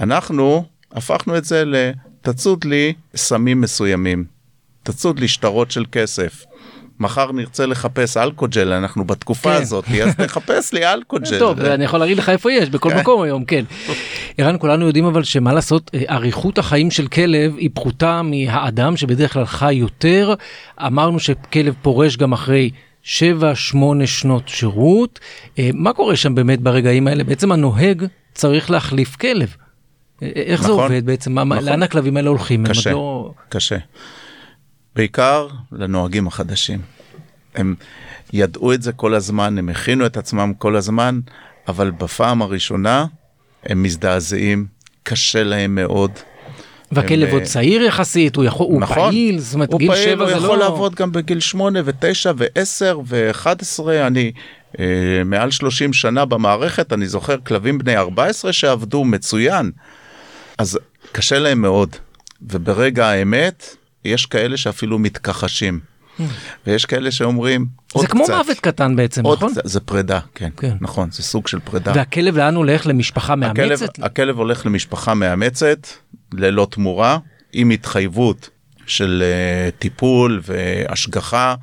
אנחנו 0.00 0.64
הפכנו 0.92 1.36
את 1.36 1.44
זה 1.44 1.64
לתצוד 1.64 2.64
לי 2.64 2.92
סמים 3.16 3.60
מסוימים 3.60 4.24
תצוד 4.82 5.20
לי 5.20 5.28
שטרות 5.28 5.70
של 5.70 5.84
כסף. 5.92 6.44
מחר 7.00 7.32
נרצה 7.32 7.66
לחפש 7.66 8.16
אלכוג'ל 8.16 8.72
אנחנו 8.72 9.04
בתקופה 9.04 9.56
כן. 9.56 9.62
הזאת 9.62 9.84
אז 10.04 10.14
תחפש 10.26 10.72
לי 10.72 10.92
אלכוג'ל. 10.92 11.38
טוב 11.38 11.60
אני 11.60 11.84
יכול 11.84 12.00
להגיד 12.00 12.18
לך 12.18 12.28
איפה 12.28 12.52
יש 12.52 12.70
בכל 12.70 12.90
כן. 12.90 12.98
מקום 12.98 13.22
היום 13.22 13.44
כן. 13.44 13.64
ערן 14.38 14.56
כולנו 14.58 14.86
יודעים 14.86 15.04
אבל 15.04 15.22
שמה 15.22 15.52
לעשות 15.52 15.90
אה, 15.94 16.14
אריכות 16.14 16.58
החיים 16.58 16.90
של 16.90 17.06
כלב 17.06 17.56
היא 17.56 17.70
פחותה 17.74 18.22
מהאדם 18.22 18.96
שבדרך 18.96 19.32
כלל 19.32 19.44
חי 19.44 19.74
יותר 19.74 20.34
אמרנו 20.86 21.20
שכלב 21.20 21.74
פורש 21.82 22.16
גם 22.16 22.32
אחרי 22.32 22.70
7-8 23.04 23.06
שנות 24.06 24.48
שירות 24.48 25.20
אה, 25.58 25.70
מה 25.74 25.92
קורה 25.92 26.16
שם 26.16 26.34
באמת 26.34 26.60
ברגעים 26.60 27.08
האלה 27.08 27.24
בעצם 27.24 27.52
הנוהג 27.52 28.04
צריך 28.34 28.70
להחליף 28.70 29.16
כלב. 29.16 29.56
אה, 30.22 30.28
איך 30.34 30.62
זה 30.62 30.68
נכון. 30.68 30.82
עובד 30.82 31.06
בעצם 31.06 31.38
נכון. 31.38 31.64
לאן 31.64 31.82
הכלבים 31.82 32.16
האלה 32.16 32.28
הולכים 32.28 32.66
קשה, 32.66 32.92
לא 32.92 33.32
קשה. 33.48 33.76
בעיקר 34.96 35.48
לנוהגים 35.72 36.26
החדשים. 36.26 36.80
הם 37.54 37.74
ידעו 38.32 38.72
את 38.72 38.82
זה 38.82 38.92
כל 38.92 39.14
הזמן, 39.14 39.58
הם 39.58 39.68
הכינו 39.68 40.06
את 40.06 40.16
עצמם 40.16 40.52
כל 40.58 40.76
הזמן, 40.76 41.20
אבל 41.68 41.90
בפעם 41.90 42.42
הראשונה 42.42 43.06
הם 43.64 43.82
מזדעזעים, 43.82 44.66
קשה 45.02 45.42
להם 45.44 45.74
מאוד. 45.74 46.10
והכלב 46.92 47.28
עוד 47.32 47.40
אה, 47.40 47.46
צעיר 47.46 47.82
יחסית 47.82 48.36
הוא 48.36 48.44
יכול 48.44 48.66
הוא 48.66 48.80
נכון. 48.80 49.10
פעיל 49.10 49.38
זאת 49.38 49.54
אומרת 49.54 49.72
הוא 49.72 49.78
גיל 49.78 49.88
פעיל, 49.88 50.04
7 50.04 50.24
הוא 50.24 50.30
זה 50.30 50.36
יכול 50.36 50.48
לא 50.48 50.58
לעבוד 50.58 50.94
גם 50.94 51.12
בגיל 51.12 51.40
8 51.40 51.80
ו-9 51.84 52.30
ו-10 52.36 52.96
ו-11, 53.04 53.48
אני 54.06 54.32
אה, 54.36 54.40
מעל 55.24 55.50
30 55.50 55.92
שנה 55.92 56.24
במערכת, 56.24 56.92
אני 56.92 57.06
זוכר 57.06 57.36
כלבים 57.46 57.78
בני 57.78 57.96
14 57.96 58.52
שעבדו 58.52 59.04
מצוין. 59.04 59.70
אז 60.58 60.78
קשה 61.12 61.38
להם 61.38 61.62
מאוד, 61.62 61.96
וברגע 62.42 63.06
האמת, 63.06 63.76
יש 64.04 64.26
כאלה 64.26 64.56
שאפילו 64.56 64.98
מתכחשים. 64.98 65.80
ויש 66.66 66.86
כאלה 66.86 67.10
שאומרים, 67.10 67.66
עוד 67.92 68.04
זה 68.04 68.08
כמו 68.08 68.24
קצת, 68.24 68.34
מוות 68.34 68.60
קטן 68.60 68.96
בעצם 68.96 69.22
נכון? 69.26 69.52
קצת, 69.52 69.60
זה 69.64 69.80
פרידה, 69.80 70.20
כן, 70.34 70.48
כן. 70.56 70.76
נכון, 70.80 71.10
זה 71.10 71.22
סוג 71.22 71.48
של 71.48 71.60
פרידה. 71.60 71.92
והכלב 71.96 72.36
לאן 72.36 72.54
הולך 72.54 72.86
למשפחה 72.86 73.32
הכלב, 73.32 73.68
מאמצת? 73.68 73.98
הכלב 74.02 74.38
הולך 74.38 74.66
למשפחה 74.66 75.14
מאמצת 75.14 75.86
ללא 76.32 76.66
תמורה 76.70 77.18
עם 77.52 77.70
התחייבות 77.70 78.50
של 78.86 79.22
uh, 79.22 79.78
טיפול 79.78 80.40
והשגחה 80.42 81.54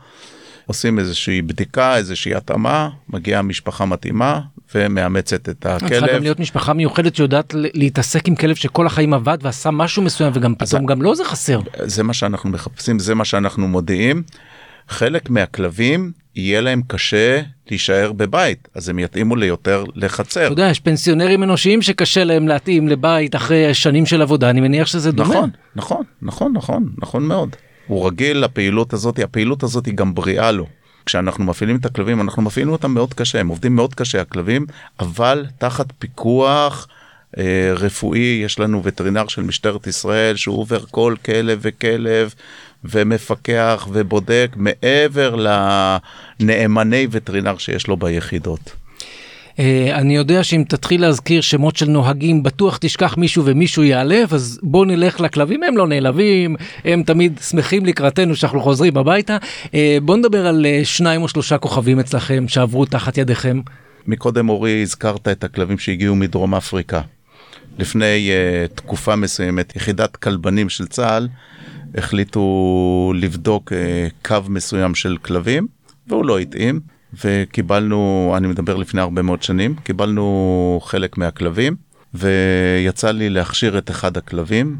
עושים 0.71 0.99
איזושהי 0.99 1.41
בדיקה 1.41 1.97
איזושהי 1.97 2.35
התאמה 2.35 2.89
מגיעה 3.09 3.41
משפחה 3.41 3.85
מתאימה 3.85 4.41
ומאמצת 4.75 5.49
את 5.49 5.65
צריכה 5.79 5.85
הכלב. 5.85 6.15
גם 6.15 6.21
להיות 6.21 6.39
משפחה 6.39 6.73
מיוחדת 6.73 7.15
שיודעת 7.15 7.53
להתעסק 7.73 8.27
עם 8.27 8.35
כלב 8.35 8.55
שכל 8.55 8.85
החיים 8.87 9.13
עבד 9.13 9.37
ועשה 9.41 9.71
משהו 9.71 10.01
מסוים 10.01 10.31
וגם 10.35 10.55
פתאום 10.55 10.85
גם 10.85 11.01
לא 11.01 11.15
זה 11.15 11.25
חסר. 11.25 11.59
זה 11.83 12.03
מה 12.03 12.13
שאנחנו 12.13 12.49
מחפשים 12.49 12.99
זה 12.99 13.15
מה 13.15 13.25
שאנחנו 13.25 13.67
מודיעים. 13.67 14.23
חלק 14.87 15.29
מהכלבים 15.29 16.11
יהיה 16.35 16.61
להם 16.61 16.81
קשה 16.87 17.41
להישאר 17.69 18.11
בבית 18.11 18.67
אז 18.75 18.89
הם 18.89 18.99
יתאימו 18.99 19.35
ליותר 19.35 19.83
לחצר. 19.95 20.45
אתה 20.45 20.53
יודע 20.53 20.69
יש 20.69 20.79
פנסיונרים 20.79 21.43
אנושיים 21.43 21.81
שקשה 21.81 22.23
להם 22.23 22.47
להתאים 22.47 22.87
לבית 22.87 23.35
אחרי 23.35 23.73
שנים 23.73 24.05
של 24.05 24.21
עבודה 24.21 24.49
אני 24.49 24.61
מניח 24.61 24.87
שזה 24.87 25.11
דומה. 25.11 25.29
נכון, 25.29 25.49
נכון, 25.75 26.03
נכון, 26.21 26.53
נכון, 26.53 26.89
נכון 26.97 27.23
מאוד. 27.23 27.55
הוא 27.91 28.07
רגיל 28.07 28.37
לפעילות 28.37 28.93
הזאת, 28.93 29.19
הפעילות 29.19 29.63
הזאת 29.63 29.85
היא 29.85 29.93
גם 29.93 30.15
בריאה 30.15 30.51
לו. 30.51 30.65
כשאנחנו 31.05 31.43
מפעילים 31.43 31.75
את 31.75 31.85
הכלבים, 31.85 32.21
אנחנו 32.21 32.41
מפעילים 32.41 32.71
אותם 32.71 32.91
מאוד 32.91 33.13
קשה, 33.13 33.39
הם 33.39 33.47
עובדים 33.47 33.75
מאוד 33.75 33.95
קשה 33.95 34.21
הכלבים, 34.21 34.65
אבל 34.99 35.45
תחת 35.57 35.85
פיקוח 35.99 36.87
אה, 37.37 37.73
רפואי, 37.75 38.41
יש 38.45 38.59
לנו 38.59 38.81
וטרינר 38.83 39.27
של 39.27 39.41
משטרת 39.41 39.87
ישראל 39.87 40.35
שהוא 40.35 40.59
עובר 40.59 40.79
כל 40.91 41.15
כלב 41.25 41.59
וכלב 41.61 42.33
ומפקח 42.83 43.87
ובודק 43.91 44.51
מעבר 44.55 45.35
לנאמני 46.39 47.07
וטרינר 47.11 47.57
שיש 47.57 47.87
לו 47.87 47.97
ביחידות. 47.97 48.73
אה, 49.59 49.97
אני 49.97 50.15
יודע 50.15 50.43
שאם 50.43 50.63
תתחיל 50.67 51.01
להזכיר 51.01 51.41
שמות 51.41 51.75
של 51.75 51.89
נוהגים 51.89 52.43
בטוח 52.43 52.77
תשכח 52.81 53.17
מישהו 53.17 53.45
ומישהו 53.45 53.83
ייעלב 53.83 54.33
אז 54.33 54.59
בוא 54.63 54.85
נלך 54.85 55.19
לכלבים 55.19 55.63
הם 55.63 55.77
לא 55.77 55.87
נעלבים 55.87 56.55
הם 56.85 57.03
תמיד 57.03 57.39
שמחים 57.49 57.85
לקראתנו 57.85 58.35
שאנחנו 58.35 58.61
חוזרים 58.61 58.97
הביתה. 58.97 59.37
אה, 59.73 59.97
בוא 60.01 60.17
נדבר 60.17 60.47
על 60.47 60.65
אה, 60.65 60.81
שניים 60.83 61.21
או 61.21 61.27
שלושה 61.27 61.57
כוכבים 61.57 61.99
אצלכם 61.99 62.47
שעברו 62.47 62.85
תחת 62.85 63.17
ידיכם. 63.17 63.61
מקודם 64.07 64.49
אורי 64.49 64.81
הזכרת 64.81 65.27
את 65.27 65.43
הכלבים 65.43 65.77
שהגיעו 65.77 66.15
מדרום 66.15 66.55
אפריקה. 66.55 67.01
לפני 67.79 68.29
uh, 68.29 68.75
תקופה 68.75 69.15
מסוימת 69.15 69.75
יחידת 69.75 70.15
כלבנים 70.15 70.69
של 70.69 70.87
צה"ל 70.87 71.27
החליטו 71.95 73.13
לבדוק 73.15 73.71
uh, 73.71 73.75
קו 74.27 74.37
מסוים 74.49 74.95
של 74.95 75.17
כלבים 75.17 75.67
והוא 76.07 76.25
לא 76.25 76.39
התאים 76.39 76.79
וקיבלנו 77.23 78.33
אני 78.37 78.47
מדבר 78.47 78.75
לפני 78.75 79.01
הרבה 79.01 79.21
מאוד 79.21 79.43
שנים 79.43 79.75
קיבלנו 79.75 80.79
חלק 80.83 81.17
מהכלבים 81.17 81.75
ויצא 82.13 83.11
לי 83.11 83.29
להכשיר 83.29 83.77
את 83.77 83.89
אחד 83.89 84.17
הכלבים. 84.17 84.77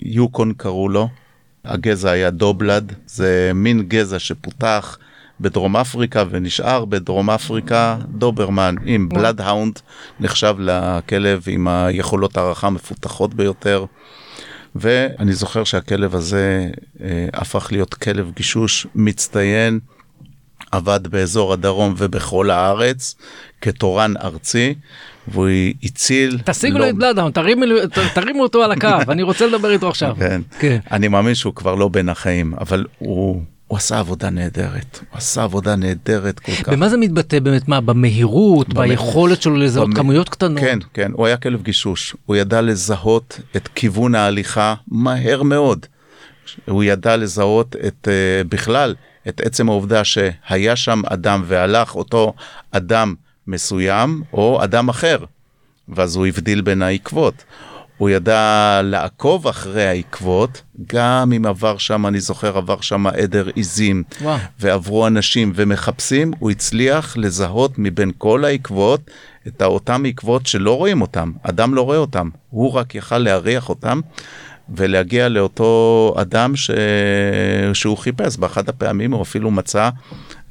יוקון 0.00 0.52
קראו 0.52 0.88
לו. 0.88 1.08
הגזע 1.64 2.10
היה 2.10 2.30
דובלד 2.30 2.92
זה 3.06 3.50
מין 3.54 3.82
גזע 3.82 4.18
שפותח 4.18 4.98
בדרום 5.40 5.76
אפריקה 5.76 6.24
ונשאר 6.30 6.84
בדרום 6.84 7.30
אפריקה. 7.30 7.98
דוברמן 8.08 8.74
עם 8.84 9.08
בלאד 9.08 9.40
האונד 9.40 9.80
נחשב 10.20 10.56
לכלב 10.58 11.44
עם 11.46 11.68
היכולות 11.68 12.36
הערכה 12.36 12.66
המפותחות 12.66 13.34
ביותר. 13.34 13.84
ואני 14.74 15.32
זוכר 15.32 15.64
שהכלב 15.64 16.14
הזה 16.14 16.70
אה, 17.00 17.28
הפך 17.32 17.68
להיות 17.72 17.94
כלב 17.94 18.30
גישוש 18.36 18.86
מצטיין, 18.94 19.80
עבד 20.72 21.00
באזור 21.10 21.52
הדרום 21.52 21.94
ובכל 21.98 22.50
הארץ 22.50 23.14
כתורן 23.60 24.14
ארצי, 24.22 24.74
והוא 25.28 25.48
הציל... 25.82 26.38
תשיגו 26.44 26.78
לא- 26.78 26.84
לו 26.84 26.90
את 26.90 26.94
בלאדהאונד, 26.94 27.34
תרימו- 28.14 28.40
אותו 28.42 28.62
על 28.64 28.72
הקו, 28.72 28.88
אני 29.08 29.22
רוצה 29.22 29.46
לדבר 29.46 29.70
איתו 29.70 29.88
עכשיו. 29.88 30.16
כן. 30.18 30.40
כן. 30.58 30.78
אני 30.92 31.08
מאמין 31.08 31.34
שהוא 31.34 31.54
כבר 31.54 31.74
לא 31.74 31.88
בין 31.88 32.08
החיים, 32.08 32.54
אבל 32.60 32.86
הוא, 32.98 33.42
הוא 33.66 33.76
עשה 33.78 33.98
עבודה 33.98 34.30
נהדרת, 34.30 34.98
הוא 35.10 35.18
עשה 35.18 35.42
עבודה 35.42 35.76
נהדרת 35.76 36.38
כל 36.40 36.52
כך. 36.52 36.68
במה 36.68 36.88
זה 36.88 36.96
מתבטא 36.96 37.38
באמת? 37.38 37.68
מה, 37.68 37.80
במהירות, 37.80 38.68
במ- 38.74 38.88
ביכולת 38.88 39.42
שלו 39.42 39.56
לזהות 39.56 39.88
במ- 39.88 39.94
כמויות 39.96 40.28
קטנות? 40.28 40.60
כן, 40.60 40.78
כן, 40.94 41.10
הוא 41.14 41.26
היה 41.26 41.36
כלב 41.36 41.62
גישוש, 41.62 42.16
הוא 42.26 42.36
ידע 42.36 42.60
לזהות 42.60 43.40
את 43.56 43.68
כיוון 43.74 44.14
ההליכה 44.14 44.74
מהר 44.88 45.42
מאוד. 45.42 45.86
הוא 46.68 46.84
ידע 46.84 47.16
לזהות 47.16 47.76
את 47.86 48.08
uh, 48.08 48.48
בכלל 48.48 48.94
את 49.28 49.40
עצם 49.40 49.68
העובדה 49.68 50.04
שהיה 50.04 50.76
שם 50.76 51.02
אדם 51.06 51.42
והלך 51.46 51.94
אותו 51.94 52.32
אדם 52.70 53.14
מסוים 53.46 54.22
או 54.32 54.64
אדם 54.64 54.88
אחר, 54.88 55.18
ואז 55.88 56.16
הוא 56.16 56.26
הבדיל 56.26 56.60
בין 56.60 56.82
העקבות. 56.82 57.44
הוא 57.98 58.10
ידע 58.10 58.80
לעקוב 58.84 59.48
אחרי 59.48 59.86
העקבות, 59.86 60.62
גם 60.86 61.32
אם 61.32 61.46
עבר 61.46 61.78
שם, 61.78 62.06
אני 62.06 62.20
זוכר, 62.20 62.56
עבר 62.56 62.80
שם 62.80 63.06
עדר 63.06 63.48
עיזים, 63.54 64.02
וואו. 64.20 64.38
ועברו 64.60 65.06
אנשים 65.06 65.52
ומחפשים, 65.54 66.32
הוא 66.38 66.50
הצליח 66.50 67.16
לזהות 67.16 67.72
מבין 67.78 68.12
כל 68.18 68.44
העקבות 68.44 69.10
את 69.46 69.62
אותם 69.62 70.04
עקבות 70.08 70.46
שלא 70.46 70.76
רואים 70.76 71.02
אותם, 71.02 71.32
אדם 71.42 71.74
לא 71.74 71.82
רואה 71.82 71.98
אותם, 71.98 72.28
הוא 72.50 72.72
רק 72.72 72.94
יכל 72.94 73.18
להריח 73.18 73.68
אותם 73.68 74.00
ולהגיע 74.74 75.28
לאותו 75.28 76.14
אדם 76.16 76.56
ש... 76.56 76.70
שהוא 77.72 77.98
חיפש. 77.98 78.36
באחד 78.36 78.68
הפעמים 78.68 79.12
הוא 79.12 79.22
אפילו 79.22 79.50
מצא 79.50 79.90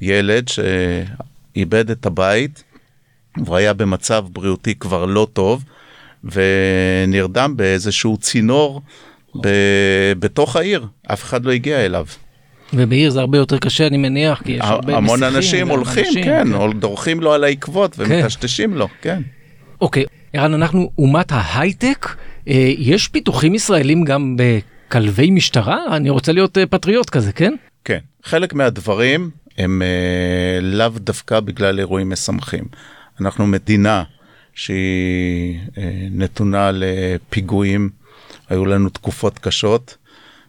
ילד 0.00 0.48
שאיבד 0.48 1.90
את 1.90 2.06
הבית 2.06 2.64
והוא 3.44 3.56
היה 3.56 3.72
במצב 3.72 4.24
בריאותי 4.32 4.74
כבר 4.74 5.04
לא 5.04 5.26
טוב 5.32 5.64
ונרדם 6.24 7.56
באיזשהו 7.56 8.16
צינור 8.16 8.82
ב... 9.42 9.48
בתוך 10.18 10.56
העיר, 10.56 10.86
אף 11.06 11.22
אחד 11.22 11.44
לא 11.44 11.52
הגיע 11.52 11.84
אליו. 11.84 12.06
ובעיר 12.72 13.10
זה 13.10 13.20
הרבה 13.20 13.38
יותר 13.38 13.58
קשה, 13.58 13.86
אני 13.86 13.96
מניח, 13.96 14.42
כי 14.42 14.52
יש 14.52 14.60
הרבה 14.62 14.96
המון 14.96 15.22
אנשים 15.22 15.68
הולכים, 15.68 16.04
ואנשים, 16.04 16.24
כן, 16.24 16.48
דורכים 16.78 17.20
לו 17.20 17.32
על 17.32 17.44
העקבות 17.44 17.98
ומטשטשים 17.98 18.74
לו, 18.74 18.88
כן. 19.02 19.22
אוקיי, 19.80 20.04
ערן, 20.32 20.54
אנחנו 20.54 20.90
אומת 20.98 21.32
ההייטק, 21.32 22.08
יש 22.78 23.08
פיתוחים 23.08 23.54
ישראלים 23.54 24.04
גם 24.04 24.36
בכלבי 24.36 25.30
משטרה? 25.30 25.96
אני 25.96 26.10
רוצה 26.10 26.32
להיות 26.32 26.58
אה, 26.58 26.66
פטריוט 26.66 27.10
כזה, 27.10 27.32
כן? 27.32 27.54
כן, 27.84 27.98
חלק 28.22 28.54
מהדברים 28.54 29.30
הם 29.58 29.82
אה, 29.82 30.60
לאו 30.62 30.88
דווקא 30.88 31.40
בגלל 31.40 31.78
אירועים 31.78 32.10
משמחים. 32.10 32.64
אנחנו 33.20 33.46
מדינה 33.46 34.02
שהיא 34.54 35.58
אה, 35.78 36.06
נתונה 36.10 36.70
לפיגועים, 36.72 37.90
היו 38.48 38.66
לנו 38.66 38.88
תקופות 38.88 39.38
קשות, 39.38 39.96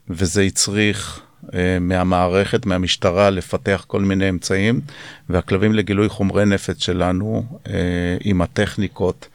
וזה 0.09 0.41
הצריך 0.41 1.21
אה, 1.53 1.77
מהמערכת, 1.81 2.65
מהמשטרה, 2.65 3.29
לפתח 3.29 3.85
כל 3.87 4.01
מיני 4.01 4.29
אמצעים, 4.29 4.81
והכלבים 5.29 5.73
לגילוי 5.73 6.09
חומרי 6.09 6.45
נפץ 6.45 6.83
שלנו, 6.83 7.43
אה, 7.67 7.73
עם 8.23 8.41
הטכניקות, 8.41 9.27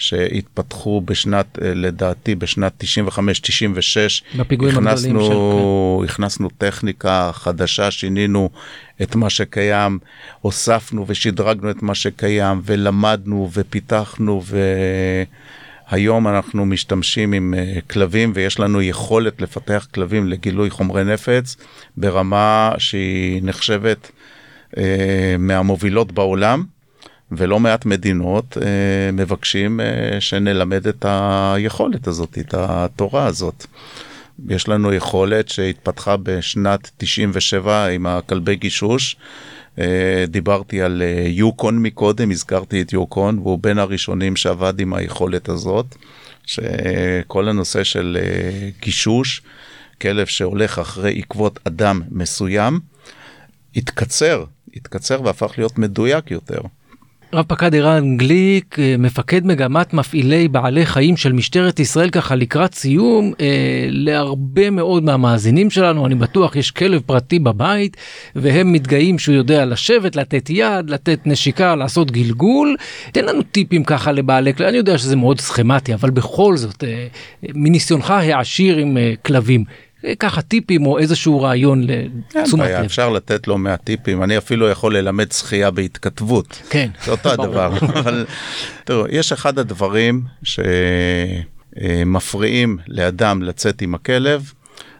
שהתפתחו 0.00 1.00
בשנת, 1.04 1.58
אה, 1.62 1.74
לדעתי 1.74 2.34
בשנת 2.34 2.72
95-96, 2.84 4.22
בפיגועים 4.38 4.76
הגדולים 4.78 5.20
של- 5.20 5.26
הכנסנו, 5.26 6.02
הכנסנו 6.08 6.48
טכניקה 6.58 7.30
חדשה, 7.34 7.90
שינינו 7.90 8.50
את 9.02 9.14
מה 9.14 9.30
שקיים, 9.30 9.98
הוספנו 10.40 11.04
ושדרגנו 11.08 11.70
את 11.70 11.82
מה 11.82 11.94
שקיים, 11.94 12.60
ולמדנו 12.64 13.50
ופיתחנו, 13.52 14.42
והיום 15.90 16.28
אנחנו 16.28 16.66
משתמשים 16.66 17.32
עם 17.32 17.54
אה, 17.58 17.74
כלבים, 17.90 18.32
ויש 18.34 18.60
לנו 18.60 18.82
יכולת 18.82 19.40
לפתח 19.42 19.86
כלבים 19.94 20.28
לגילוי 20.28 20.70
חומרי 20.70 21.04
נפץ 21.04 21.56
ברמה 21.96 22.72
שהיא 22.78 23.40
נחשבת 23.44 24.10
אה, 24.76 24.82
מהמובילות 25.38 26.12
בעולם. 26.12 26.64
ולא 27.32 27.60
מעט 27.60 27.86
מדינות 27.86 28.56
אה, 28.62 29.12
מבקשים 29.12 29.80
אה, 29.80 30.20
שנלמד 30.20 30.86
את 30.86 31.04
היכולת 31.08 32.06
הזאת, 32.06 32.38
את 32.38 32.54
התורה 32.54 33.26
הזאת. 33.26 33.66
יש 34.48 34.68
לנו 34.68 34.92
יכולת 34.92 35.48
שהתפתחה 35.48 36.16
בשנת 36.16 36.90
97 36.98 37.86
עם 37.86 38.06
הכלבי 38.06 38.56
גישוש. 38.56 39.16
אה, 39.78 40.24
דיברתי 40.28 40.82
על 40.82 41.02
אה, 41.02 41.24
יוקון 41.26 41.82
מקודם, 41.82 42.30
הזכרתי 42.30 42.82
את 42.82 42.92
יוקון, 42.92 43.38
והוא 43.38 43.58
בין 43.58 43.78
הראשונים 43.78 44.36
שעבד 44.36 44.80
עם 44.80 44.94
היכולת 44.94 45.48
הזאת, 45.48 45.86
שכל 46.46 47.48
הנושא 47.48 47.84
של 47.84 48.18
אה, 48.20 48.68
גישוש, 48.80 49.42
כלב 50.00 50.26
שהולך 50.26 50.78
אחרי 50.78 51.18
עקבות 51.18 51.58
אדם 51.64 52.02
מסוים, 52.10 52.80
התקצר, 53.76 54.44
התקצר 54.76 55.22
והפך 55.22 55.54
להיות 55.58 55.78
מדויק 55.78 56.30
יותר. 56.30 56.60
רב 57.32 57.44
פקד 57.48 57.74
ערן 57.74 58.16
גליק, 58.16 58.78
אה, 58.78 58.94
מפקד 58.98 59.46
מגמת 59.46 59.94
מפעילי 59.94 60.48
בעלי 60.48 60.86
חיים 60.86 61.16
של 61.16 61.32
משטרת 61.32 61.80
ישראל, 61.80 62.10
ככה 62.10 62.34
לקראת 62.34 62.74
סיום, 62.74 63.32
אה, 63.40 63.86
להרבה 63.90 64.70
מאוד 64.70 65.02
מהמאזינים 65.04 65.70
שלנו, 65.70 66.06
אני 66.06 66.14
בטוח 66.14 66.56
יש 66.56 66.70
כלב 66.70 67.00
פרטי 67.06 67.38
בבית, 67.38 67.96
והם 68.36 68.72
מתגאים 68.72 69.18
שהוא 69.18 69.34
יודע 69.34 69.64
לשבת, 69.64 70.16
לתת 70.16 70.50
יד, 70.50 70.90
לתת 70.90 71.20
נשיקה, 71.26 71.76
לעשות 71.76 72.10
גלגול. 72.10 72.76
תן 73.12 73.24
לנו 73.24 73.42
טיפים 73.42 73.84
ככה 73.84 74.12
לבעלי 74.12 74.54
כלבים, 74.54 74.68
אני 74.68 74.76
יודע 74.76 74.98
שזה 74.98 75.16
מאוד 75.16 75.40
סכמטי, 75.40 75.94
אבל 75.94 76.10
בכל 76.10 76.56
זאת, 76.56 76.84
אה, 76.84 77.06
מניסיונך 77.54 78.10
העשיר 78.10 78.76
עם 78.76 78.96
אה, 78.96 79.12
כלבים, 79.24 79.64
ככה 80.18 80.42
טיפים 80.42 80.86
או 80.86 80.98
איזשהו 80.98 81.42
רעיון 81.42 81.84
לתשומת 81.86 82.62
בעיה, 82.62 82.78
לב. 82.78 82.84
אפשר 82.84 83.10
לתת 83.10 83.48
לו 83.48 83.58
מהטיפים, 83.58 84.22
אני 84.22 84.38
אפילו 84.38 84.68
יכול 84.68 84.96
ללמד 84.96 85.32
שחייה 85.32 85.70
בהתכתבות. 85.70 86.62
כן. 86.70 86.90
זה 87.04 87.10
אותו. 87.10 87.30
הדבר, 87.30 87.72
אבל 88.00 88.26
תראו, 88.84 89.04
יש 89.10 89.32
אחד 89.32 89.58
הדברים 89.58 90.22
שמפריעים 91.76 92.78
לאדם 92.88 93.42
לצאת 93.42 93.82
עם 93.82 93.94
הכלב, 93.94 94.52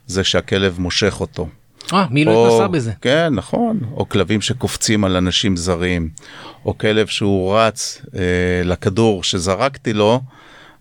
זה 0.07 0.25
שהכלב 0.25 0.77
מושך 0.79 1.21
אותו. 1.21 1.49
אה, 1.93 2.07
מי 2.11 2.25
לא 2.25 2.47
התנסה 2.47 2.69
בזה? 2.69 2.93
כן, 3.01 3.35
נכון. 3.35 3.81
או 3.97 4.09
כלבים 4.09 4.41
שקופצים 4.41 5.05
על 5.05 5.17
אנשים 5.17 5.57
זרים, 5.57 6.09
או 6.65 6.79
כלב 6.79 7.07
שהוא 7.07 7.57
רץ 7.57 8.03
אה, 8.15 8.21
לכדור 8.65 9.25
שזרקתי 9.25 9.93
לו, 9.93 10.21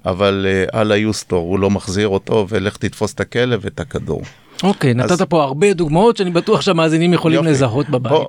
אבל 0.06 0.45
אה, 0.50 0.82
אללה 0.82 0.95
יוסטור, 0.97 1.39
הוא 1.50 1.60
לא 1.60 1.70
מחזיר 1.70 2.08
אותו, 2.08 2.45
ולך 2.50 2.78
תתפוס 2.78 3.14
את 3.14 3.20
הכלב 3.20 3.60
ואת 3.64 3.80
הכדור. 3.80 4.22
אוקיי, 4.64 4.93
נתת 4.93 5.12
אז- 5.12 5.22
פה 5.22 5.43
הרבה 5.43 5.74
דוגמאות 5.74 6.18
שאני 6.18 6.32
בטוח 6.32 6.62
שהמאזינים 6.62 7.14
יכולים 7.14 7.36
יופי. 7.38 7.50
לזהות 7.50 7.89
בבית. 7.89 8.12
בוא, 8.12 8.26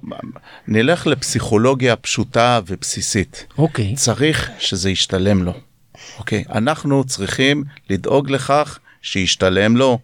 נלך 0.68 1.06
לפסיכולוגיה 1.06 1.96
פשוטה 1.96 2.60
ובסיסית. 2.66 3.46
אוקיי, 3.58 3.94
צריך 3.94 4.50
שזה 4.58 4.90
ישתלם 4.90 5.42
לו. 5.42 5.52
אוקיי, 6.18 6.44
אנחנו 6.52 7.04
צריכים 7.04 7.64
לדאוג 7.90 8.30
לכך 8.30 8.78
שישתלם 9.02 9.76
לו 9.76 9.98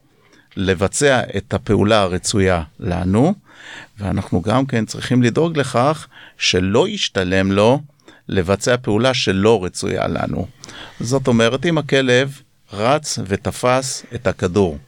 לבצע 0.57 1.21
את 1.37 1.55
הפעולה 1.55 2.01
הרצויה 2.03 2.63
לנו, 2.81 3.35
ואנחנו 3.99 4.43
גם 4.43 4.67
כן 4.67 4.85
צריכים 4.87 5.23
לדאוג 5.23 5.59
לכך 5.59 6.07
שלא 6.39 6.89
ישתלם 6.89 7.53
לו 7.53 7.81
לבצע 8.29 8.77
פעולה 8.83 9.15
שלא 9.15 9.65
רצויה 9.65 10.09
לנו. 10.09 10.47
זאת 11.01 11.29
אומרת, 11.29 11.67
אם 11.67 11.79
הכלב 11.79 12.41
רץ 12.73 13.19
ותפס 13.27 14.03
את 14.15 14.27
הכדור, 14.27 14.79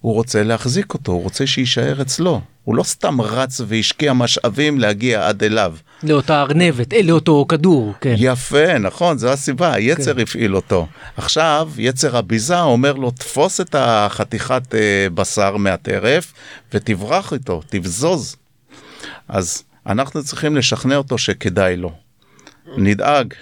הוא 0.00 0.14
רוצה 0.14 0.42
להחזיק 0.42 0.94
אותו, 0.94 1.12
הוא 1.12 1.22
רוצה 1.22 1.46
שיישאר 1.46 2.02
אצלו. 2.02 2.40
הוא 2.64 2.76
לא 2.76 2.82
סתם 2.82 3.20
רץ 3.20 3.60
והשקיע 3.66 4.12
משאבים 4.12 4.78
להגיע 4.78 5.28
עד 5.28 5.42
אליו. 5.42 5.74
לאותה 6.02 6.42
ארנבת, 6.42 6.92
אה, 6.92 7.02
לאותו 7.02 7.46
כדור, 7.48 7.94
כן. 8.00 8.14
יפה, 8.18 8.78
נכון, 8.78 9.18
זו 9.18 9.32
הסיבה, 9.32 9.72
היצר 9.72 10.14
כן. 10.14 10.20
הפעיל 10.20 10.56
אותו. 10.56 10.86
עכשיו, 11.16 11.70
יצר 11.78 12.16
הביזה 12.16 12.60
אומר 12.60 12.92
לו, 12.92 13.10
תפוס 13.10 13.60
את 13.60 13.74
החתיכת 13.78 14.74
אה, 14.74 15.06
בשר 15.14 15.56
מהטרף 15.56 16.32
ותברח 16.74 17.32
איתו, 17.32 17.62
תבזוז. 17.68 18.36
אז 19.28 19.62
אנחנו 19.86 20.24
צריכים 20.24 20.56
לשכנע 20.56 20.96
אותו 20.96 21.18
שכדאי 21.18 21.76
לו. 21.76 21.92
נדאג 22.76 23.34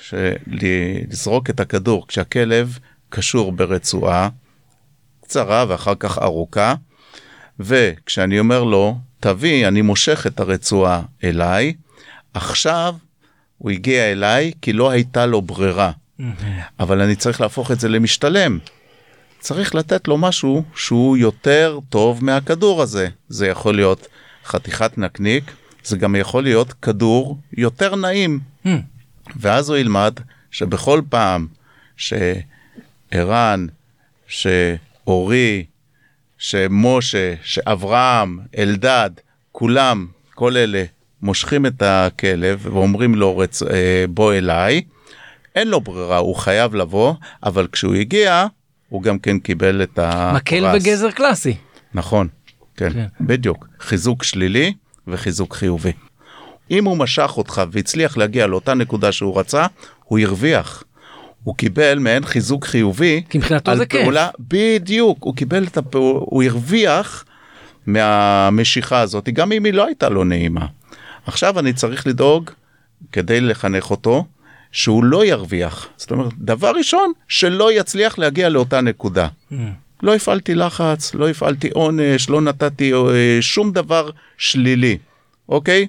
לזרוק 0.46 1.50
את 1.50 1.60
הכדור 1.60 2.06
כשהכלב 2.08 2.78
קשור 3.08 3.52
ברצועה 3.52 4.28
קצרה 5.22 5.64
ואחר 5.68 5.94
כך 5.98 6.18
ארוכה, 6.18 6.74
וכשאני 7.60 8.38
אומר 8.38 8.64
לו, 8.64 8.98
תביא, 9.20 9.68
אני 9.68 9.82
מושך 9.82 10.26
את 10.26 10.40
הרצועה 10.40 11.02
אליי, 11.24 11.74
עכשיו 12.34 12.94
הוא 13.58 13.70
הגיע 13.70 14.12
אליי 14.12 14.52
כי 14.62 14.72
לא 14.72 14.90
הייתה 14.90 15.26
לו 15.26 15.42
ברירה, 15.42 15.90
אבל 16.80 17.00
אני 17.00 17.16
צריך 17.16 17.40
להפוך 17.40 17.70
את 17.70 17.80
זה 17.80 17.88
למשתלם. 17.88 18.58
צריך 19.40 19.74
לתת 19.74 20.08
לו 20.08 20.18
משהו 20.18 20.62
שהוא 20.74 21.16
יותר 21.16 21.78
טוב 21.88 22.24
מהכדור 22.24 22.82
הזה. 22.82 23.08
זה 23.28 23.46
יכול 23.46 23.74
להיות 23.74 24.06
חתיכת 24.44 24.98
נקניק, 24.98 25.52
זה 25.84 25.96
גם 25.96 26.16
יכול 26.16 26.42
להיות 26.42 26.72
כדור 26.72 27.38
יותר 27.52 27.94
נעים. 27.94 28.40
ואז 29.36 29.68
הוא 29.68 29.78
ילמד 29.78 30.14
שבכל 30.50 31.00
פעם 31.08 31.46
שערן, 31.96 33.66
שאורי, 34.28 35.64
שמשה, 36.38 37.34
שאברהם, 37.42 38.38
אלדד, 38.58 39.10
כולם, 39.52 40.06
כל 40.34 40.56
אלה, 40.56 40.84
מושכים 41.22 41.66
את 41.66 41.82
הכלב 41.82 42.66
ואומרים 42.72 43.14
לו 43.14 43.38
רצ... 43.38 43.62
אה, 43.62 44.04
בוא 44.08 44.34
אליי, 44.34 44.82
אין 45.54 45.68
לו 45.68 45.80
ברירה, 45.80 46.18
הוא 46.18 46.36
חייב 46.36 46.74
לבוא, 46.74 47.14
אבל 47.42 47.66
כשהוא 47.72 47.94
הגיע, 47.94 48.46
הוא 48.88 49.02
גם 49.02 49.18
כן 49.18 49.38
קיבל 49.38 49.82
את 49.82 49.98
הפרס. 49.98 50.36
מקל 50.36 50.64
וגזר 50.74 51.10
קלאסי. 51.10 51.56
נכון, 51.94 52.28
כן, 52.76 52.92
כן, 52.92 53.06
בדיוק. 53.20 53.66
חיזוק 53.80 54.22
שלילי 54.22 54.72
וחיזוק 55.06 55.54
חיובי. 55.54 55.92
אם 56.70 56.84
הוא 56.84 56.96
משך 56.96 57.32
אותך 57.36 57.62
והצליח 57.72 58.16
להגיע 58.16 58.46
לאותה 58.46 58.74
נקודה 58.74 59.12
שהוא 59.12 59.40
רצה, 59.40 59.66
הוא 60.04 60.18
הרוויח. 60.18 60.84
הוא 61.44 61.54
קיבל 61.56 61.98
מעין 61.98 62.24
חיזוק 62.24 62.64
חיובי. 62.64 63.22
כי 63.28 63.38
מבחינתו 63.38 63.76
זה 63.76 63.86
פעולה, 63.86 64.28
כיף. 64.36 64.46
בדיוק, 64.48 65.18
הוא 65.20 65.34
קיבל 65.36 65.64
את 65.64 65.76
הפעולה, 65.76 66.18
הוא 66.20 66.42
הרוויח 66.42 67.24
מהמשיכה 67.86 69.00
הזאת, 69.00 69.28
גם 69.28 69.52
אם 69.52 69.64
היא 69.64 69.74
לא 69.74 69.86
הייתה 69.86 70.08
לו 70.08 70.24
נעימה. 70.24 70.66
עכשיו 71.26 71.58
אני 71.58 71.72
צריך 71.72 72.06
לדאוג, 72.06 72.50
כדי 73.12 73.40
לחנך 73.40 73.90
אותו, 73.90 74.24
שהוא 74.72 75.04
לא 75.04 75.24
ירוויח. 75.24 75.88
זאת 75.96 76.10
אומרת, 76.10 76.32
דבר 76.38 76.70
ראשון, 76.70 77.12
שלא 77.28 77.72
יצליח 77.72 78.18
להגיע 78.18 78.48
לאותה 78.48 78.80
נקודה. 78.80 79.28
Mm. 79.52 79.54
לא 80.02 80.14
הפעלתי 80.14 80.54
לחץ, 80.54 81.14
לא 81.14 81.28
הפעלתי 81.28 81.70
עונש, 81.70 82.30
לא 82.30 82.40
נתתי 82.40 82.92
אה, 82.92 83.38
שום 83.40 83.72
דבר 83.72 84.10
שלילי, 84.38 84.98
אוקיי? 85.48 85.86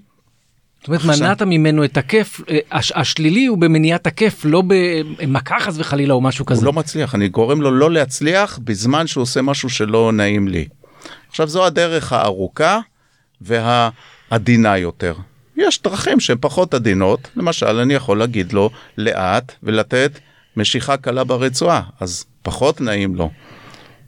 זאת 0.80 0.88
אומרת, 0.88 1.06
מנעת 1.06 1.42
ממנו 1.42 1.84
את 1.84 1.98
הכיף, 1.98 2.42
אה, 2.50 2.60
הש, 2.72 2.92
השלילי 2.96 3.46
הוא 3.46 3.58
במניעת 3.58 4.08
הכיף, 4.08 4.46
לא 4.46 4.64
במכה 4.68 5.60
חס 5.60 5.76
וחלילה 5.78 6.14
או 6.14 6.22
משהו 6.22 6.46
כזה. 6.46 6.60
הוא 6.60 6.66
לא 6.66 6.74
מצליח, 6.74 7.16
אני 7.16 7.30
גורם 7.30 7.62
לו 7.62 7.72
לא 7.72 7.92
להצליח 7.92 8.60
בזמן 8.64 9.08
שהוא 9.08 9.22
עושה 9.22 9.42
משהו 9.42 9.70
שלא 9.70 10.12
נעים 10.12 10.48
לי. 10.48 10.68
עכשיו, 11.30 11.48
זו 11.48 11.66
הדרך 11.66 12.14
הארוכה 12.14 12.80
והעדינה 13.42 14.78
יותר. 14.78 15.14
יש 15.58 15.82
דרכים 15.82 16.20
שהן 16.20 16.38
פחות 16.42 16.74
עדינות, 16.74 17.30
למשל, 17.36 17.80
אני 17.80 17.94
יכול 17.94 18.20
להגיד 18.20 18.54
לו 18.54 18.70
לאט 18.98 19.52
ולתת 19.64 20.20
משיכה 20.58 20.98
קלה 20.98 21.24
ברצועה, 21.24 21.82
אז 22.00 22.26
פחות 22.42 22.82
נעים 22.82 23.16
לו. 23.16 23.30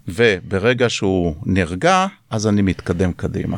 וברגע 0.08 0.90
שהוא 0.90 1.36
נרגע, 1.46 2.06
אז 2.30 2.48
אני 2.48 2.62
מתקדם 2.62 3.14
קדימה. 3.14 3.58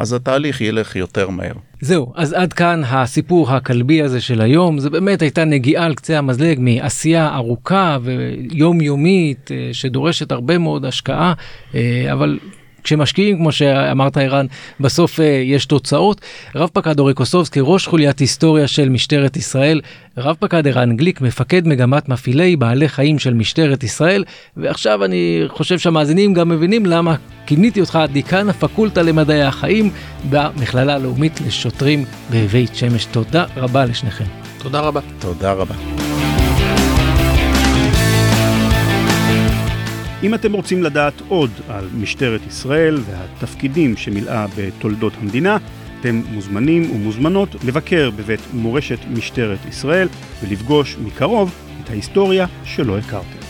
אז 0.00 0.12
התהליך 0.12 0.60
ילך 0.60 0.96
יותר 0.96 1.30
מהר. 1.30 1.52
זהו, 1.80 2.12
אז 2.16 2.32
עד 2.32 2.52
כאן 2.52 2.82
הסיפור 2.86 3.50
הכלבי 3.50 4.02
הזה 4.02 4.20
של 4.20 4.40
היום, 4.40 4.78
זה 4.78 4.90
באמת 4.90 5.22
הייתה 5.22 5.44
נגיעה 5.44 5.84
על 5.84 5.94
קצה 5.94 6.18
המזלג 6.18 6.58
מעשייה 6.60 7.34
ארוכה 7.34 7.98
ויומיומית 8.02 9.50
אה, 9.52 9.68
שדורשת 9.72 10.32
הרבה 10.32 10.58
מאוד 10.58 10.84
השקעה, 10.84 11.32
אה, 11.74 12.12
אבל 12.12 12.38
כשמשקיעים, 12.84 13.36
כמו 13.36 13.52
שאמרת 13.52 14.16
ערן, 14.16 14.46
בסוף 14.80 15.20
uh, 15.20 15.22
יש 15.22 15.66
תוצאות. 15.66 16.20
רב 16.54 16.68
פקד 16.72 16.98
אורי 16.98 17.14
קוסובסקי, 17.14 17.60
ראש 17.62 17.86
חוליית 17.86 18.18
היסטוריה 18.18 18.68
של 18.68 18.88
משטרת 18.88 19.36
ישראל, 19.36 19.80
רב 20.16 20.36
פקד 20.40 20.68
ערן 20.68 20.96
גליק, 20.96 21.20
מפקד 21.20 21.68
מגמת 21.68 22.08
מפעילי 22.08 22.56
בעלי 22.56 22.88
חיים 22.88 23.18
של 23.18 23.34
משטרת 23.34 23.82
ישראל, 23.82 24.24
ועכשיו 24.56 25.04
אני 25.04 25.44
חושב 25.48 25.78
שהמאזינים 25.78 26.34
גם 26.34 26.48
מבינים 26.48 26.86
למה 26.86 27.14
כיניתי 27.46 27.80
אותך 27.80 27.98
דיקן 28.12 28.48
הפקולטה 28.48 29.02
למדעי 29.02 29.42
החיים 29.42 29.90
במכללה 30.30 30.94
הלאומית 30.94 31.40
לשוטרים 31.46 32.04
בבית 32.30 32.74
שמש. 32.74 33.04
תודה 33.04 33.44
רבה 33.56 33.84
לשניכם. 33.84 34.24
תודה 34.58 34.80
רבה. 34.80 35.00
תודה 35.18 35.52
רבה. 35.52 36.09
אם 40.22 40.34
אתם 40.34 40.52
רוצים 40.52 40.82
לדעת 40.82 41.22
עוד 41.28 41.50
על 41.68 41.88
משטרת 41.94 42.46
ישראל 42.46 42.98
והתפקידים 43.06 43.96
שמילאה 43.96 44.46
בתולדות 44.56 45.12
המדינה, 45.20 45.56
אתם 46.00 46.22
מוזמנים 46.30 46.90
ומוזמנות 46.90 47.64
לבקר 47.64 48.10
בבית 48.10 48.40
מורשת 48.52 48.98
משטרת 49.10 49.58
ישראל 49.68 50.08
ולפגוש 50.42 50.96
מקרוב 51.04 51.54
את 51.84 51.90
ההיסטוריה 51.90 52.46
שלא 52.64 52.98
הכרתם. 52.98 53.40